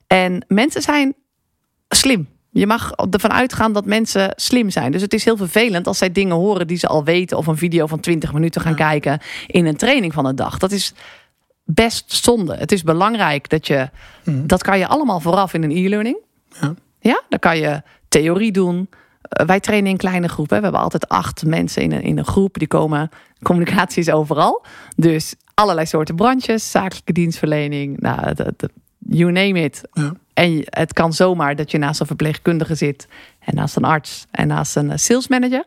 En 0.07 0.45
mensen 0.47 0.81
zijn 0.81 1.15
slim. 1.89 2.27
Je 2.49 2.67
mag 2.67 2.91
ervan 3.09 3.31
uitgaan 3.31 3.73
dat 3.73 3.85
mensen 3.85 4.33
slim 4.35 4.69
zijn. 4.69 4.91
Dus 4.91 5.01
het 5.01 5.13
is 5.13 5.25
heel 5.25 5.37
vervelend 5.37 5.87
als 5.87 5.97
zij 5.97 6.11
dingen 6.11 6.35
horen 6.35 6.67
die 6.67 6.77
ze 6.77 6.87
al 6.87 7.03
weten. 7.03 7.37
Of 7.37 7.47
een 7.47 7.57
video 7.57 7.87
van 7.87 7.99
20 7.99 8.33
minuten 8.33 8.61
gaan 8.61 8.75
kijken 8.75 9.19
in 9.47 9.65
een 9.65 9.75
training 9.77 10.13
van 10.13 10.25
een 10.25 10.35
dag. 10.35 10.57
Dat 10.57 10.71
is 10.71 10.93
best 11.63 12.13
zonde. 12.13 12.55
Het 12.55 12.71
is 12.71 12.83
belangrijk 12.83 13.49
dat 13.49 13.67
je. 13.67 13.89
Dat 14.23 14.63
kan 14.63 14.79
je 14.79 14.87
allemaal 14.87 15.19
vooraf 15.19 15.53
in 15.53 15.63
een 15.63 15.71
e-learning. 15.71 16.17
Ja. 16.61 16.73
Ja, 16.99 17.21
dan 17.29 17.39
kan 17.39 17.57
je 17.57 17.81
theorie 18.07 18.51
doen. 18.51 18.89
Eh, 19.29 19.45
wij 19.45 19.59
trainen 19.59 19.91
in 19.91 19.97
kleine 19.97 20.27
groepen. 20.27 20.57
We 20.57 20.63
hebben 20.63 20.81
altijd 20.81 21.07
acht 21.09 21.45
mensen 21.45 21.81
in 21.81 21.91
een, 21.91 22.01
in 22.01 22.17
een 22.17 22.25
groep. 22.25 22.57
Die 22.57 22.67
komen. 22.67 23.09
Communicatie 23.43 24.01
is 24.01 24.09
overal. 24.11 24.65
Dus 24.95 25.35
allerlei 25.53 25.85
soorten 25.87 26.15
branches. 26.15 26.71
Zakelijke 26.71 27.11
dienstverlening. 27.13 27.99
Nou, 27.99 28.19
het- 28.21 28.69
you 28.99 29.31
name 29.31 29.61
it. 29.63 29.81
Ja. 29.93 30.13
En 30.33 30.61
het 30.65 30.93
kan 30.93 31.13
zomaar 31.13 31.55
dat 31.55 31.71
je 31.71 31.77
naast 31.77 31.99
een 31.99 32.05
verpleegkundige 32.05 32.75
zit. 32.75 33.07
En 33.39 33.55
naast 33.55 33.75
een 33.75 33.83
arts. 33.83 34.25
En 34.31 34.47
naast 34.47 34.75
een 34.75 34.91
eh, 34.91 34.97
sales 34.97 35.27
manager. 35.27 35.63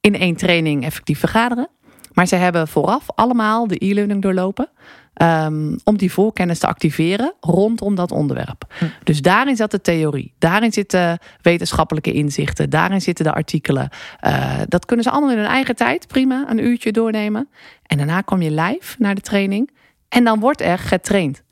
In 0.00 0.14
één 0.14 0.36
training 0.36 0.84
effectief 0.84 1.18
vergaderen. 1.18 1.68
Maar 2.12 2.26
ze 2.26 2.36
hebben 2.36 2.68
vooraf 2.68 3.04
allemaal 3.14 3.66
de 3.66 3.84
e-learning 3.84 4.22
doorlopen. 4.22 4.68
Ehm, 5.14 5.76
om 5.84 5.96
die 5.96 6.12
voorkennis 6.12 6.58
te 6.58 6.66
activeren 6.66 7.34
rondom 7.40 7.94
dat 7.94 8.12
onderwerp. 8.12 8.74
Dus 9.04 9.22
daarin 9.22 9.56
zat 9.56 9.70
de 9.70 9.80
theorie. 9.80 10.34
Daarin 10.38 10.72
zitten 10.72 11.18
wetenschappelijke 11.42 12.12
inzichten. 12.12 12.70
Daarin 12.70 13.00
zitten 13.00 13.24
de 13.24 13.32
artikelen. 13.32 13.88
Eh, 14.20 14.60
dat 14.68 14.86
kunnen 14.86 15.04
ze 15.04 15.10
allemaal 15.10 15.30
in 15.30 15.38
hun 15.38 15.46
eigen 15.46 15.76
tijd. 15.76 16.06
Prima, 16.06 16.44
een 16.48 16.64
uurtje 16.64 16.92
doornemen. 16.92 17.48
En 17.86 17.96
daarna 17.96 18.20
kom 18.20 18.42
je 18.42 18.50
live 18.50 18.96
naar 18.98 19.14
de 19.14 19.20
training. 19.20 19.70
En 20.08 20.24
dan 20.24 20.40
wordt 20.40 20.60
er 20.60 20.78
getraind. 20.78 21.42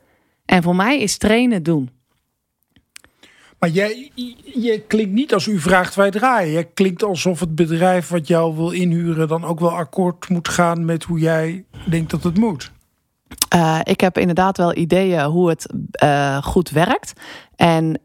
En 0.45 0.63
voor 0.63 0.77
mij 0.77 1.01
is 1.01 1.17
trainen 1.17 1.63
doen. 1.63 1.91
Maar 3.59 3.69
jij, 3.69 4.11
je 4.55 4.83
klinkt 4.87 5.13
niet 5.13 5.35
als 5.35 5.47
u 5.47 5.59
vraagt 5.59 5.95
wij 5.95 6.11
draaien. 6.11 6.53
Je 6.53 6.65
klinkt 6.75 7.03
alsof 7.03 7.41
het 7.41 7.55
bedrijf 7.55 8.09
wat 8.09 8.27
jou 8.27 8.57
wil 8.57 8.71
inhuren 8.71 9.29
dan 9.29 9.45
ook 9.45 9.61
wel 9.61 9.71
akkoord 9.71 10.29
moet 10.29 10.49
gaan 10.49 10.85
met 10.85 11.05
hoe 11.05 11.19
jij 11.19 11.65
denkt 11.89 12.11
dat 12.11 12.23
het 12.23 12.37
moet. 12.37 12.73
Eh, 13.49 13.79
ik 13.83 14.01
heb 14.01 14.19
inderdaad 14.19 14.57
wel 14.57 14.77
ideeën 14.77 15.25
hoe 15.25 15.49
het 15.49 15.73
eh, 15.91 16.43
goed 16.43 16.71
werkt. 16.71 17.13
En 17.57 18.01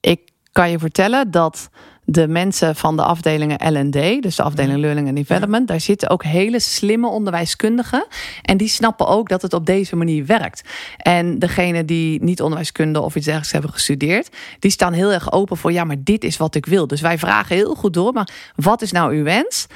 ik 0.00 0.30
kan 0.52 0.70
je 0.70 0.78
vertellen 0.78 1.30
dat 1.30 1.70
de 2.04 2.28
mensen 2.28 2.76
van 2.76 2.96
de 2.96 3.02
afdelingen 3.02 3.72
L&D, 3.72 4.22
dus 4.22 4.36
de 4.36 4.42
afdeling 4.42 4.78
Learning 4.78 5.06
and 5.06 5.16
Development, 5.16 5.68
daar 5.68 5.80
zitten 5.80 6.08
ook 6.08 6.24
hele 6.24 6.60
slimme 6.60 7.08
onderwijskundigen. 7.08 8.06
En 8.42 8.56
die 8.56 8.68
snappen 8.68 9.06
ook 9.06 9.28
dat 9.28 9.42
het 9.42 9.52
op 9.52 9.66
deze 9.66 9.96
manier 9.96 10.26
werkt. 10.26 10.62
En 10.96 11.38
degene 11.38 11.84
die 11.84 12.22
niet 12.22 12.42
onderwijskunde 12.42 13.00
of 13.00 13.14
iets 13.14 13.24
dergelijks 13.24 13.52
hebben 13.52 13.70
gestudeerd, 13.70 14.36
die 14.58 14.70
staan 14.70 14.92
heel 14.92 15.12
erg 15.12 15.32
open 15.32 15.56
voor, 15.56 15.72
ja, 15.72 15.84
maar 15.84 15.96
dit 15.98 16.24
is 16.24 16.36
wat 16.36 16.54
ik 16.54 16.66
wil. 16.66 16.86
Dus 16.86 17.00
wij 17.00 17.18
vragen 17.18 17.56
heel 17.56 17.74
goed 17.74 17.94
door, 17.94 18.12
maar 18.12 18.28
wat 18.56 18.82
is 18.82 18.92
nou 18.92 19.16
uw 19.16 19.24
wens? 19.24 19.66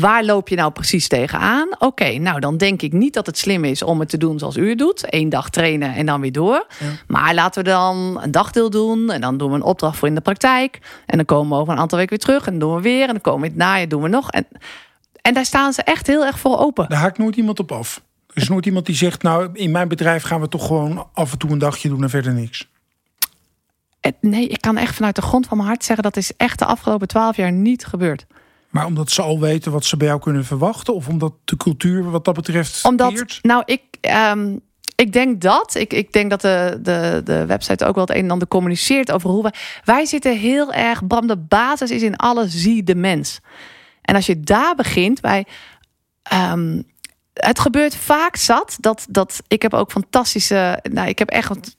Waar 0.00 0.24
loop 0.24 0.48
je 0.48 0.56
nou 0.56 0.72
precies 0.72 1.08
tegenaan? 1.08 1.68
Oké, 1.78 2.18
nou 2.18 2.40
dan 2.40 2.56
denk 2.56 2.82
ik 2.82 2.92
niet 2.92 3.14
dat 3.14 3.26
het 3.26 3.38
slim 3.38 3.64
is 3.64 3.82
om 3.82 4.00
het 4.00 4.08
te 4.08 4.18
doen 4.18 4.38
zoals 4.38 4.56
u 4.56 4.68
het 4.68 4.78
doet. 4.78 5.04
Eén 5.06 5.28
dag 5.28 5.50
trainen 5.50 5.94
en 5.94 6.06
dan 6.06 6.20
weer 6.20 6.32
door. 6.32 6.66
Maar 7.06 7.34
laten 7.34 7.64
we 7.64 7.70
dan 7.70 8.20
een 8.22 8.30
dagdeel 8.30 8.70
doen 8.70 9.10
en 9.10 9.20
dan 9.20 9.36
doen 9.36 9.50
we 9.50 9.54
een 9.54 9.62
opdracht 9.62 9.96
voor 9.98 10.08
in 10.08 10.14
de 10.14 10.20
praktijk. 10.20 10.78
En 11.06 11.16
dan 11.16 11.26
komen 11.26 11.56
we 11.56 11.62
over 11.62 11.72
een 11.72 11.78
aantal 11.78 11.98
weken 11.98 12.16
weer 12.16 12.26
terug 12.26 12.46
en 12.46 12.58
dan 12.58 12.68
doen 12.68 12.76
we 12.76 12.82
weer. 12.82 13.02
En 13.02 13.12
dan 13.12 13.20
komen 13.20 13.40
we 13.40 13.46
in 13.46 13.52
het 13.52 13.62
najaar, 13.62 13.88
doen 13.88 14.02
we 14.02 14.08
nog. 14.08 14.30
En, 14.30 14.46
en 15.22 15.34
daar 15.34 15.44
staan 15.44 15.72
ze 15.72 15.82
echt 15.82 16.06
heel 16.06 16.24
erg 16.24 16.38
voor 16.38 16.58
open. 16.58 16.88
Daar 16.88 16.98
haakt 16.98 17.18
nooit 17.18 17.36
iemand 17.36 17.58
op 17.58 17.72
af. 17.72 18.02
Er 18.26 18.42
is 18.42 18.48
nooit 18.48 18.66
iemand 18.66 18.86
die 18.86 18.96
zegt, 18.96 19.22
nou 19.22 19.48
in 19.52 19.70
mijn 19.70 19.88
bedrijf 19.88 20.22
gaan 20.22 20.40
we 20.40 20.48
toch 20.48 20.66
gewoon 20.66 21.08
af 21.12 21.32
en 21.32 21.38
toe 21.38 21.50
een 21.50 21.58
dagje 21.58 21.88
doen 21.88 22.02
en 22.02 22.10
verder 22.10 22.32
niks. 22.32 22.68
Nee, 24.20 24.46
ik 24.48 24.60
kan 24.60 24.76
echt 24.76 24.94
vanuit 24.94 25.16
de 25.16 25.22
grond 25.22 25.46
van 25.46 25.56
mijn 25.56 25.68
hart 25.68 25.84
zeggen 25.84 26.04
dat 26.04 26.16
is 26.16 26.32
echt 26.36 26.58
de 26.58 26.64
afgelopen 26.64 27.08
twaalf 27.08 27.36
jaar 27.36 27.52
niet 27.52 27.86
gebeurd. 27.86 28.26
Maar 28.70 28.86
omdat 28.86 29.10
ze 29.10 29.22
al 29.22 29.40
weten 29.40 29.72
wat 29.72 29.84
ze 29.84 29.96
bij 29.96 30.06
jou 30.06 30.20
kunnen 30.20 30.44
verwachten? 30.44 30.94
Of 30.94 31.08
omdat 31.08 31.32
de 31.44 31.56
cultuur 31.56 32.10
wat 32.10 32.24
dat 32.24 32.34
betreft 32.34 32.84
Omdat, 32.84 33.12
keert? 33.12 33.38
nou 33.42 33.62
ik... 33.66 33.82
Um, 34.30 34.60
ik 34.94 35.12
denk 35.12 35.40
dat. 35.40 35.74
Ik, 35.74 35.92
ik 35.92 36.12
denk 36.12 36.30
dat 36.30 36.40
de, 36.40 36.78
de, 36.82 37.20
de 37.24 37.46
website 37.46 37.84
ook 37.84 37.94
wel 37.94 38.04
het 38.04 38.16
een 38.16 38.24
en 38.24 38.30
ander 38.30 38.48
communiceert 38.48 39.12
over 39.12 39.30
hoe 39.30 39.42
wij. 39.42 39.54
Wij 39.84 40.04
zitten 40.04 40.38
heel 40.38 40.72
erg. 40.72 41.06
Bram, 41.06 41.26
de 41.26 41.36
basis 41.36 41.90
is 41.90 42.02
in 42.02 42.16
alles 42.16 42.54
zie 42.54 42.82
de 42.82 42.94
mens. 42.94 43.40
En 44.02 44.14
als 44.14 44.26
je 44.26 44.40
daar 44.40 44.74
begint 44.74 45.20
bij. 45.20 45.46
Um, 46.52 46.82
het 47.34 47.58
gebeurt 47.58 47.96
vaak 47.96 48.36
zat 48.36 48.76
dat, 48.80 49.06
dat 49.10 49.42
ik 49.48 49.62
heb 49.62 49.74
ook 49.74 49.90
fantastische. 49.90 50.78
Nou, 50.90 51.08
ik 51.08 51.18
heb 51.18 51.28
echt 51.28 51.76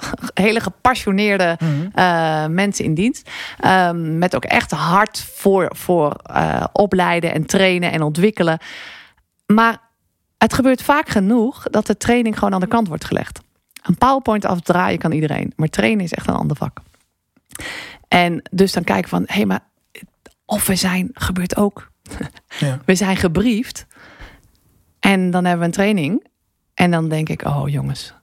hele 0.34 0.60
gepassioneerde 0.60 1.56
mm 1.60 1.90
uh, 1.94 2.46
mensen 2.46 2.84
in 2.84 2.94
dienst. 2.94 3.30
Um, 3.66 4.18
met 4.18 4.36
ook 4.36 4.44
echt 4.44 4.70
hart 4.70 5.18
voor, 5.18 5.70
voor 5.76 6.16
uh, 6.30 6.64
opleiden 6.72 7.32
en 7.32 7.46
trainen 7.46 7.92
en 7.92 8.02
ontwikkelen. 8.02 8.58
Maar 9.46 9.80
het 10.38 10.54
gebeurt 10.54 10.82
vaak 10.82 11.08
genoeg 11.08 11.62
dat 11.70 11.86
de 11.86 11.96
training 11.96 12.38
gewoon 12.38 12.54
aan 12.54 12.60
de 12.60 12.66
kant 12.66 12.88
wordt 12.88 13.04
gelegd. 13.04 13.40
Een 13.82 13.98
PowerPoint 13.98 14.44
afdraaien 14.44 14.98
kan 14.98 15.12
iedereen, 15.12 15.52
maar 15.56 15.68
trainen 15.68 16.04
is 16.04 16.12
echt 16.12 16.28
een 16.28 16.34
ander 16.34 16.56
vak. 16.56 16.80
En 18.08 18.42
dus 18.50 18.72
dan 18.72 18.84
kijken 18.84 19.08
van, 19.08 19.22
hé, 19.26 19.34
hey, 19.34 19.46
maar 19.46 19.64
of 20.44 20.66
we 20.66 20.76
zijn, 20.76 21.10
gebeurt 21.12 21.56
ook. 21.56 21.90
Ja. 22.58 22.80
We 22.84 22.94
zijn 22.94 23.16
gebriefd 23.16 23.86
en 25.00 25.30
dan 25.30 25.44
hebben 25.44 25.60
we 25.60 25.66
een 25.66 25.72
training. 25.72 26.26
En 26.74 26.90
dan 26.90 27.08
denk 27.08 27.28
ik, 27.28 27.44
oh 27.44 27.68
jongens, 27.68 28.14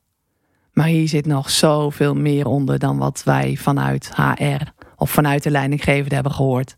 maar 0.80 0.88
hier 0.88 1.08
zit 1.08 1.26
nog 1.26 1.50
zoveel 1.50 2.16
meer 2.16 2.46
onder 2.46 2.80
dan 2.80 2.98
wat 2.98 3.22
wij 3.26 3.56
vanuit 3.60 4.12
HR 4.16 4.64
of 4.96 5.12
vanuit 5.12 5.44
de 5.44 5.52
leidinggevende 5.52 6.14
hebben 6.16 6.32
gehoord. 6.32 6.76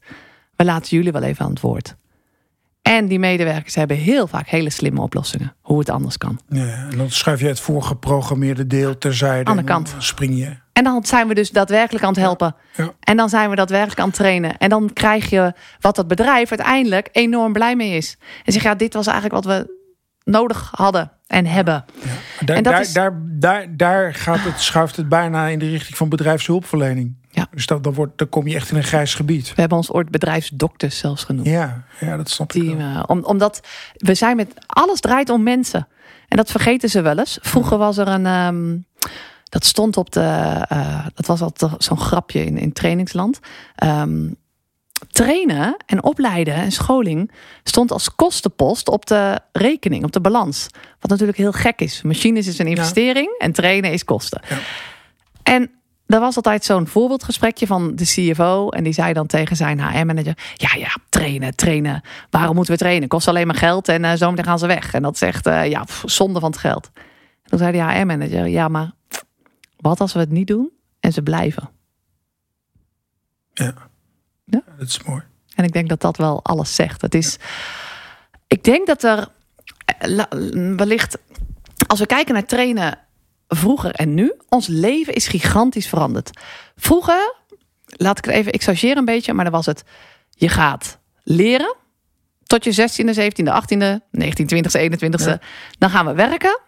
We 0.56 0.64
laten 0.64 0.98
jullie 0.98 1.12
wel 1.12 1.22
even 1.22 1.46
aan 1.46 1.52
het 1.52 1.60
woord. 1.60 1.96
En 2.82 3.08
die 3.08 3.20
medewerkers 3.20 3.76
hebben 3.76 3.98
heel 3.98 4.28
vaak 4.28 4.48
hele 4.48 4.70
slimme 4.70 5.02
oplossingen. 5.02 5.56
Hoe 5.62 5.80
het 5.80 5.90
anders 5.90 6.18
kan. 6.18 6.40
Ja, 6.50 6.88
en 6.92 6.98
dan 6.98 7.10
schuif 7.10 7.40
je 7.40 7.48
het 7.48 7.60
voorgeprogrammeerde 7.60 8.68
deel 8.68 8.98
terzijde. 8.98 9.50
Aan 9.50 9.58
de 9.58 9.64
kant. 9.64 9.96
spring 9.98 10.38
je. 10.38 10.58
En 10.74 10.84
dan 10.84 11.06
zijn 11.06 11.28
we 11.28 11.34
dus 11.34 11.50
daadwerkelijk 11.50 12.04
aan 12.04 12.14
het 12.14 12.22
helpen. 12.22 12.56
Ja, 12.76 12.84
ja. 12.84 12.94
En 13.00 13.18
dan 13.18 13.30
zijn 13.30 13.50
we 13.50 13.56
daadwerkelijk 13.56 14.00
aan 14.00 14.08
het 14.08 14.16
trainen. 14.16 14.58
En 14.58 14.70
dan 14.70 14.94
krijg 14.94 15.30
je 15.30 15.54
wat 15.80 15.96
dat 15.96 16.08
bedrijf 16.08 16.50
uiteindelijk 16.50 17.10
enorm 17.12 17.54
blij 17.54 17.76
mee 17.76 17.98
is. 17.98 18.18
En 18.44 18.54
zeg 18.54 18.64
ja, 18.64 18.76
dit 18.76 18.94
was 18.94 19.08
eigenlijk 19.08 19.46
wat 19.46 19.56
we 19.56 19.80
nodig 20.24 20.72
hadden 20.76 21.12
en 21.28 21.46
hebben. 21.46 21.86
Ja. 22.04 22.46
Daar, 22.46 22.58
en 22.58 22.64
daar, 22.64 22.82
is... 22.82 22.94
daar, 22.94 23.22
daar, 23.24 23.78
daar 23.78 24.14
gaat 24.14 24.40
het, 24.40 24.60
schuift 24.60 24.96
het 24.96 25.10
bijna 25.10 25.48
in 25.48 25.60
de 25.60 25.70
richting 25.70 25.98
van 25.98 26.10
bedrijfshulpverlening. 26.10 27.20
Ja. 27.30 27.48
Dus 27.52 27.66
dat, 27.66 27.84
dan, 27.84 27.94
wordt, 27.94 28.18
dan 28.18 28.30
kom 28.30 28.48
je 28.48 28.56
echt 28.56 28.72
in 28.72 28.78
een 28.78 28.84
grijs 28.84 29.14
gebied. 29.16 29.50
We 29.50 29.60
hebben 29.60 29.78
ons 29.78 29.92
ooit 29.92 30.10
bedrijfsdokters 30.10 30.98
zelfs 30.98 31.24
genoemd. 31.24 31.48
Ja, 31.48 31.84
ja 32.00 32.18
dat 32.18 32.30
snap 32.30 32.52
Die, 32.52 32.72
ik. 32.72 32.78
Uh, 32.78 33.04
om, 33.06 33.24
omdat 33.24 33.62
we 33.94 34.14
zijn 34.14 34.36
met... 34.36 34.54
Alles 34.66 35.00
draait 35.00 35.30
om 35.30 35.44
mensen. 35.44 35.88
En 36.28 36.38
dat 36.38 36.52
vergeten 36.52 36.90
ze 36.90 37.02
wel 37.02 37.20
eens. 37.20 37.38
Vroeger 37.42 37.78
was 37.78 37.98
er 37.98 38.08
een... 38.08 38.26
Um, 38.26 38.86
dat 39.44 39.66
stond 39.66 39.98
op 39.98 40.12
de... 40.12 40.66
Uh, 40.72 41.06
dat 41.14 41.26
was 41.26 41.42
altijd 41.42 41.72
zo'n 41.84 42.00
grapje 42.00 42.46
in, 42.46 42.58
in 42.58 42.74
trainingsland. 42.74 43.40
Um, 43.84 44.36
trainen 45.12 45.78
en 45.86 46.04
opleiden 46.04 46.54
en 46.54 46.72
scholing 46.72 47.32
stond 47.64 47.92
als 47.92 48.16
kostenpost 48.16 48.90
op 48.90 49.06
de 49.06 49.40
rekening, 49.52 50.04
op 50.04 50.12
de 50.12 50.22
balans. 50.22 50.68
Wat 51.00 51.10
natuurlijk 51.10 51.38
heel 51.38 51.52
gek 51.52 51.82
is. 51.82 52.02
Machines 52.02 52.48
is 52.48 52.60
een 52.60 52.68
investering 52.68 53.36
ja. 53.40 53.46
en 53.46 53.52
trainen 53.52 53.92
is 53.92 54.04
kosten. 54.04 54.42
Ja. 54.50 54.58
En 55.44 55.72
er 56.08 56.20
was 56.20 56.36
altijd 56.36 56.64
zo'n 56.66 56.88
voorbeeldgesprekje 56.88 57.68
van 57.68 57.96
de 57.96 58.04
CFO. 58.04 58.70
En 58.70 58.84
die 58.84 58.94
zei 58.94 59.14
dan 59.14 59.28
tegen 59.28 59.56
zijn 59.56 59.82
HR-manager: 59.82 60.38
Ja, 60.54 60.70
ja, 60.78 60.96
trainen, 61.10 61.56
trainen. 61.56 62.02
Waarom 62.30 62.56
moeten 62.56 62.74
we 62.74 62.80
trainen? 62.80 63.08
Kost 63.08 63.28
alleen 63.28 63.48
maar 63.48 63.56
geld 63.56 63.88
en 63.88 64.04
uh, 64.04 64.12
zometeen 64.16 64.46
gaan 64.46 64.60
ze 64.60 64.68
weg. 64.68 64.94
En 64.94 65.02
dat 65.02 65.18
zegt: 65.18 65.48
uh, 65.48 65.70
Ja, 65.70 65.84
pff, 65.84 66.04
zonde 66.06 66.40
van 66.40 66.52
het 66.52 66.60
geld. 66.60 66.90
En 66.94 67.50
toen 67.50 67.60
zei 67.60 67.72
de 67.72 67.84
HR-manager: 67.84 68.48
Ja, 68.48 68.68
maar 68.68 68.92
wat 69.78 70.00
als 70.00 70.14
we 70.14 70.20
het 70.20 70.32
niet 70.32 70.48
doen 70.48 70.72
en 71.00 71.14
ze 71.14 71.22
blijven? 71.22 71.70
Ja. 73.54 73.90
Ja? 74.46 74.64
Dat 74.78 74.88
is 74.88 75.04
mooi. 75.04 75.22
En 75.56 75.64
ik 75.64 75.74
denk 75.74 75.90
dat 75.90 76.02
dat 76.02 76.18
wel 76.18 76.44
alles 76.44 76.76
zegt. 76.76 77.02
Het 77.02 77.16
is, 77.16 77.38
ik 78.48 78.64
denk 78.64 78.88
dat 78.88 79.04
er 79.04 79.28
wellicht, 80.76 81.18
als 81.88 82.00
we 82.00 82.06
kijken 82.06 82.34
naar 82.34 82.46
trainen 82.46 83.00
vroeger 83.48 83.92
en 83.92 84.14
nu, 84.14 84.34
ons 84.50 84.68
leven 84.68 85.14
is 85.14 85.28
gigantisch 85.28 85.88
veranderd. 85.88 86.40
Vroeger, 86.76 87.36
laat 87.86 88.18
ik 88.18 88.26
het 88.26 88.34
even 88.34 88.52
exageren 88.52 88.98
een 88.98 89.06
beetje, 89.06 89.34
maar 89.34 89.44
dan 89.44 89.54
was 89.54 89.66
het, 89.66 89.84
je 90.30 90.50
gaat 90.50 91.00
leren 91.24 91.76
tot 92.44 92.64
je 92.64 92.90
16e, 92.90 93.18
17e, 93.18 93.52
18e, 93.62 94.08
19, 94.12 94.66
20e, 94.66 94.92
21e. 94.92 95.26
Ja. 95.26 95.40
Dan 95.78 95.90
gaan 95.90 96.06
we 96.06 96.14
werken 96.14 96.60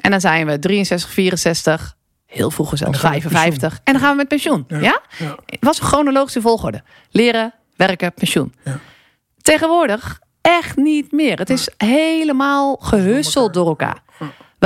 en 0.00 0.10
dan 0.10 0.20
zijn 0.20 0.46
we 0.46 0.58
63, 0.58 1.10
64, 1.10 1.95
Heel 2.26 2.50
vroeg 2.50 2.72
zelfs, 2.74 2.98
55. 2.98 3.80
En 3.84 3.92
dan 3.92 4.02
gaan 4.02 4.10
we 4.10 4.16
met 4.16 4.28
pensioen. 4.28 4.64
Ja? 4.68 4.78
ja? 4.78 5.00
ja. 5.18 5.36
Het 5.46 5.64
was 5.64 5.80
een 5.80 5.86
chronologische 5.86 6.40
volgorde. 6.40 6.82
Leren, 7.10 7.54
werken, 7.76 8.12
pensioen. 8.12 8.54
Ja. 8.64 8.78
Tegenwoordig 9.42 10.20
echt 10.40 10.76
niet 10.76 11.12
meer. 11.12 11.38
Het 11.38 11.50
is 11.50 11.68
helemaal 11.76 12.76
gehusseld 12.76 13.54
door 13.54 13.66
elkaar. 13.66 14.02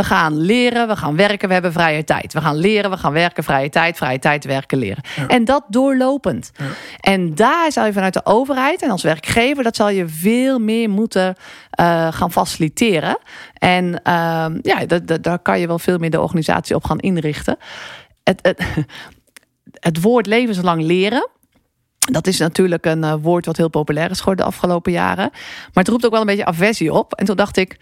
We 0.00 0.06
gaan 0.06 0.36
leren, 0.36 0.88
we 0.88 0.96
gaan 0.96 1.16
werken, 1.16 1.48
we 1.48 1.52
hebben 1.52 1.72
vrije 1.72 2.04
tijd. 2.04 2.32
We 2.32 2.40
gaan 2.40 2.56
leren, 2.56 2.90
we 2.90 2.96
gaan 2.96 3.12
werken, 3.12 3.44
vrije 3.44 3.68
tijd, 3.68 3.96
vrije 3.96 4.18
tijd, 4.18 4.44
werken, 4.44 4.78
leren. 4.78 5.02
Ja. 5.16 5.26
En 5.26 5.44
dat 5.44 5.64
doorlopend. 5.68 6.50
Ja. 6.56 6.64
En 7.00 7.34
daar 7.34 7.72
zal 7.72 7.86
je 7.86 7.92
vanuit 7.92 8.12
de 8.12 8.24
overheid 8.24 8.82
en 8.82 8.90
als 8.90 9.02
werkgever, 9.02 9.62
dat 9.62 9.76
zal 9.76 9.88
je 9.88 10.08
veel 10.08 10.58
meer 10.58 10.90
moeten 10.90 11.36
uh, 11.80 12.12
gaan 12.12 12.32
faciliteren. 12.32 13.18
En 13.54 13.84
uh, 13.86 14.46
ja, 14.62 14.86
daar 15.20 15.38
kan 15.38 15.60
je 15.60 15.66
wel 15.66 15.78
veel 15.78 15.98
meer 15.98 16.10
de 16.10 16.20
organisatie 16.20 16.76
op 16.76 16.84
gaan 16.84 16.98
inrichten. 16.98 17.56
Het, 18.24 18.38
het, 18.42 18.64
het 19.88 20.00
woord 20.00 20.26
levenslang 20.26 20.82
leren. 20.82 21.28
Dat 21.98 22.26
is 22.26 22.38
natuurlijk 22.38 22.86
een 22.86 23.04
uh, 23.04 23.14
woord 23.20 23.46
wat 23.46 23.56
heel 23.56 23.68
populair 23.68 24.10
is 24.10 24.18
geworden 24.18 24.44
de 24.44 24.50
afgelopen 24.50 24.92
jaren. 24.92 25.30
Maar 25.32 25.84
het 25.84 25.88
roept 25.88 26.04
ook 26.04 26.12
wel 26.12 26.20
een 26.20 26.26
beetje 26.26 26.44
aversie 26.44 26.92
op. 26.92 27.14
En 27.14 27.24
toen 27.24 27.36
dacht 27.36 27.56
ik, 27.56 27.78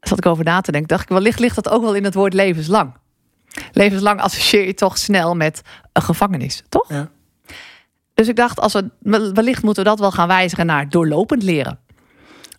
zat 0.00 0.18
ik 0.18 0.26
over 0.26 0.44
na 0.44 0.60
te 0.60 0.72
denken, 0.72 0.88
dacht 0.88 1.02
ik, 1.02 1.08
wellicht 1.08 1.38
ligt 1.38 1.54
dat 1.54 1.68
ook 1.68 1.82
wel 1.82 1.94
in 1.94 2.04
het 2.04 2.14
woord 2.14 2.34
levenslang. 2.34 2.92
Levenslang 3.72 4.20
associeer 4.20 4.66
je 4.66 4.74
toch 4.74 4.98
snel 4.98 5.34
met 5.34 5.62
een 5.92 6.02
gevangenis, 6.02 6.62
toch? 6.68 6.88
Ja. 6.88 7.10
Dus 8.14 8.28
ik 8.28 8.36
dacht, 8.36 8.60
als 8.60 8.72
we, 8.72 9.30
wellicht 9.34 9.62
moeten 9.62 9.82
we 9.82 9.88
dat 9.88 9.98
wel 9.98 10.10
gaan 10.10 10.28
wijzigen 10.28 10.66
naar 10.66 10.88
doorlopend 10.88 11.42
leren. 11.42 11.78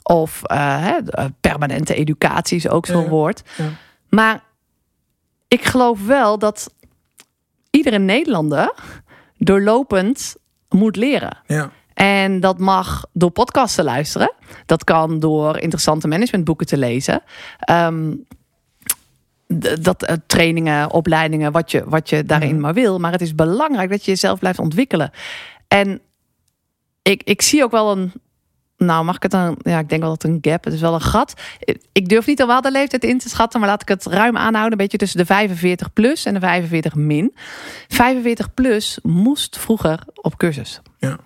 Of 0.03 0.41
uh, 0.51 0.95
permanente 1.41 1.93
educatie 1.93 2.57
is 2.57 2.69
ook 2.69 2.85
zo'n 2.85 3.03
ja, 3.03 3.09
woord. 3.09 3.41
Ja. 3.57 3.69
Maar 4.09 4.43
ik 5.47 5.65
geloof 5.65 6.05
wel 6.05 6.39
dat 6.39 6.73
iedere 7.69 7.99
Nederlander 7.99 8.73
doorlopend 9.37 10.35
moet 10.69 10.95
leren. 10.95 11.37
Ja. 11.47 11.71
En 11.93 12.39
dat 12.39 12.59
mag 12.59 13.05
door 13.13 13.29
podcasts 13.29 13.75
te 13.75 13.83
luisteren. 13.83 14.33
Dat 14.65 14.83
kan 14.83 15.19
door 15.19 15.59
interessante 15.59 16.07
managementboeken 16.07 16.65
te 16.65 16.77
lezen. 16.77 17.21
Um, 17.69 18.25
dat 19.79 20.09
uh, 20.09 20.15
trainingen, 20.27 20.91
opleidingen, 20.91 21.51
wat 21.51 21.71
je, 21.71 21.83
wat 21.85 22.09
je 22.09 22.23
daarin 22.23 22.59
maar 22.59 22.73
wil. 22.73 22.99
Maar 22.99 23.11
het 23.11 23.21
is 23.21 23.35
belangrijk 23.35 23.89
dat 23.89 24.05
je 24.05 24.11
jezelf 24.11 24.39
blijft 24.39 24.59
ontwikkelen. 24.59 25.11
En 25.67 26.01
ik, 27.01 27.23
ik 27.23 27.41
zie 27.41 27.63
ook 27.63 27.71
wel 27.71 27.91
een 27.91 28.11
nou 28.85 29.05
mag 29.05 29.15
ik 29.15 29.21
het 29.21 29.31
dan, 29.31 29.55
ja, 29.61 29.79
ik 29.79 29.89
denk 29.89 30.01
wel 30.01 30.09
dat 30.09 30.21
het 30.21 30.31
een 30.31 30.51
gap, 30.51 30.63
het 30.63 30.73
is 30.73 30.81
wel 30.81 30.93
een 30.93 31.01
gat. 31.01 31.33
Ik 31.91 32.09
durf 32.09 32.25
niet 32.25 32.41
al 32.41 32.61
de 32.61 32.71
leeftijd 32.71 33.03
in 33.03 33.17
te 33.17 33.29
schatten, 33.29 33.59
maar 33.59 33.69
laat 33.69 33.81
ik 33.81 33.87
het 33.87 34.05
ruim 34.05 34.37
aanhouden. 34.37 34.71
Een 34.71 34.77
beetje 34.77 34.97
tussen 34.97 35.19
de 35.19 35.25
45 35.25 35.93
plus 35.93 36.25
en 36.25 36.33
de 36.33 36.39
45 36.39 36.95
min. 36.95 37.35
45 37.87 38.53
plus 38.53 38.99
moest 39.01 39.57
vroeger 39.57 39.99
op 40.15 40.37
cursus. 40.37 40.81
Ja. 40.97 41.17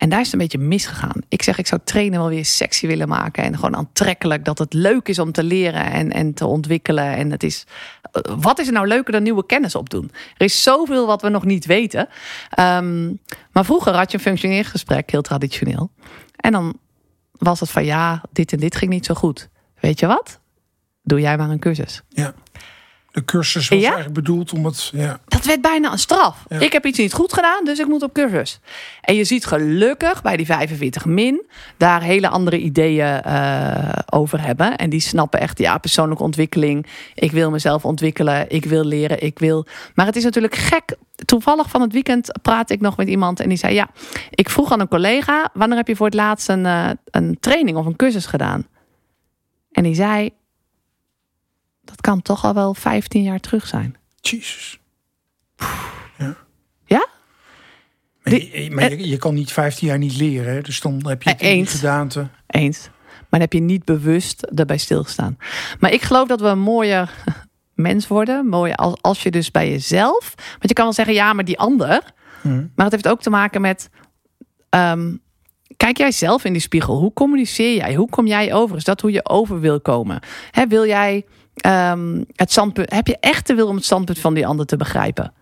En 0.00 0.08
daar 0.08 0.18
is 0.20 0.24
het 0.24 0.34
een 0.34 0.40
beetje 0.40 0.58
misgegaan. 0.58 1.20
Ik 1.28 1.42
zeg, 1.42 1.58
ik 1.58 1.66
zou 1.66 1.80
trainen 1.84 2.18
wel 2.18 2.28
weer 2.28 2.44
sexy 2.44 2.86
willen 2.86 3.08
maken. 3.08 3.44
En 3.44 3.54
gewoon 3.54 3.76
aantrekkelijk. 3.76 4.44
Dat 4.44 4.58
het 4.58 4.72
leuk 4.72 5.08
is 5.08 5.18
om 5.18 5.32
te 5.32 5.42
leren 5.42 5.92
en, 5.92 6.12
en 6.12 6.34
te 6.34 6.46
ontwikkelen. 6.46 7.16
En 7.16 7.30
het 7.30 7.42
is. 7.42 7.64
Wat 8.40 8.58
is 8.58 8.66
er 8.66 8.72
nou 8.72 8.86
leuker 8.86 9.12
dan 9.12 9.22
nieuwe 9.22 9.46
kennis 9.46 9.74
opdoen? 9.74 10.10
Er 10.36 10.44
is 10.44 10.62
zoveel 10.62 11.06
wat 11.06 11.22
we 11.22 11.28
nog 11.28 11.44
niet 11.44 11.66
weten. 11.66 12.08
Um, 12.58 13.20
maar 13.52 13.64
vroeger 13.64 13.94
had 13.94 14.10
je 14.10 14.16
een 14.16 14.22
functioneergesprek, 14.22 15.10
heel 15.10 15.22
traditioneel. 15.22 15.90
En 16.36 16.52
dan 16.52 16.78
was 17.32 17.60
het 17.60 17.70
van 17.70 17.84
ja, 17.84 18.22
dit 18.32 18.52
en 18.52 18.58
dit 18.58 18.76
ging 18.76 18.90
niet 18.90 19.06
zo 19.06 19.14
goed. 19.14 19.48
Weet 19.80 20.00
je 20.00 20.06
wat? 20.06 20.40
Doe 21.02 21.20
jij 21.20 21.36
maar 21.36 21.50
een 21.50 21.58
cursus. 21.58 22.02
Ja. 22.08 22.34
De 23.12 23.24
cursus 23.24 23.68
was 23.68 23.82
eigenlijk 23.82 24.12
bedoeld 24.12 24.52
om 24.52 24.64
het. 24.64 24.90
Ja. 24.92 25.20
Dat 25.28 25.44
werd 25.44 25.60
bijna 25.60 25.92
een 25.92 25.98
straf. 25.98 26.44
Ik 26.48 26.72
heb 26.72 26.86
iets 26.86 26.98
niet 26.98 27.12
goed 27.12 27.32
gedaan, 27.32 27.64
dus 27.64 27.78
ik 27.78 27.86
moet 27.86 28.02
op 28.02 28.12
cursus. 28.12 28.60
En 29.00 29.14
je 29.14 29.24
ziet 29.24 29.46
gelukkig 29.46 30.22
bij 30.22 30.36
die 30.36 30.46
45 30.46 31.04
min 31.04 31.46
daar 31.76 32.02
hele 32.02 32.28
andere 32.28 32.58
ideeën 32.58 33.22
uh, 33.26 33.88
over 34.10 34.44
hebben. 34.44 34.76
En 34.76 34.90
die 34.90 35.00
snappen 35.00 35.40
echt, 35.40 35.58
ja, 35.58 35.78
persoonlijke 35.78 36.22
ontwikkeling. 36.22 36.86
Ik 37.14 37.32
wil 37.32 37.50
mezelf 37.50 37.84
ontwikkelen, 37.84 38.50
ik 38.50 38.64
wil 38.64 38.84
leren, 38.84 39.22
ik 39.22 39.38
wil. 39.38 39.66
Maar 39.94 40.06
het 40.06 40.16
is 40.16 40.24
natuurlijk 40.24 40.54
gek. 40.54 40.96
Toevallig 41.24 41.70
van 41.70 41.80
het 41.80 41.92
weekend 41.92 42.38
praatte 42.42 42.74
ik 42.74 42.80
nog 42.80 42.96
met 42.96 43.08
iemand 43.08 43.40
en 43.40 43.48
die 43.48 43.58
zei: 43.58 43.74
Ja, 43.74 43.88
ik 44.30 44.50
vroeg 44.50 44.72
aan 44.72 44.80
een 44.80 44.88
collega, 44.88 45.50
wanneer 45.52 45.76
heb 45.76 45.88
je 45.88 45.96
voor 45.96 46.06
het 46.06 46.14
laatst 46.14 46.48
een, 46.48 46.64
uh, 46.64 46.90
een 47.04 47.36
training 47.40 47.76
of 47.76 47.86
een 47.86 47.96
cursus 47.96 48.26
gedaan? 48.26 48.66
En 49.72 49.82
die 49.82 49.94
zei: 49.94 50.30
dat 51.90 52.00
kan 52.00 52.22
toch 52.22 52.44
al 52.44 52.54
wel 52.54 52.74
15 52.74 53.22
jaar 53.22 53.40
terug 53.40 53.66
zijn. 53.66 53.96
Jezus. 54.20 54.80
Ja? 56.18 56.36
Ja? 56.84 57.06
Maar, 58.22 58.34
je, 58.34 58.70
maar 58.70 58.94
je, 58.94 59.16
kan 59.16 59.34
niet 59.34 59.52
15 59.52 59.88
jaar 59.88 59.98
niet 59.98 60.16
leren, 60.16 60.52
hè? 60.52 60.60
dus 60.60 60.80
dan 60.80 61.06
heb 61.06 61.22
je 61.22 61.30
het 61.30 61.40
Eens. 61.40 61.70
gedaante. 61.70 62.28
Eens. 62.46 62.88
Maar 63.30 63.40
dan 63.40 63.40
heb 63.40 63.52
je 63.52 63.60
niet 63.60 63.84
bewust 63.84 64.46
daarbij 64.56 64.78
stilgestaan. 64.78 65.36
Maar 65.78 65.92
ik 65.92 66.02
geloof 66.02 66.28
dat 66.28 66.40
we 66.40 66.46
een 66.46 66.58
mooie 66.58 67.08
mens 67.74 68.08
worden. 68.08 68.46
Mooi 68.46 68.72
als, 68.72 68.94
als 69.00 69.22
je 69.22 69.30
dus 69.30 69.50
bij 69.50 69.70
jezelf. 69.70 70.34
Want 70.36 70.68
je 70.68 70.72
kan 70.72 70.84
wel 70.84 70.92
zeggen, 70.92 71.14
ja, 71.14 71.32
maar 71.32 71.44
die 71.44 71.58
ander. 71.58 72.02
Hmm. 72.40 72.72
Maar 72.74 72.84
het 72.84 72.94
heeft 72.94 73.08
ook 73.08 73.22
te 73.22 73.30
maken 73.30 73.60
met. 73.60 73.90
Ehm, 74.68 75.16
kijk 75.76 75.96
jij 75.96 76.12
zelf 76.12 76.44
in 76.44 76.52
die 76.52 76.62
spiegel? 76.62 76.98
Hoe 76.98 77.12
communiceer 77.12 77.74
jij? 77.74 77.94
Hoe 77.94 78.08
kom 78.08 78.26
jij 78.26 78.54
over? 78.54 78.76
Is 78.76 78.84
dat 78.84 79.00
hoe 79.00 79.12
je 79.12 79.28
over 79.28 79.60
wil 79.60 79.80
komen? 79.80 80.20
wil 80.68 80.86
jij 80.86 81.24
um, 81.66 82.24
het 82.34 82.50
standpunt, 82.50 82.92
heb 82.92 83.06
je 83.06 83.16
echt 83.20 83.46
de 83.46 83.54
wil 83.54 83.66
om 83.66 83.76
het 83.76 83.84
standpunt 83.84 84.18
van 84.18 84.34
die 84.34 84.46
ander 84.46 84.66
te 84.66 84.76
begrijpen? 84.76 85.32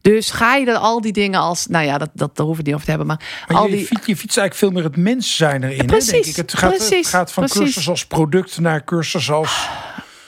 Dus 0.00 0.30
ga 0.30 0.54
je 0.54 0.66
er 0.66 0.76
al 0.76 1.00
die 1.00 1.12
dingen 1.12 1.40
als, 1.40 1.66
nou 1.66 1.84
ja, 1.84 1.98
dat, 1.98 2.10
dat 2.14 2.36
daar 2.36 2.46
hoeven 2.46 2.64
we 2.64 2.70
niet 2.70 2.80
over 2.80 2.84
te 2.84 2.96
hebben, 2.96 3.06
maar, 3.08 3.44
maar 3.48 3.56
al 3.56 3.66
je, 3.66 3.76
die... 3.76 3.86
fiets, 3.86 4.06
je 4.06 4.14
eigenlijk 4.16 4.54
veel 4.54 4.70
meer 4.70 4.84
het 4.84 4.96
mens 4.96 5.36
zijn 5.36 5.62
erin. 5.62 5.86
precies, 5.86 6.06
hè, 6.06 6.12
denk 6.12 6.24
ik. 6.24 6.36
Het 6.36 6.54
gaat, 6.54 6.70
precies, 6.70 6.96
het 6.96 7.06
gaat 7.06 7.32
van 7.32 7.44
precies. 7.44 7.62
cursus 7.62 7.88
als 7.88 8.06
product 8.06 8.58
naar 8.58 8.84
cursus 8.84 9.30
als. 9.30 9.68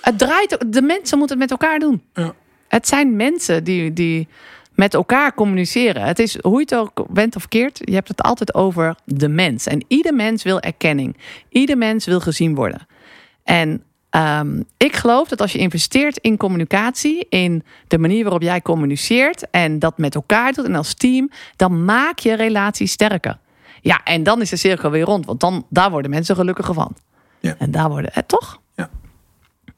Het 0.01 0.19
draait, 0.19 0.65
de 0.67 0.83
mensen 0.83 1.19
moeten 1.19 1.41
het 1.41 1.51
met 1.51 1.61
elkaar 1.61 1.79
doen. 1.79 2.03
Ja. 2.15 2.35
Het 2.69 2.89
zijn 2.89 3.17
mensen 3.17 3.65
die, 3.65 3.93
die 3.93 4.29
met 4.75 4.95
elkaar 4.95 5.35
communiceren. 5.35 6.03
Het 6.03 6.19
is 6.19 6.39
hoe 6.41 6.59
je 6.59 6.61
het 6.61 6.75
ook 6.75 7.07
bent 7.11 7.37
of 7.37 7.49
keert, 7.49 7.81
je 7.85 7.95
hebt 7.95 8.09
het 8.09 8.23
altijd 8.23 8.55
over 8.55 8.95
de 9.05 9.29
mens. 9.29 9.67
En 9.67 9.85
ieder 9.89 10.15
mens 10.15 10.43
wil 10.43 10.61
erkenning. 10.61 11.17
Ieder 11.49 11.79
mens 11.79 12.07
wil 12.07 12.21
gezien 12.21 12.55
worden. 12.55 12.87
En 13.45 13.83
Um, 14.19 14.65
ik 14.77 14.97
geloof 14.97 15.29
dat 15.29 15.41
als 15.41 15.53
je 15.53 15.59
investeert 15.59 16.19
in 16.19 16.37
communicatie, 16.37 17.27
in 17.29 17.63
de 17.89 17.99
manier 17.99 18.23
waarop 18.23 18.43
jij 18.43 18.63
communiceert 18.63 19.51
en 19.51 19.79
dat 19.79 19.99
met 19.99 20.15
elkaar 20.15 20.53
doet 20.53 20.65
en 20.65 20.75
als 20.75 20.95
team, 20.95 21.31
dan 21.57 21.85
maak 21.85 22.19
je 22.19 22.35
relaties 22.35 22.93
sterker. 22.93 23.39
Ja, 23.81 24.01
en 24.05 24.23
dan 24.23 24.41
is 24.41 24.51
de 24.51 24.57
cirkel 24.57 24.91
weer 24.91 25.05
rond, 25.05 25.27
want 25.27 25.41
dan, 25.41 25.67
daar 25.71 25.91
worden 25.91 26.11
mensen 26.11 26.35
gelukkiger 26.35 26.75
van. 26.75 26.97
Ja. 27.41 27.55
En 27.59 27.71
daar 27.71 27.89
worden, 27.89 28.13
eh, 28.13 28.23
toch? 28.27 28.61
Ja. 28.77 28.91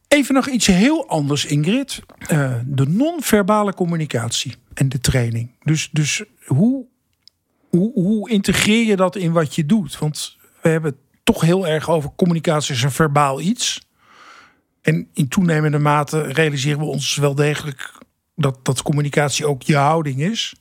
Even 0.08 0.34
nog 0.34 0.48
iets 0.48 0.66
heel 0.66 1.08
anders, 1.08 1.44
Ingrid. 1.44 2.00
Uh, 2.32 2.52
de 2.64 2.86
non-verbale 2.86 3.74
communicatie 3.74 4.54
en 4.74 4.88
de 4.88 4.98
training. 4.98 5.50
Dus, 5.62 5.88
dus 5.92 6.24
hoe, 6.46 6.86
hoe, 7.68 7.92
hoe 7.92 8.30
integreer 8.30 8.86
je 8.86 8.96
dat 8.96 9.16
in 9.16 9.32
wat 9.32 9.54
je 9.54 9.66
doet? 9.66 9.98
Want 9.98 10.36
we 10.62 10.68
hebben 10.68 10.90
het 10.90 11.00
toch 11.22 11.40
heel 11.40 11.66
erg 11.66 11.90
over 11.90 12.10
communicatie 12.16 12.74
is 12.74 12.82
een 12.82 12.90
verbaal 12.90 13.40
iets. 13.40 13.88
En 14.82 15.08
in 15.12 15.28
toenemende 15.28 15.78
mate 15.78 16.20
realiseren 16.20 16.78
we 16.78 16.84
ons 16.84 17.16
wel 17.16 17.34
degelijk 17.34 17.92
dat, 18.34 18.64
dat 18.64 18.82
communicatie 18.82 19.46
ook 19.46 19.62
je 19.62 19.76
houding 19.76 20.20
is. 20.20 20.54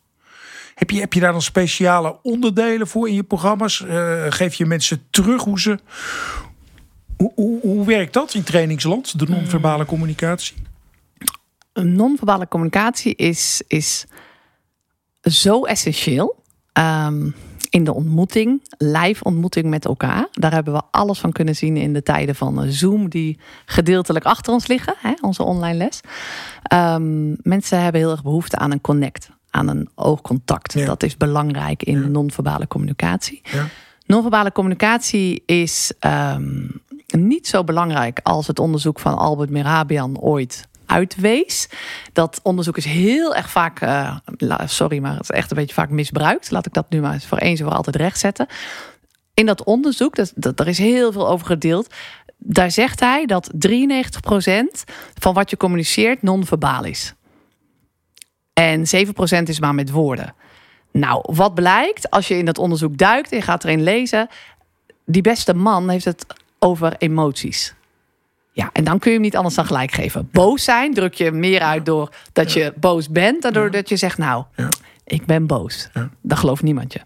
Heb 0.75 0.89
je, 0.89 0.99
heb 0.99 1.13
je 1.13 1.19
daar 1.19 1.31
dan 1.31 1.41
speciale 1.41 2.19
onderdelen 2.21 2.87
voor 2.87 3.07
in 3.07 3.13
je 3.13 3.23
programma's? 3.23 3.79
Uh, 3.79 4.25
geef 4.29 4.53
je 4.53 4.65
mensen 4.65 5.03
terug 5.09 5.43
hoe 5.43 5.59
ze. 5.59 5.79
Hoe, 7.17 7.31
hoe, 7.35 7.61
hoe 7.61 7.85
werkt 7.85 8.13
dat 8.13 8.33
in 8.33 8.43
trainingsland, 8.43 9.19
de 9.19 9.27
non-verbale 9.27 9.85
communicatie? 9.85 10.55
Non-verbale 11.73 12.47
communicatie 12.47 13.15
is, 13.15 13.61
is 13.67 14.05
zo 15.21 15.63
essentieel. 15.63 16.43
Um, 16.73 17.35
in 17.69 17.83
de 17.83 17.93
ontmoeting, 17.93 18.61
live 18.77 19.23
ontmoeting 19.23 19.65
met 19.65 19.85
elkaar. 19.85 20.27
Daar 20.31 20.53
hebben 20.53 20.73
we 20.73 20.81
alles 20.91 21.19
van 21.19 21.31
kunnen 21.31 21.55
zien 21.55 21.77
in 21.77 21.93
de 21.93 22.03
tijden 22.03 22.35
van 22.35 22.63
eh, 22.63 22.69
Zoom, 22.69 23.09
die 23.09 23.39
gedeeltelijk 23.65 24.25
achter 24.25 24.53
ons 24.53 24.67
liggen, 24.67 24.93
hè, 24.97 25.13
onze 25.21 25.43
online 25.43 25.77
les. 25.77 26.01
Um, 26.73 27.37
mensen 27.41 27.81
hebben 27.81 28.01
heel 28.01 28.11
erg 28.11 28.23
behoefte 28.23 28.57
aan 28.57 28.71
een 28.71 28.81
connect, 28.81 29.29
aan 29.49 29.67
een 29.67 29.89
oogcontact. 29.95 30.85
Dat 30.85 31.03
is 31.03 31.17
belangrijk 31.17 31.83
in 31.83 32.01
ja. 32.01 32.07
non-verbale 32.07 32.67
communicatie. 32.67 33.41
Ja. 33.43 33.67
Non-verbale 34.05 34.51
communicatie 34.51 35.43
is 35.45 35.93
um, 35.99 36.81
niet 37.07 37.47
zo 37.47 37.63
belangrijk 37.63 38.19
als 38.23 38.47
het 38.47 38.59
onderzoek 38.59 38.99
van 38.99 39.17
Albert 39.17 39.49
Merabian 39.49 40.19
ooit 40.19 40.67
uitwees. 40.89 41.69
Dat 42.13 42.39
onderzoek 42.43 42.77
is 42.77 42.85
heel 42.85 43.35
erg 43.35 43.49
vaak, 43.49 43.81
uh, 43.81 44.15
sorry, 44.65 44.99
maar 44.99 45.13
het 45.13 45.21
is 45.21 45.29
echt 45.29 45.51
een 45.51 45.57
beetje 45.57 45.73
vaak 45.73 45.89
misbruikt. 45.89 46.51
Laat 46.51 46.65
ik 46.65 46.73
dat 46.73 46.89
nu 46.89 47.01
maar 47.01 47.19
voor 47.19 47.37
eens 47.37 47.59
en 47.59 47.65
voor 47.65 47.75
altijd 47.75 47.95
rechtzetten. 47.95 48.47
In 49.33 49.45
dat 49.45 49.63
onderzoek, 49.63 50.15
dat, 50.15 50.31
dat, 50.35 50.59
er 50.59 50.67
is 50.67 50.77
heel 50.77 51.11
veel 51.11 51.29
over 51.29 51.45
gedeeld. 51.45 51.93
Daar 52.37 52.71
zegt 52.71 52.99
hij 52.99 53.25
dat 53.25 53.51
93% 53.67 53.69
van 55.19 55.33
wat 55.33 55.49
je 55.49 55.57
communiceert 55.57 56.21
non-verbaal 56.21 56.83
is. 56.83 57.13
En 58.53 58.79
7% 58.79 59.43
is 59.43 59.59
maar 59.59 59.75
met 59.75 59.89
woorden. 59.89 60.33
Nou, 60.91 61.23
wat 61.33 61.53
blijkt 61.53 62.09
als 62.09 62.27
je 62.27 62.37
in 62.37 62.45
dat 62.45 62.57
onderzoek 62.57 62.97
duikt 62.97 63.31
en 63.31 63.41
gaat 63.41 63.63
erin 63.63 63.83
lezen? 63.83 64.27
Die 65.05 65.21
beste 65.21 65.53
man 65.53 65.89
heeft 65.89 66.05
het 66.05 66.25
over 66.59 66.95
emoties. 66.97 67.73
Ja, 68.59 68.69
en 68.73 68.83
dan 68.83 68.99
kun 68.99 69.11
je 69.11 69.15
hem 69.15 69.25
niet 69.25 69.35
anders 69.35 69.55
dan 69.55 69.65
gelijk 69.65 69.91
geven. 69.91 70.29
Boos 70.31 70.63
zijn 70.63 70.93
druk 70.93 71.13
je 71.13 71.31
meer 71.31 71.61
uit 71.61 71.85
door 71.85 72.11
dat 72.33 72.53
je 72.53 72.73
boos 72.79 73.09
bent, 73.09 73.41
dan 73.41 73.53
door 73.53 73.71
dat 73.71 73.89
je 73.89 73.95
zegt, 73.95 74.17
nou, 74.17 74.43
ik 75.03 75.25
ben 75.25 75.47
boos. 75.47 75.89
Dat 76.21 76.37
gelooft 76.37 76.63
niemand 76.63 76.93
je. 76.93 76.99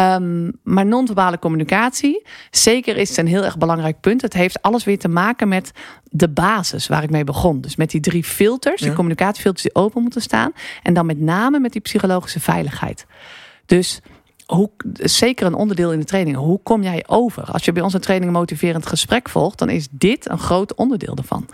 Um, 0.00 0.52
maar 0.62 0.86
non-verbale 0.86 1.38
communicatie, 1.38 2.26
zeker 2.50 2.96
is 2.96 3.08
het 3.08 3.18
een 3.18 3.26
heel 3.26 3.44
erg 3.44 3.58
belangrijk 3.58 4.00
punt. 4.00 4.22
Het 4.22 4.32
heeft 4.32 4.62
alles 4.62 4.84
weer 4.84 4.98
te 4.98 5.08
maken 5.08 5.48
met 5.48 5.72
de 6.04 6.28
basis 6.28 6.86
waar 6.86 7.02
ik 7.02 7.10
mee 7.10 7.24
begon. 7.24 7.60
Dus 7.60 7.76
met 7.76 7.90
die 7.90 8.00
drie 8.00 8.24
filters, 8.24 8.80
die 8.80 8.92
communicatiefilters 8.92 9.62
die 9.62 9.74
open 9.74 10.02
moeten 10.02 10.22
staan. 10.22 10.52
En 10.82 10.94
dan 10.94 11.06
met 11.06 11.20
name 11.20 11.58
met 11.58 11.72
die 11.72 11.80
psychologische 11.80 12.40
veiligheid. 12.40 13.06
Dus 13.66 14.00
hoe, 14.46 14.70
zeker 14.92 15.46
een 15.46 15.54
onderdeel 15.54 15.92
in 15.92 15.98
de 15.98 16.04
training. 16.04 16.36
Hoe 16.36 16.60
kom 16.62 16.82
jij 16.82 17.04
over? 17.06 17.44
Als 17.44 17.64
je 17.64 17.72
bij 17.72 17.82
onze 17.82 17.98
training 17.98 18.30
een 18.30 18.38
motiverend 18.38 18.86
gesprek 18.86 19.28
volgt, 19.28 19.58
dan 19.58 19.68
is 19.68 19.88
dit 19.90 20.30
een 20.30 20.38
groot 20.38 20.74
onderdeel 20.74 21.16
ervan. 21.16 21.46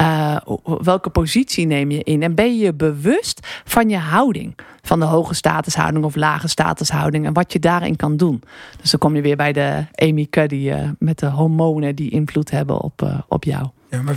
Uh, 0.00 0.36
welke 0.82 1.10
positie 1.10 1.66
neem 1.66 1.90
je 1.90 2.02
in? 2.02 2.22
En 2.22 2.34
ben 2.34 2.56
je 2.56 2.74
bewust 2.74 3.46
van 3.64 3.88
je 3.88 3.96
houding? 3.96 4.54
Van 4.82 5.00
de 5.00 5.06
hoge 5.06 5.34
statushouding 5.34 6.04
of 6.04 6.16
lage 6.16 6.48
statushouding 6.48 7.26
en 7.26 7.32
wat 7.32 7.52
je 7.52 7.58
daarin 7.58 7.96
kan 7.96 8.16
doen. 8.16 8.42
Dus 8.80 8.90
dan 8.90 9.00
kom 9.00 9.16
je 9.16 9.22
weer 9.22 9.36
bij 9.36 9.52
de 9.52 9.84
Amy 9.94 10.26
Cuddy 10.30 10.54
uh, 10.54 10.88
met 10.98 11.18
de 11.18 11.26
hormonen 11.26 11.94
die 11.94 12.10
invloed 12.10 12.50
hebben 12.50 12.80
op, 12.80 13.02
uh, 13.02 13.18
op 13.28 13.44
jou. 13.44 13.68
Ja, 13.94 14.02
maar 14.02 14.16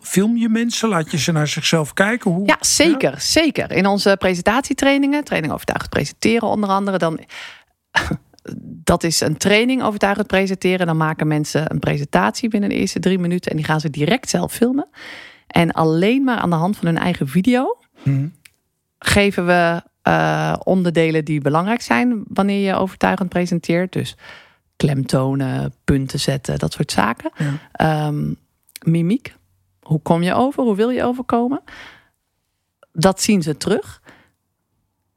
film 0.00 0.36
je 0.36 0.48
mensen? 0.48 0.88
Laat 0.88 1.10
je 1.10 1.18
ze 1.18 1.32
naar 1.32 1.48
zichzelf 1.48 1.92
kijken? 1.92 2.30
Hoe? 2.30 2.46
Ja, 2.46 2.56
zeker. 2.60 3.10
Ja? 3.10 3.18
Zeker. 3.18 3.72
In 3.72 3.86
onze 3.86 4.16
presentatietrainingen, 4.18 5.24
training 5.24 5.52
overtuigend 5.52 5.90
presenteren 5.90 6.48
onder 6.48 6.68
andere, 6.68 6.98
dan. 6.98 7.18
Dat 8.84 9.02
is 9.02 9.20
een 9.20 9.36
training 9.36 9.82
overtuigend 9.82 10.26
presenteren. 10.26 10.86
Dan 10.86 10.96
maken 10.96 11.26
mensen 11.26 11.70
een 11.70 11.78
presentatie 11.78 12.48
binnen 12.48 12.68
de 12.68 12.76
eerste 12.76 13.00
drie 13.00 13.18
minuten 13.18 13.50
en 13.50 13.56
die 13.56 13.66
gaan 13.66 13.80
ze 13.80 13.90
direct 13.90 14.28
zelf 14.28 14.52
filmen. 14.52 14.88
En 15.46 15.72
alleen 15.72 16.24
maar 16.24 16.36
aan 16.36 16.50
de 16.50 16.56
hand 16.56 16.76
van 16.76 16.86
hun 16.86 16.98
eigen 16.98 17.28
video 17.28 17.78
hmm. 18.02 18.32
geven 18.98 19.46
we 19.46 19.82
uh, 20.08 20.56
onderdelen 20.64 21.24
die 21.24 21.40
belangrijk 21.40 21.80
zijn 21.80 22.24
wanneer 22.28 22.66
je 22.66 22.74
overtuigend 22.74 23.28
presenteert. 23.28 23.92
Dus 23.92 24.16
klemtonen, 24.76 25.74
punten 25.84 26.20
zetten, 26.20 26.58
dat 26.58 26.72
soort 26.72 26.92
zaken. 26.92 27.30
Ja. 27.36 27.58
Ehm, 27.72 28.32
mimiek. 28.86 29.36
Hoe 29.80 30.02
kom 30.02 30.22
je 30.22 30.34
over? 30.34 30.62
Hoe 30.62 30.76
wil 30.76 30.90
je 30.90 31.02
overkomen? 31.04 31.62
Dat 32.92 33.22
zien 33.22 33.42
ze 33.42 33.56
terug. 33.56 34.02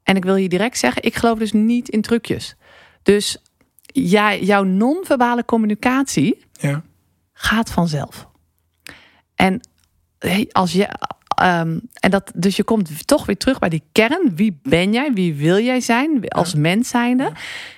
En 0.02 0.16
ik 0.16 0.24
wil 0.24 0.36
je 0.36 0.48
direct 0.48 0.78
zeggen, 0.78 1.02
ik 1.02 1.14
geloof 1.14 1.38
dus 1.38 1.52
niet 1.52 1.88
in 1.88 2.02
trucjes. 2.02 2.56
Dus 3.02 3.42
jij, 3.82 4.42
jouw 4.42 4.62
non-verbale 4.62 5.44
communicatie 5.44 6.44
Ja. 6.52 6.82
gaat 7.32 7.70
vanzelf. 7.70 8.28
En 9.34 9.60
hey, 10.18 10.46
als 10.52 10.72
je. 10.72 10.88
Ehm, 11.38 11.78
en 12.00 12.10
dat, 12.10 12.32
dus 12.34 12.56
je 12.56 12.62
komt 12.64 13.06
toch 13.06 13.26
weer 13.26 13.36
terug 13.36 13.58
bij 13.58 13.68
die 13.68 13.82
kern. 13.92 14.32
Wie 14.34 14.60
ben 14.62 14.92
jij? 14.92 15.12
Wie 15.12 15.34
wil 15.34 15.58
jij 15.58 15.80
zijn 15.80 16.28
als 16.28 16.54
mens 16.54 16.88
zijnde? 16.88 17.32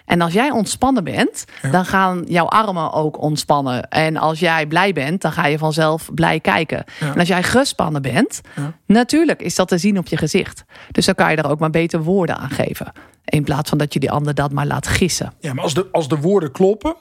En 0.05 0.21
als 0.21 0.33
jij 0.33 0.51
ontspannen 0.51 1.05
bent, 1.05 1.45
Ja. 1.63 1.71
dan 1.71 1.85
gaan 1.85 2.25
jouw 2.27 2.47
armen 2.47 2.93
ook 2.93 3.21
ontspannen. 3.23 3.89
En 3.89 4.17
als 4.17 4.39
jij 4.41 4.67
blij 4.67 4.93
bent, 4.93 5.21
dan 5.23 5.33
ga 5.33 5.47
je 5.47 5.59
vanzelf 5.59 6.11
blij 6.15 6.41
kijken. 6.41 6.85
En 7.01 7.19
als 7.19 7.29
jij 7.29 7.43
gespannen 7.43 8.03
bent, 8.03 8.41
natuurlijk 8.87 9.43
is 9.43 9.55
dat 9.55 9.69
te 9.69 9.79
zien 9.79 9.99
op 9.99 10.07
je 10.07 10.17
gezicht. 10.17 10.65
Dus 10.93 11.05
dan 11.07 11.15
kan 11.15 11.31
je 11.31 11.37
er 11.37 11.51
ook 11.51 11.59
maar 11.59 11.71
beter 11.71 12.03
woorden 12.03 12.37
aan 12.37 12.51
geven. 12.51 12.93
In 13.25 13.45
plaats 13.45 13.69
van 13.69 13.79
dat 13.79 13.93
je 13.93 14.01
die 14.01 14.11
ander 14.11 14.35
dat 14.35 14.53
maar 14.53 14.67
laat 14.67 14.87
gissen. 14.87 15.33
Ja, 15.41 15.55
maar 15.55 15.65
als 15.65 15.75
de, 15.75 15.87
als 15.93 16.09
de 16.09 16.17
woorden 16.21 16.53
kloppen 16.53 16.95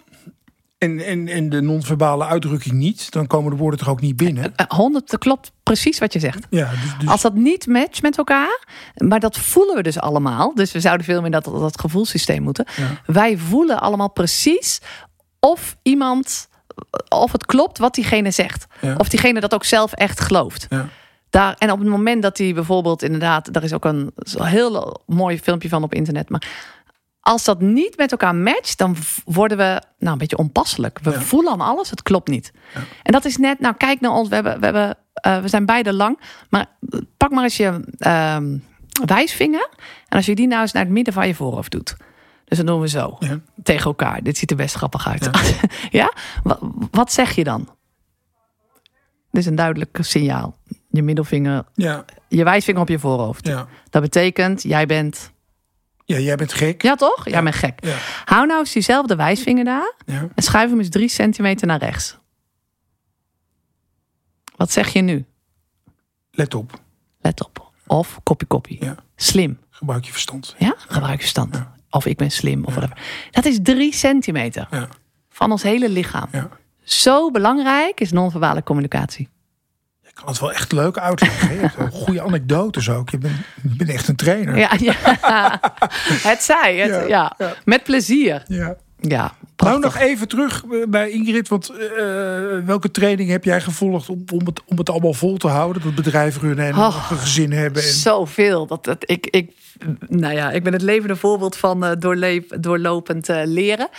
en, 0.80 1.00
en, 1.06 1.28
en 1.28 1.50
de 1.50 1.62
non-verbale 1.62 2.26
uitdrukking 2.26 2.76
niet, 2.76 3.12
dan 3.12 3.28
komen 3.28 3.52
de 3.52 3.58
woorden 3.58 3.80
toch 3.80 3.90
ook 3.90 4.02
niet 4.02 4.16
binnen? 4.16 4.56
Eh, 4.56 4.66
100, 4.68 5.10
dat 5.10 5.20
klopt 5.20 5.52
precies 5.64 6.00
wat 6.00 6.14
je 6.14 6.20
zegt. 6.20 6.48
Ja, 6.50 6.70
dus, 6.70 6.98
dus 7.00 7.10
Als 7.10 7.22
dat 7.22 7.34
niet 7.34 7.68
matcht 7.68 8.02
met 8.02 8.18
elkaar, 8.18 8.66
maar 8.96 9.20
dat 9.20 9.38
voelen 9.38 9.76
we 9.76 9.84
dus 9.84 10.00
allemaal. 10.00 10.56
Dus 10.56 10.72
we 10.72 10.80
zouden 10.80 11.06
veel 11.06 11.22
meer 11.22 11.32
dat, 11.32 11.44
dat 11.44 11.80
gevoelssysteem 11.80 12.44
moeten. 12.44 12.66
Ja. 12.76 13.02
Wij 13.06 13.38
voelen 13.38 13.82
allemaal 13.82 14.12
precies 14.12 14.82
of 15.40 15.78
iemand, 15.82 16.50
of 17.10 17.32
het 17.32 17.46
klopt 17.46 17.78
wat 17.78 17.96
diegene 17.96 18.32
zegt. 18.32 18.66
Ja. 18.82 18.96
Of 18.98 19.10
diegene 19.10 19.40
dat 19.40 19.54
ook 19.54 19.66
zelf 19.66 19.94
echt 19.94 20.20
gelooft. 20.20 20.66
ja. 20.70 20.90
Daar, 21.30 21.56
en 21.58 21.72
op 21.72 21.80
het 21.80 21.88
moment 21.88 22.22
dat 22.22 22.38
hij 22.38 22.54
bijvoorbeeld 22.54 23.04
inderdaad, 23.04 23.54
daar 23.54 23.64
is 23.64 23.74
ook 23.74 23.86
een 23.86 24.14
heel 24.36 25.02
mooi 25.06 25.40
filmpje 25.40 25.70
van 25.70 25.84
op 25.84 25.94
internet. 25.94 26.30
Maar 26.30 26.48
als 27.30 27.44
dat 27.44 27.62
niet 27.62 27.98
met 27.98 28.12
elkaar 28.12 28.36
matcht, 28.36 28.78
dan 28.78 28.96
worden 29.26 29.58
we 29.58 29.82
nou, 30.00 30.12
een 30.12 30.18
beetje 30.18 30.38
onpasselijk. 30.38 31.00
We 31.02 31.12
Ja. 31.12 31.22
voelen 31.22 31.52
aan 31.52 31.62
alles, 31.62 31.90
het 31.90 32.02
klopt 32.02 32.28
niet. 32.28 32.52
En 33.04 33.12
dat 33.12 33.26
is 33.26 33.38
net, 33.38 33.60
nou 33.60 33.76
kijk 33.78 34.00
naar 34.02 34.12
ons, 34.12 34.30
we, 34.30 34.36
hebben, 34.36 34.60
we, 34.60 34.66
hebben, 34.66 34.98
eh, 35.14 35.40
we 35.42 35.48
zijn 35.48 35.66
beide 35.66 35.94
lang. 35.94 36.20
Maar 36.50 36.66
pak 37.18 37.32
maar 37.32 37.44
eens 37.44 37.58
je 37.58 37.84
ehm, 37.98 38.58
wijsvinger. 39.06 39.70
En 40.08 40.18
als 40.18 40.26
je 40.26 40.36
die 40.36 40.48
nou 40.48 40.62
eens 40.62 40.72
naar 40.72 40.84
het 40.84 40.92
midden 40.92 41.14
van 41.14 41.28
je 41.28 41.36
voorhoofd 41.36 41.72
doet. 41.72 41.96
Dus 42.46 42.58
dan 42.58 42.66
doen 42.68 42.80
we 42.82 42.88
zo, 42.88 43.16
Ja. 43.20 43.40
tegen 43.64 43.86
elkaar. 43.86 44.24
Dit 44.24 44.38
ziet 44.38 44.52
er 44.52 44.58
best 44.58 44.76
grappig 44.76 45.08
uit. 45.08 45.30
Ja? 45.92 46.14
Wat, 46.44 46.60
wat 46.92 47.12
zeg 47.12 47.32
je 47.36 47.44
dan? 47.44 47.70
Dit 49.32 49.42
is 49.42 49.46
een 49.46 49.56
duidelijk 49.56 49.98
signaal. 50.02 50.58
Je 50.90 51.04
middelvinger, 51.04 51.64
Ja, 51.74 52.06
je 52.28 52.44
wijsvinger 52.44 52.82
op 52.82 52.90
je 52.90 53.00
voorhoofd. 53.00 53.48
ja. 53.48 53.68
Dat 53.90 54.02
betekent, 54.02 54.64
jij 54.64 54.86
bent... 54.86 55.32
ja, 56.16 56.18
jij 56.20 56.36
bent 56.36 56.54
gek. 56.54 56.82
Ja 56.82 56.96
toch? 56.96 57.30
Jij 57.30 57.44
bent 57.44 57.56
gek. 57.56 57.84
Ja. 57.86 57.96
Hou 58.26 58.46
nou 58.48 58.60
eens 58.60 58.72
diezelfde 58.72 59.16
wijsvinger 59.16 59.64
daar. 59.66 59.94
Ja. 60.06 60.28
En 60.36 60.44
schuif 60.44 60.70
hem 60.70 60.80
eens 60.80 60.90
drie 60.90 61.08
centimeter 61.10 61.68
naar 61.68 61.80
rechts. 61.80 62.18
Wat 64.56 64.72
zeg 64.72 64.94
je 64.94 65.02
nu? 65.02 65.26
Let 66.32 66.54
op, 66.56 66.82
Let 67.22 67.46
op. 67.46 67.72
Of 67.88 68.20
kopie 68.24 68.48
kopie. 68.48 68.84
Ja. 68.86 68.96
Slim. 69.16 69.60
gebruik 69.70 70.06
je 70.06 70.12
verstand. 70.12 70.56
Ja? 70.58 70.76
Gebruik 70.78 71.22
je 71.22 71.28
stand. 71.28 71.64
Of 71.90 72.06
ik 72.06 72.18
ben 72.18 72.32
slim. 72.32 72.66
Of 72.66 72.74
whatever. 72.74 72.98
Dat 73.32 73.46
is 73.46 73.60
drie 73.64 73.94
centimeter 73.94 74.68
Ja, 74.72 74.88
van 75.30 75.52
ons 75.52 75.64
hele 75.64 75.90
lichaam. 75.90 76.28
ja. 76.32 76.50
Zo 76.84 77.32
belangrijk 77.32 78.00
is 78.00 78.12
non-verbale 78.12 78.64
communicatie. 78.64 79.30
Kan 80.20 80.28
het 80.28 80.40
wel 80.40 80.52
echt 80.52 80.72
leuk 80.72 80.98
uitleggen. 80.98 81.54
Je 81.54 81.60
hebt 81.60 81.94
goede 81.94 82.22
anekdotes 82.22 82.90
ook. 82.90 83.10
Je 83.10 83.18
bent, 83.18 83.36
je 83.62 83.76
bent 83.76 83.90
echt 83.90 84.08
een 84.08 84.16
trainer. 84.16 84.58
Ja, 84.58 84.72
ja. 84.78 84.96
het 86.30 86.44
zij. 86.44 86.78
Het, 86.78 86.90
Ja, 86.90 87.08
ja, 87.08 87.34
ja. 87.38 87.54
Met 87.66 87.84
plezier. 87.84 88.44
Ja. 88.48 88.76
Ja, 89.02 89.34
Nou, 89.58 89.80
nog 89.80 89.98
even 89.98 90.28
terug 90.28 90.64
eh, 90.72 90.88
bij 90.88 91.10
Ingrid. 91.10 91.48
Want 91.48 91.70
eh, 91.70 91.78
welke 92.66 92.92
training 92.92 93.30
heb 93.30 93.44
jij 93.44 93.62
gevolgd 93.62 94.10
om, 94.10 94.24
om, 94.34 94.46
het, 94.46 94.62
om 94.66 94.78
het 94.78 94.90
allemaal 94.90 95.14
vol 95.14 95.38
te 95.38 95.48
houden? 95.48 95.82
Dat 95.82 95.96
bedrijf 95.96 96.42
runnen 96.42 96.66
en 96.66 96.76
Oh, 96.78 97.08
een 97.10 97.18
gezin 97.18 97.52
hebben. 97.52 97.84
En, 97.84 97.90
Zoveel. 97.90 98.68
Dat, 98.68 98.84
dat, 98.84 98.98
ik, 99.10 99.28
ik, 99.28 99.52
nou 100.08 100.34
ja, 100.34 100.52
ik 100.52 100.64
ben 100.64 100.74
het 100.74 100.82
levende 100.82 101.16
voorbeeld 101.16 101.56
van 101.56 101.96
doorleef, 102.00 102.48
doorlopend 102.48 103.28
leren. 103.28 103.90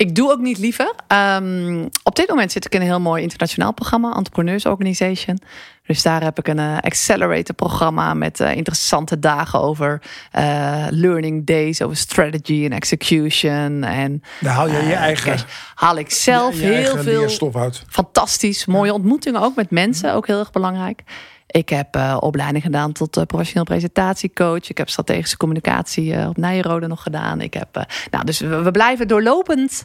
Ik 0.00 0.14
doe 0.14 0.30
ook 0.30 0.40
niet 0.40 0.58
liever. 0.58 0.92
Ehm, 1.06 1.88
op 2.02 2.16
dit 2.16 2.28
moment 2.28 2.52
zit 2.52 2.64
ik 2.64 2.74
in 2.74 2.80
een 2.80 2.86
heel 2.86 3.00
mooi 3.00 3.22
internationaal 3.22 3.72
programma, 3.72 4.14
Entrepreneurs 4.14 4.66
Organization. 4.66 5.38
Dus 5.86 6.02
daar 6.02 6.22
heb 6.22 6.38
ik 6.38 6.48
een 6.48 6.58
eh, 6.58 6.78
accelerator 6.80 7.54
programma 7.54 8.14
met 8.14 8.40
eh, 8.40 8.56
interessante 8.56 9.18
dagen 9.18 9.60
over 9.60 10.02
eh, 10.30 10.86
learning 10.90 11.46
days, 11.46 11.82
over 11.82 11.96
strategy 11.96 12.64
en 12.64 12.72
execution. 12.72 13.84
En 13.84 14.22
daar 14.40 14.54
haal 14.54 14.68
je 14.68 14.86
je 14.86 14.94
eigen, 14.94 15.32
cash. 15.32 15.42
haal 15.74 15.96
ik 15.96 16.10
zelf 16.10 16.54
je 16.54 16.60
heel 16.60 16.74
eigen 16.74 17.02
veel 17.02 17.70
fantastisch. 17.88 18.66
Mooie 18.66 18.92
ontmoetingen 18.92 19.40
ook 19.40 19.56
met 19.56 19.70
mensen, 19.70 20.14
ook 20.14 20.26
heel 20.26 20.38
erg 20.38 20.50
belangrijk. 20.50 21.02
Ik 21.50 21.68
heb 21.68 21.96
eh, 21.96 22.16
opleiding 22.20 22.64
gedaan 22.64 22.92
tot 22.92 23.16
eh, 23.16 23.24
professioneel 23.24 23.64
presentatiecoach. 23.64 24.70
Ik 24.70 24.78
heb 24.78 24.88
strategische 24.88 25.36
communicatie 25.36 26.14
eh, 26.14 26.28
op 26.28 26.36
Nijrode 26.36 26.86
nog 26.86 27.02
gedaan. 27.02 27.40
Ik 27.40 27.54
heb, 27.54 27.86
nou, 28.10 28.24
dus 28.24 28.38
we, 28.40 28.62
we 28.62 28.70
blijven 28.70 29.08
doorlopend 29.08 29.84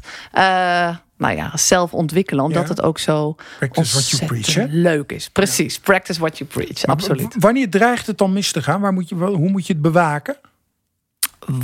nou 1.17 1.35
ja, 1.35 1.57
zelf 1.57 1.93
ontwikkelen. 1.93 2.43
Omdat 2.43 2.63
Ja. 2.63 2.69
het 2.69 2.81
ook 2.81 2.99
zo 2.99 3.33
Practice 3.59 3.91
what 3.91 4.09
you 4.09 4.21
ontzettend 4.21 4.53
preach, 4.53 4.67
leuk 4.71 5.11
is. 5.11 5.29
Precies, 5.29 5.79
practice 5.79 6.19
what 6.19 6.37
you 6.37 6.49
preach. 6.49 6.85
Maar 6.85 6.95
Absoluut. 6.95 7.35
Wanneer 7.39 7.69
dreigt 7.69 8.07
het 8.07 8.17
dan 8.17 8.33
mis 8.33 8.51
te 8.51 8.61
gaan? 8.63 8.81
Waar 8.81 8.93
moet 8.93 9.09
je, 9.09 9.15
hoe 9.15 9.49
moet 9.49 9.67
je 9.67 9.73
het 9.73 9.81
bewaken? 9.81 10.37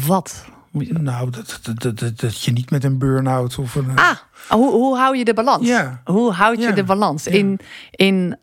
Wat? 0.06 0.45
moet 0.72 0.88
je- 0.88 0.93
Nou, 0.93 1.30
dat, 1.30 1.60
dat, 1.62 1.97
dat, 1.99 2.20
dat, 2.20 2.43
je 2.43 2.52
niet 2.52 2.72
met 2.72 2.84
een 2.84 2.97
burn-out 2.97 3.58
of 3.58 3.76
een... 3.76 3.91
Ah, 3.95 4.12
hoe, 4.49 4.72
hoe 4.72 4.97
hou 4.97 5.18
je 5.18 5.26
de 5.26 5.34
balans? 5.34 5.68
Ja. 5.68 6.02
Hoe 6.06 6.32
houd 6.32 6.58
je 6.58 6.68
Ja. 6.68 6.72
de 6.72 6.84
balans? 6.84 7.28
In, 7.28 7.60
in, 7.91 8.38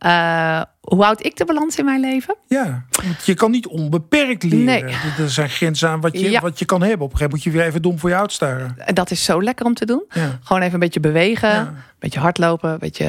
hoe 0.94 1.02
houd 1.04 1.24
ik 1.24 1.36
de 1.36 1.44
balans 1.44 1.76
in 1.78 1.84
mijn 1.84 2.00
leven? 2.00 2.36
Ja, 2.46 2.84
want 3.02 3.24
je 3.26 3.34
kan 3.34 3.50
niet 3.50 3.66
onbeperkt 3.66 4.42
leren. 4.42 4.64
Nee. 4.64 4.82
Er- 5.18 5.30
zijn 5.30 5.48
grenzen 5.48 5.88
aan 5.88 6.00
wat 6.00 6.18
je, 6.20 6.30
Ja. 6.30 6.40
wat 6.40 6.58
je 6.58 6.64
kan 6.64 6.80
hebben. 6.82 7.06
Op 7.06 7.12
een 7.12 7.18
gegeven 7.18 7.24
moment 7.30 7.44
moet 7.44 7.52
je 7.52 7.58
weer 7.58 7.68
even 7.68 7.82
dom 7.82 7.98
voor 7.98 8.08
je 8.10 8.16
uitstaren. 8.16 8.74
En 8.78 8.94
dat 8.94 9.10
is 9.10 9.24
zo 9.24 9.42
lekker 9.42 9.66
om 9.66 9.74
te 9.74 9.86
doen. 9.86 10.04
Ja. 10.08 10.38
Gewoon 10.42 10.62
even 10.62 10.74
een 10.74 10.80
beetje 10.80 11.00
bewegen, 11.00 11.48
Ja. 11.48 11.60
een 11.66 11.74
beetje 11.98 12.20
hardlopen, 12.20 12.70
een 12.72 12.78
beetje, 12.78 13.04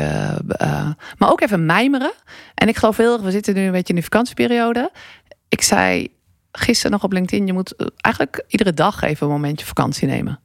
eh, 0.47 0.89
maar 1.17 1.31
ook 1.31 1.41
even 1.41 1.65
mijmeren. 1.65 2.11
En 2.55 2.67
ik 2.67 2.77
geloof 2.77 2.97
heel 2.97 3.13
erg, 3.13 3.21
we 3.21 3.31
zitten 3.31 3.53
nu 3.53 3.61
een 3.65 3.71
beetje 3.71 3.93
in 3.93 3.99
de 3.99 4.03
vakantieperiode. 4.05 4.91
Ik 5.49 5.61
zei 5.61 6.07
gisteren 6.51 6.91
nog 6.91 7.03
op 7.03 7.11
LinkedIn, 7.11 7.45
je 7.47 7.53
moet 7.53 7.75
eh, 7.75 7.87
eigenlijk 8.01 8.43
iedere 8.47 8.73
dag 8.73 9.01
even 9.01 9.25
een 9.27 9.33
momentje 9.33 9.65
vakantie 9.65 10.07
nemen. 10.07 10.39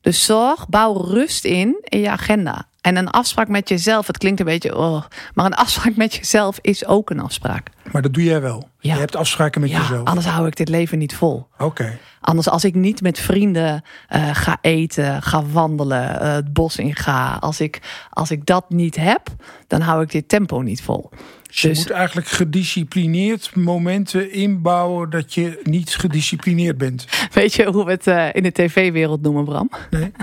Dus 0.00 0.24
zorg, 0.24 0.68
bouw 0.68 0.92
rust 0.96 1.44
in 1.44 1.76
in 1.84 2.00
je 2.00 2.10
agenda. 2.10 2.68
En 2.84 2.96
een 2.96 3.10
afspraak 3.10 3.48
met 3.48 3.68
jezelf, 3.68 4.06
het 4.06 4.18
klinkt 4.18 4.40
een 4.40 4.46
beetje, 4.46 4.76
oh, 4.76 5.04
maar 5.34 5.44
een 5.46 5.54
afspraak 5.54 5.96
met 5.96 6.14
jezelf 6.14 6.58
is 6.60 6.86
ook 6.86 7.10
een 7.10 7.20
afspraak. 7.20 7.70
Maar 7.92 8.02
dat 8.02 8.14
doe 8.14 8.24
jij 8.24 8.40
wel. 8.40 8.68
Ja. 8.78 8.92
Je 8.94 9.00
hebt 9.00 9.16
afspraken 9.16 9.60
met 9.60 9.70
Ja, 9.70 9.78
jezelf. 9.80 10.06
anders 10.08 10.26
hou 10.26 10.46
ik 10.46 10.56
dit 10.56 10.68
leven 10.68 10.98
niet 10.98 11.14
vol. 11.14 11.46
Oké. 11.58 11.98
Anders 12.20 12.48
als 12.48 12.64
ik 12.64 12.74
niet 12.74 13.00
met 13.02 13.18
vrienden 13.18 13.82
eh, 14.08 14.28
ga 14.32 14.58
eten, 14.60 15.22
ga 15.22 15.44
wandelen, 15.44 16.20
eh, 16.20 16.32
het 16.32 16.52
bos 16.52 16.76
in 16.76 16.96
ga. 16.96 17.36
Als 17.40 17.60
ik, 17.60 17.80
als 18.10 18.30
ik 18.30 18.46
dat 18.46 18.70
niet 18.70 18.96
heb, 18.96 19.22
dan 19.66 19.80
hou 19.80 20.02
ik 20.02 20.10
dit 20.10 20.28
tempo 20.28 20.60
niet 20.60 20.82
vol. 20.82 21.10
Dus 21.42 21.60
je 21.60 21.68
Dus- 21.68 21.78
moet 21.78 21.90
eigenlijk 21.90 22.26
gedisciplineerd 22.28 23.54
momenten 23.54 24.32
inbouwen 24.32 25.10
dat 25.10 25.34
je 25.34 25.60
niet 25.62 25.96
gedisciplineerd 25.96 26.78
bent. 26.78 27.06
Weet 27.32 27.54
je 27.54 27.64
hoe 27.72 27.84
we 27.84 27.90
het 27.90 28.06
eh, 28.06 28.28
in 28.32 28.42
de 28.42 28.52
tv-wereld 28.52 29.22
noemen, 29.22 29.44
Bram? 29.44 29.70
Nee? 29.90 30.12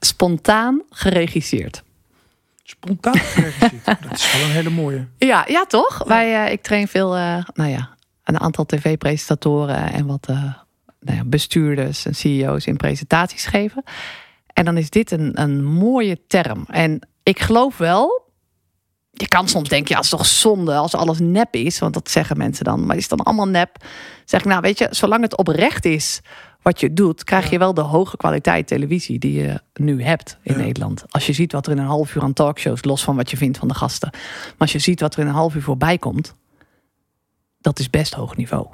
Spontaan 0.00 0.82
geregisseerd. 0.90 1.82
Spontaan 2.62 3.14
geregisseerd. 3.14 3.84
Dat 4.08 4.12
is 4.12 4.32
wel 4.32 4.42
een 4.42 4.50
hele 4.50 4.70
mooie. 4.70 5.06
Ja, 5.18 5.44
ja 5.48 5.64
toch? 5.64 6.04
Wij, 6.04 6.44
eh, 6.44 6.52
ik 6.52 6.62
train 6.62 6.88
veel, 6.88 7.16
eh, 7.16 7.44
nou 7.54 7.70
ja, 7.70 7.96
een 8.24 8.40
aantal 8.40 8.66
tv-presentatoren 8.66 9.92
en 9.92 10.06
wat 10.06 10.26
eh, 10.26 10.54
nou 11.00 11.16
ja, 11.16 11.24
bestuurders 11.24 12.06
en 12.06 12.14
CEO's 12.14 12.66
in 12.66 12.76
presentaties 12.76 13.46
geven. 13.46 13.82
En 14.52 14.64
dan 14.64 14.76
is 14.76 14.90
dit 14.90 15.10
een, 15.10 15.40
een 15.40 15.64
mooie 15.64 16.26
term. 16.26 16.64
En 16.68 17.08
ik 17.22 17.40
geloof 17.40 17.76
wel, 17.76 18.30
je 19.10 19.28
kan 19.28 19.48
soms 19.48 19.68
denken, 19.68 19.88
ja, 19.90 19.96
het 19.96 20.04
is 20.04 20.10
toch 20.10 20.26
zonde 20.26 20.74
als 20.74 20.94
alles 20.94 21.18
nep 21.18 21.54
is. 21.54 21.78
Want 21.78 21.94
dat 21.94 22.10
zeggen 22.10 22.36
mensen 22.36 22.64
dan. 22.64 22.86
Maar 22.86 22.96
is 22.96 23.08
het 23.08 23.18
dan 23.18 23.26
allemaal 23.26 23.48
nep? 23.48 23.84
Zeg 24.24 24.40
ik, 24.40 24.46
nou 24.46 24.60
weet 24.60 24.78
je, 24.78 24.88
zolang 24.90 25.22
het 25.22 25.36
oprecht 25.36 25.84
is 25.84 26.20
wat 26.62 26.80
je 26.80 26.92
doet, 26.92 27.24
krijg 27.24 27.50
je 27.50 27.58
wel 27.58 27.74
de 27.74 27.80
hoge 27.80 28.16
kwaliteit 28.16 28.66
televisie 28.66 29.18
die 29.18 29.42
je 29.42 29.60
nu 29.74 30.02
hebt 30.02 30.38
in 30.42 30.54
Ja. 30.54 30.60
Nederland. 30.60 31.04
Als 31.08 31.26
je 31.26 31.32
ziet 31.32 31.52
wat 31.52 31.66
er 31.66 31.72
in 31.72 31.78
een 31.78 31.86
half 31.86 32.14
uur 32.14 32.22
aan 32.22 32.32
talkshows, 32.32 32.84
los 32.84 33.04
van 33.04 33.16
wat 33.16 33.30
je 33.30 33.36
vindt 33.36 33.58
van 33.58 33.68
de 33.68 33.74
gasten. 33.74 34.08
Maar 34.12 34.54
als 34.58 34.72
je 34.72 34.78
ziet 34.78 35.00
wat 35.00 35.14
er 35.14 35.20
in 35.20 35.26
een 35.26 35.32
half 35.34 35.54
uur 35.54 35.62
voorbij 35.62 35.98
komt, 35.98 36.34
dat 37.60 37.78
is 37.78 37.90
best 37.90 38.14
hoog 38.14 38.36
niveau 38.36 38.66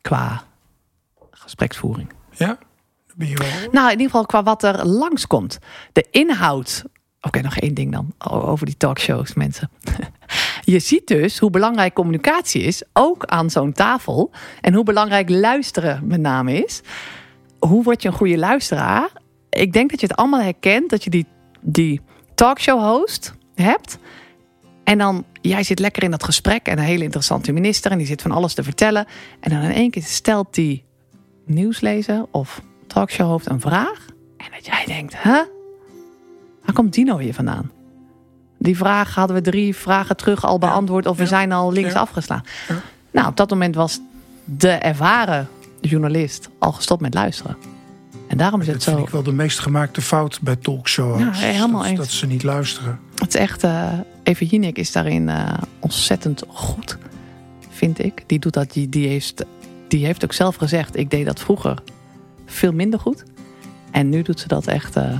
qua 0.00 0.44
gespreksvoering. 1.30 2.12
Ja? 2.30 2.58
Ben 3.14 3.28
je 3.28 3.36
wel... 3.36 3.70
Nou, 3.72 3.86
in 3.86 3.92
ieder 3.92 4.06
geval 4.06 4.26
qua 4.26 4.42
wat 4.42 4.62
er 4.62 4.86
langskomt. 4.86 5.58
De 5.92 6.06
inhoud. 6.10 6.84
Oké, 7.20 7.40
nog 7.40 7.56
één 7.56 7.74
ding 7.74 7.92
dan 7.92 8.14
over 8.30 8.66
die 8.66 8.76
talkshows, 8.76 9.34
mensen. 9.34 9.70
Je 10.64 10.78
ziet 10.78 11.06
dus 11.06 11.38
hoe 11.38 11.50
belangrijk 11.50 11.94
communicatie 11.94 12.62
is, 12.62 12.82
ook 12.92 13.24
aan 13.24 13.50
zo'n 13.50 13.72
tafel. 13.72 14.30
En 14.60 14.74
hoe 14.74 14.84
belangrijk 14.84 15.28
luisteren 15.28 16.06
met 16.06 16.20
name 16.20 16.64
is. 16.64 16.80
Hoe 17.66 17.82
word 17.82 18.02
je 18.02 18.08
een 18.08 18.14
goede 18.14 18.38
luisteraar? 18.38 19.10
Ik 19.50 19.72
denk 19.72 19.90
dat 19.90 20.00
je 20.00 20.06
het 20.06 20.16
allemaal 20.16 20.40
herkent, 20.40 20.90
dat 20.90 21.04
je 21.04 21.10
die, 21.10 21.26
die 21.60 22.00
talkshow-host 22.34 23.34
hebt. 23.54 23.98
En 24.84 24.98
dan, 24.98 25.24
jij 25.40 25.62
zit 25.62 25.78
lekker 25.78 26.02
in 26.02 26.10
dat 26.10 26.24
gesprek 26.24 26.66
en 26.66 26.78
een 26.78 26.84
hele 26.84 27.04
interessante 27.04 27.52
minister... 27.52 27.90
en 27.90 27.98
die 27.98 28.06
zit 28.06 28.22
van 28.22 28.30
alles 28.30 28.54
te 28.54 28.62
vertellen. 28.62 29.06
En 29.40 29.50
dan 29.50 29.60
in 29.60 29.72
één 29.72 29.90
keer 29.90 30.02
stelt 30.02 30.54
die 30.54 30.84
nieuwslezer 31.44 32.26
of 32.30 32.62
talkshowhoofd 32.86 33.46
een 33.46 33.60
vraag. 33.60 34.06
En 34.36 34.46
dat 34.54 34.66
jij 34.66 34.84
denkt, 34.86 35.22
hè? 35.22 35.42
Waar 36.64 36.74
komt 36.74 36.92
Dino 36.92 37.18
hier 37.18 37.34
vandaan? 37.34 37.70
Die 38.58 38.76
vraag 38.76 39.14
hadden 39.14 39.36
we 39.36 39.42
drie 39.42 39.76
vragen 39.76 40.16
terug 40.16 40.44
al 40.44 40.58
beantwoord... 40.58 41.06
of 41.06 41.16
we 41.16 41.22
ja, 41.22 41.28
zijn 41.28 41.52
al 41.52 41.72
links. 41.72 41.92
Ja. 41.92 42.42
Nou, 43.10 43.28
op 43.28 43.36
dat 43.36 43.50
moment 43.50 43.74
was 43.74 44.00
de 44.44 44.70
ervaren 44.70 45.48
journalist 45.88 46.48
al 46.58 46.72
gestopt 46.72 47.00
met 47.00 47.14
luisteren. 47.14 47.56
En 48.28 48.36
daarom 48.36 48.60
is 48.60 48.66
het 48.66 48.74
Dat 48.74 48.84
vind 48.84 48.96
zo... 48.96 49.04
ik 49.04 49.10
wel 49.10 49.22
de 49.22 49.32
meest 49.32 49.58
gemaakte 49.58 50.00
fout 50.00 50.40
bij 50.42 50.56
talkshows. 50.56 51.20
Ja, 51.20 51.30
helemaal 51.32 51.80
dat, 51.80 51.90
eens. 51.90 51.98
dat 51.98 52.10
ze 52.10 52.26
niet 52.26 52.42
luisteren. 52.42 53.00
Het 53.14 53.34
is 53.34 53.40
echt... 53.40 53.64
eh 53.64 53.92
Eva 54.22 54.44
Jinek 54.44 54.78
is 54.78 54.92
daarin 54.92 55.28
eh, 55.28 55.54
ontzettend 55.78 56.42
goed, 56.48 56.98
vind 57.70 58.04
ik. 58.04 58.24
Die 58.26 58.38
doet 58.38 58.52
dat, 58.52 58.72
die, 58.72 58.88
die, 58.88 59.08
heeft, 59.08 59.44
die 59.88 60.04
heeft 60.04 60.24
ook 60.24 60.32
zelf 60.32 60.56
gezegd... 60.56 60.96
ik 60.96 61.10
deed 61.10 61.26
dat 61.26 61.40
vroeger 61.40 61.78
veel 62.46 62.72
minder 62.72 63.00
goed. 63.00 63.24
En 63.90 64.08
nu 64.08 64.22
doet 64.22 64.40
ze 64.40 64.48
dat 64.48 64.66
echt 64.66 64.96
eh, 64.96 65.18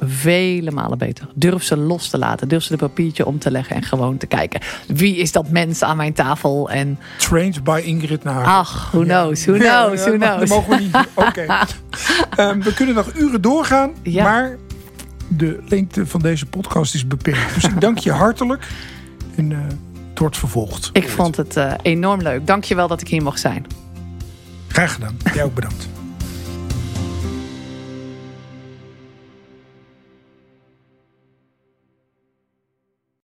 vele 0.00 0.70
malen 0.70 0.98
beter. 0.98 1.26
Durf 1.34 1.62
ze 1.62 1.76
los 1.76 2.08
te 2.08 2.18
laten. 2.18 2.48
Durf 2.48 2.62
ze 2.62 2.70
de 2.70 2.78
papiertje 2.78 3.26
om 3.26 3.38
te 3.38 3.50
leggen 3.50 3.76
en 3.76 3.82
gewoon 3.82 4.16
te 4.16 4.26
kijken. 4.26 4.60
Wie 4.86 5.16
is 5.16 5.32
dat 5.32 5.48
mens 5.50 5.82
aan 5.82 5.96
mijn 5.96 6.12
tafel? 6.12 6.70
En 6.70 6.98
Trained 7.16 7.64
by 7.64 7.82
Ingrid 7.84 8.24
Nagel. 8.24 8.52
ach, 8.52 8.90
who 8.90 9.02
knows, 9.02 9.44
who 9.44 9.56
knows, 9.58 10.00
who 10.00 10.16
knows. 10.16 10.38
Dat 10.38 10.48
mogen 10.48 10.76
we 10.76 10.82
niet. 10.82 10.96
Oké. 11.28 11.46
Ehm, 12.36 12.60
we 12.60 12.74
kunnen 12.74 12.94
nog 12.94 13.14
uren 13.14 13.40
doorgaan, 13.40 13.90
Ja. 14.02 14.22
maar 14.24 14.56
de 15.28 15.60
lengte 15.68 16.06
van 16.06 16.20
deze 16.20 16.46
podcast 16.46 16.94
is 16.94 17.06
beperkt. 17.06 17.54
Dus 17.54 17.64
ik 17.64 17.80
dank 17.80 17.98
je 17.98 18.12
hartelijk. 18.12 18.66
En 19.36 19.52
eh, 19.52 19.58
het 20.10 20.18
wordt 20.18 20.36
vervolgd. 20.36 20.90
Ik 20.92 21.08
vond 21.08 21.36
het 21.36 21.56
eh, 21.56 21.72
enorm 21.82 22.20
leuk. 22.22 22.46
Dank 22.46 22.64
je 22.64 22.74
wel 22.74 22.88
dat 22.88 23.00
ik 23.00 23.08
hier 23.08 23.22
mocht 23.22 23.40
zijn. 23.40 23.66
Graag 24.68 24.92
gedaan. 24.94 25.16
Jij 25.34 25.44
ook 25.44 25.54
bedankt. 25.54 25.88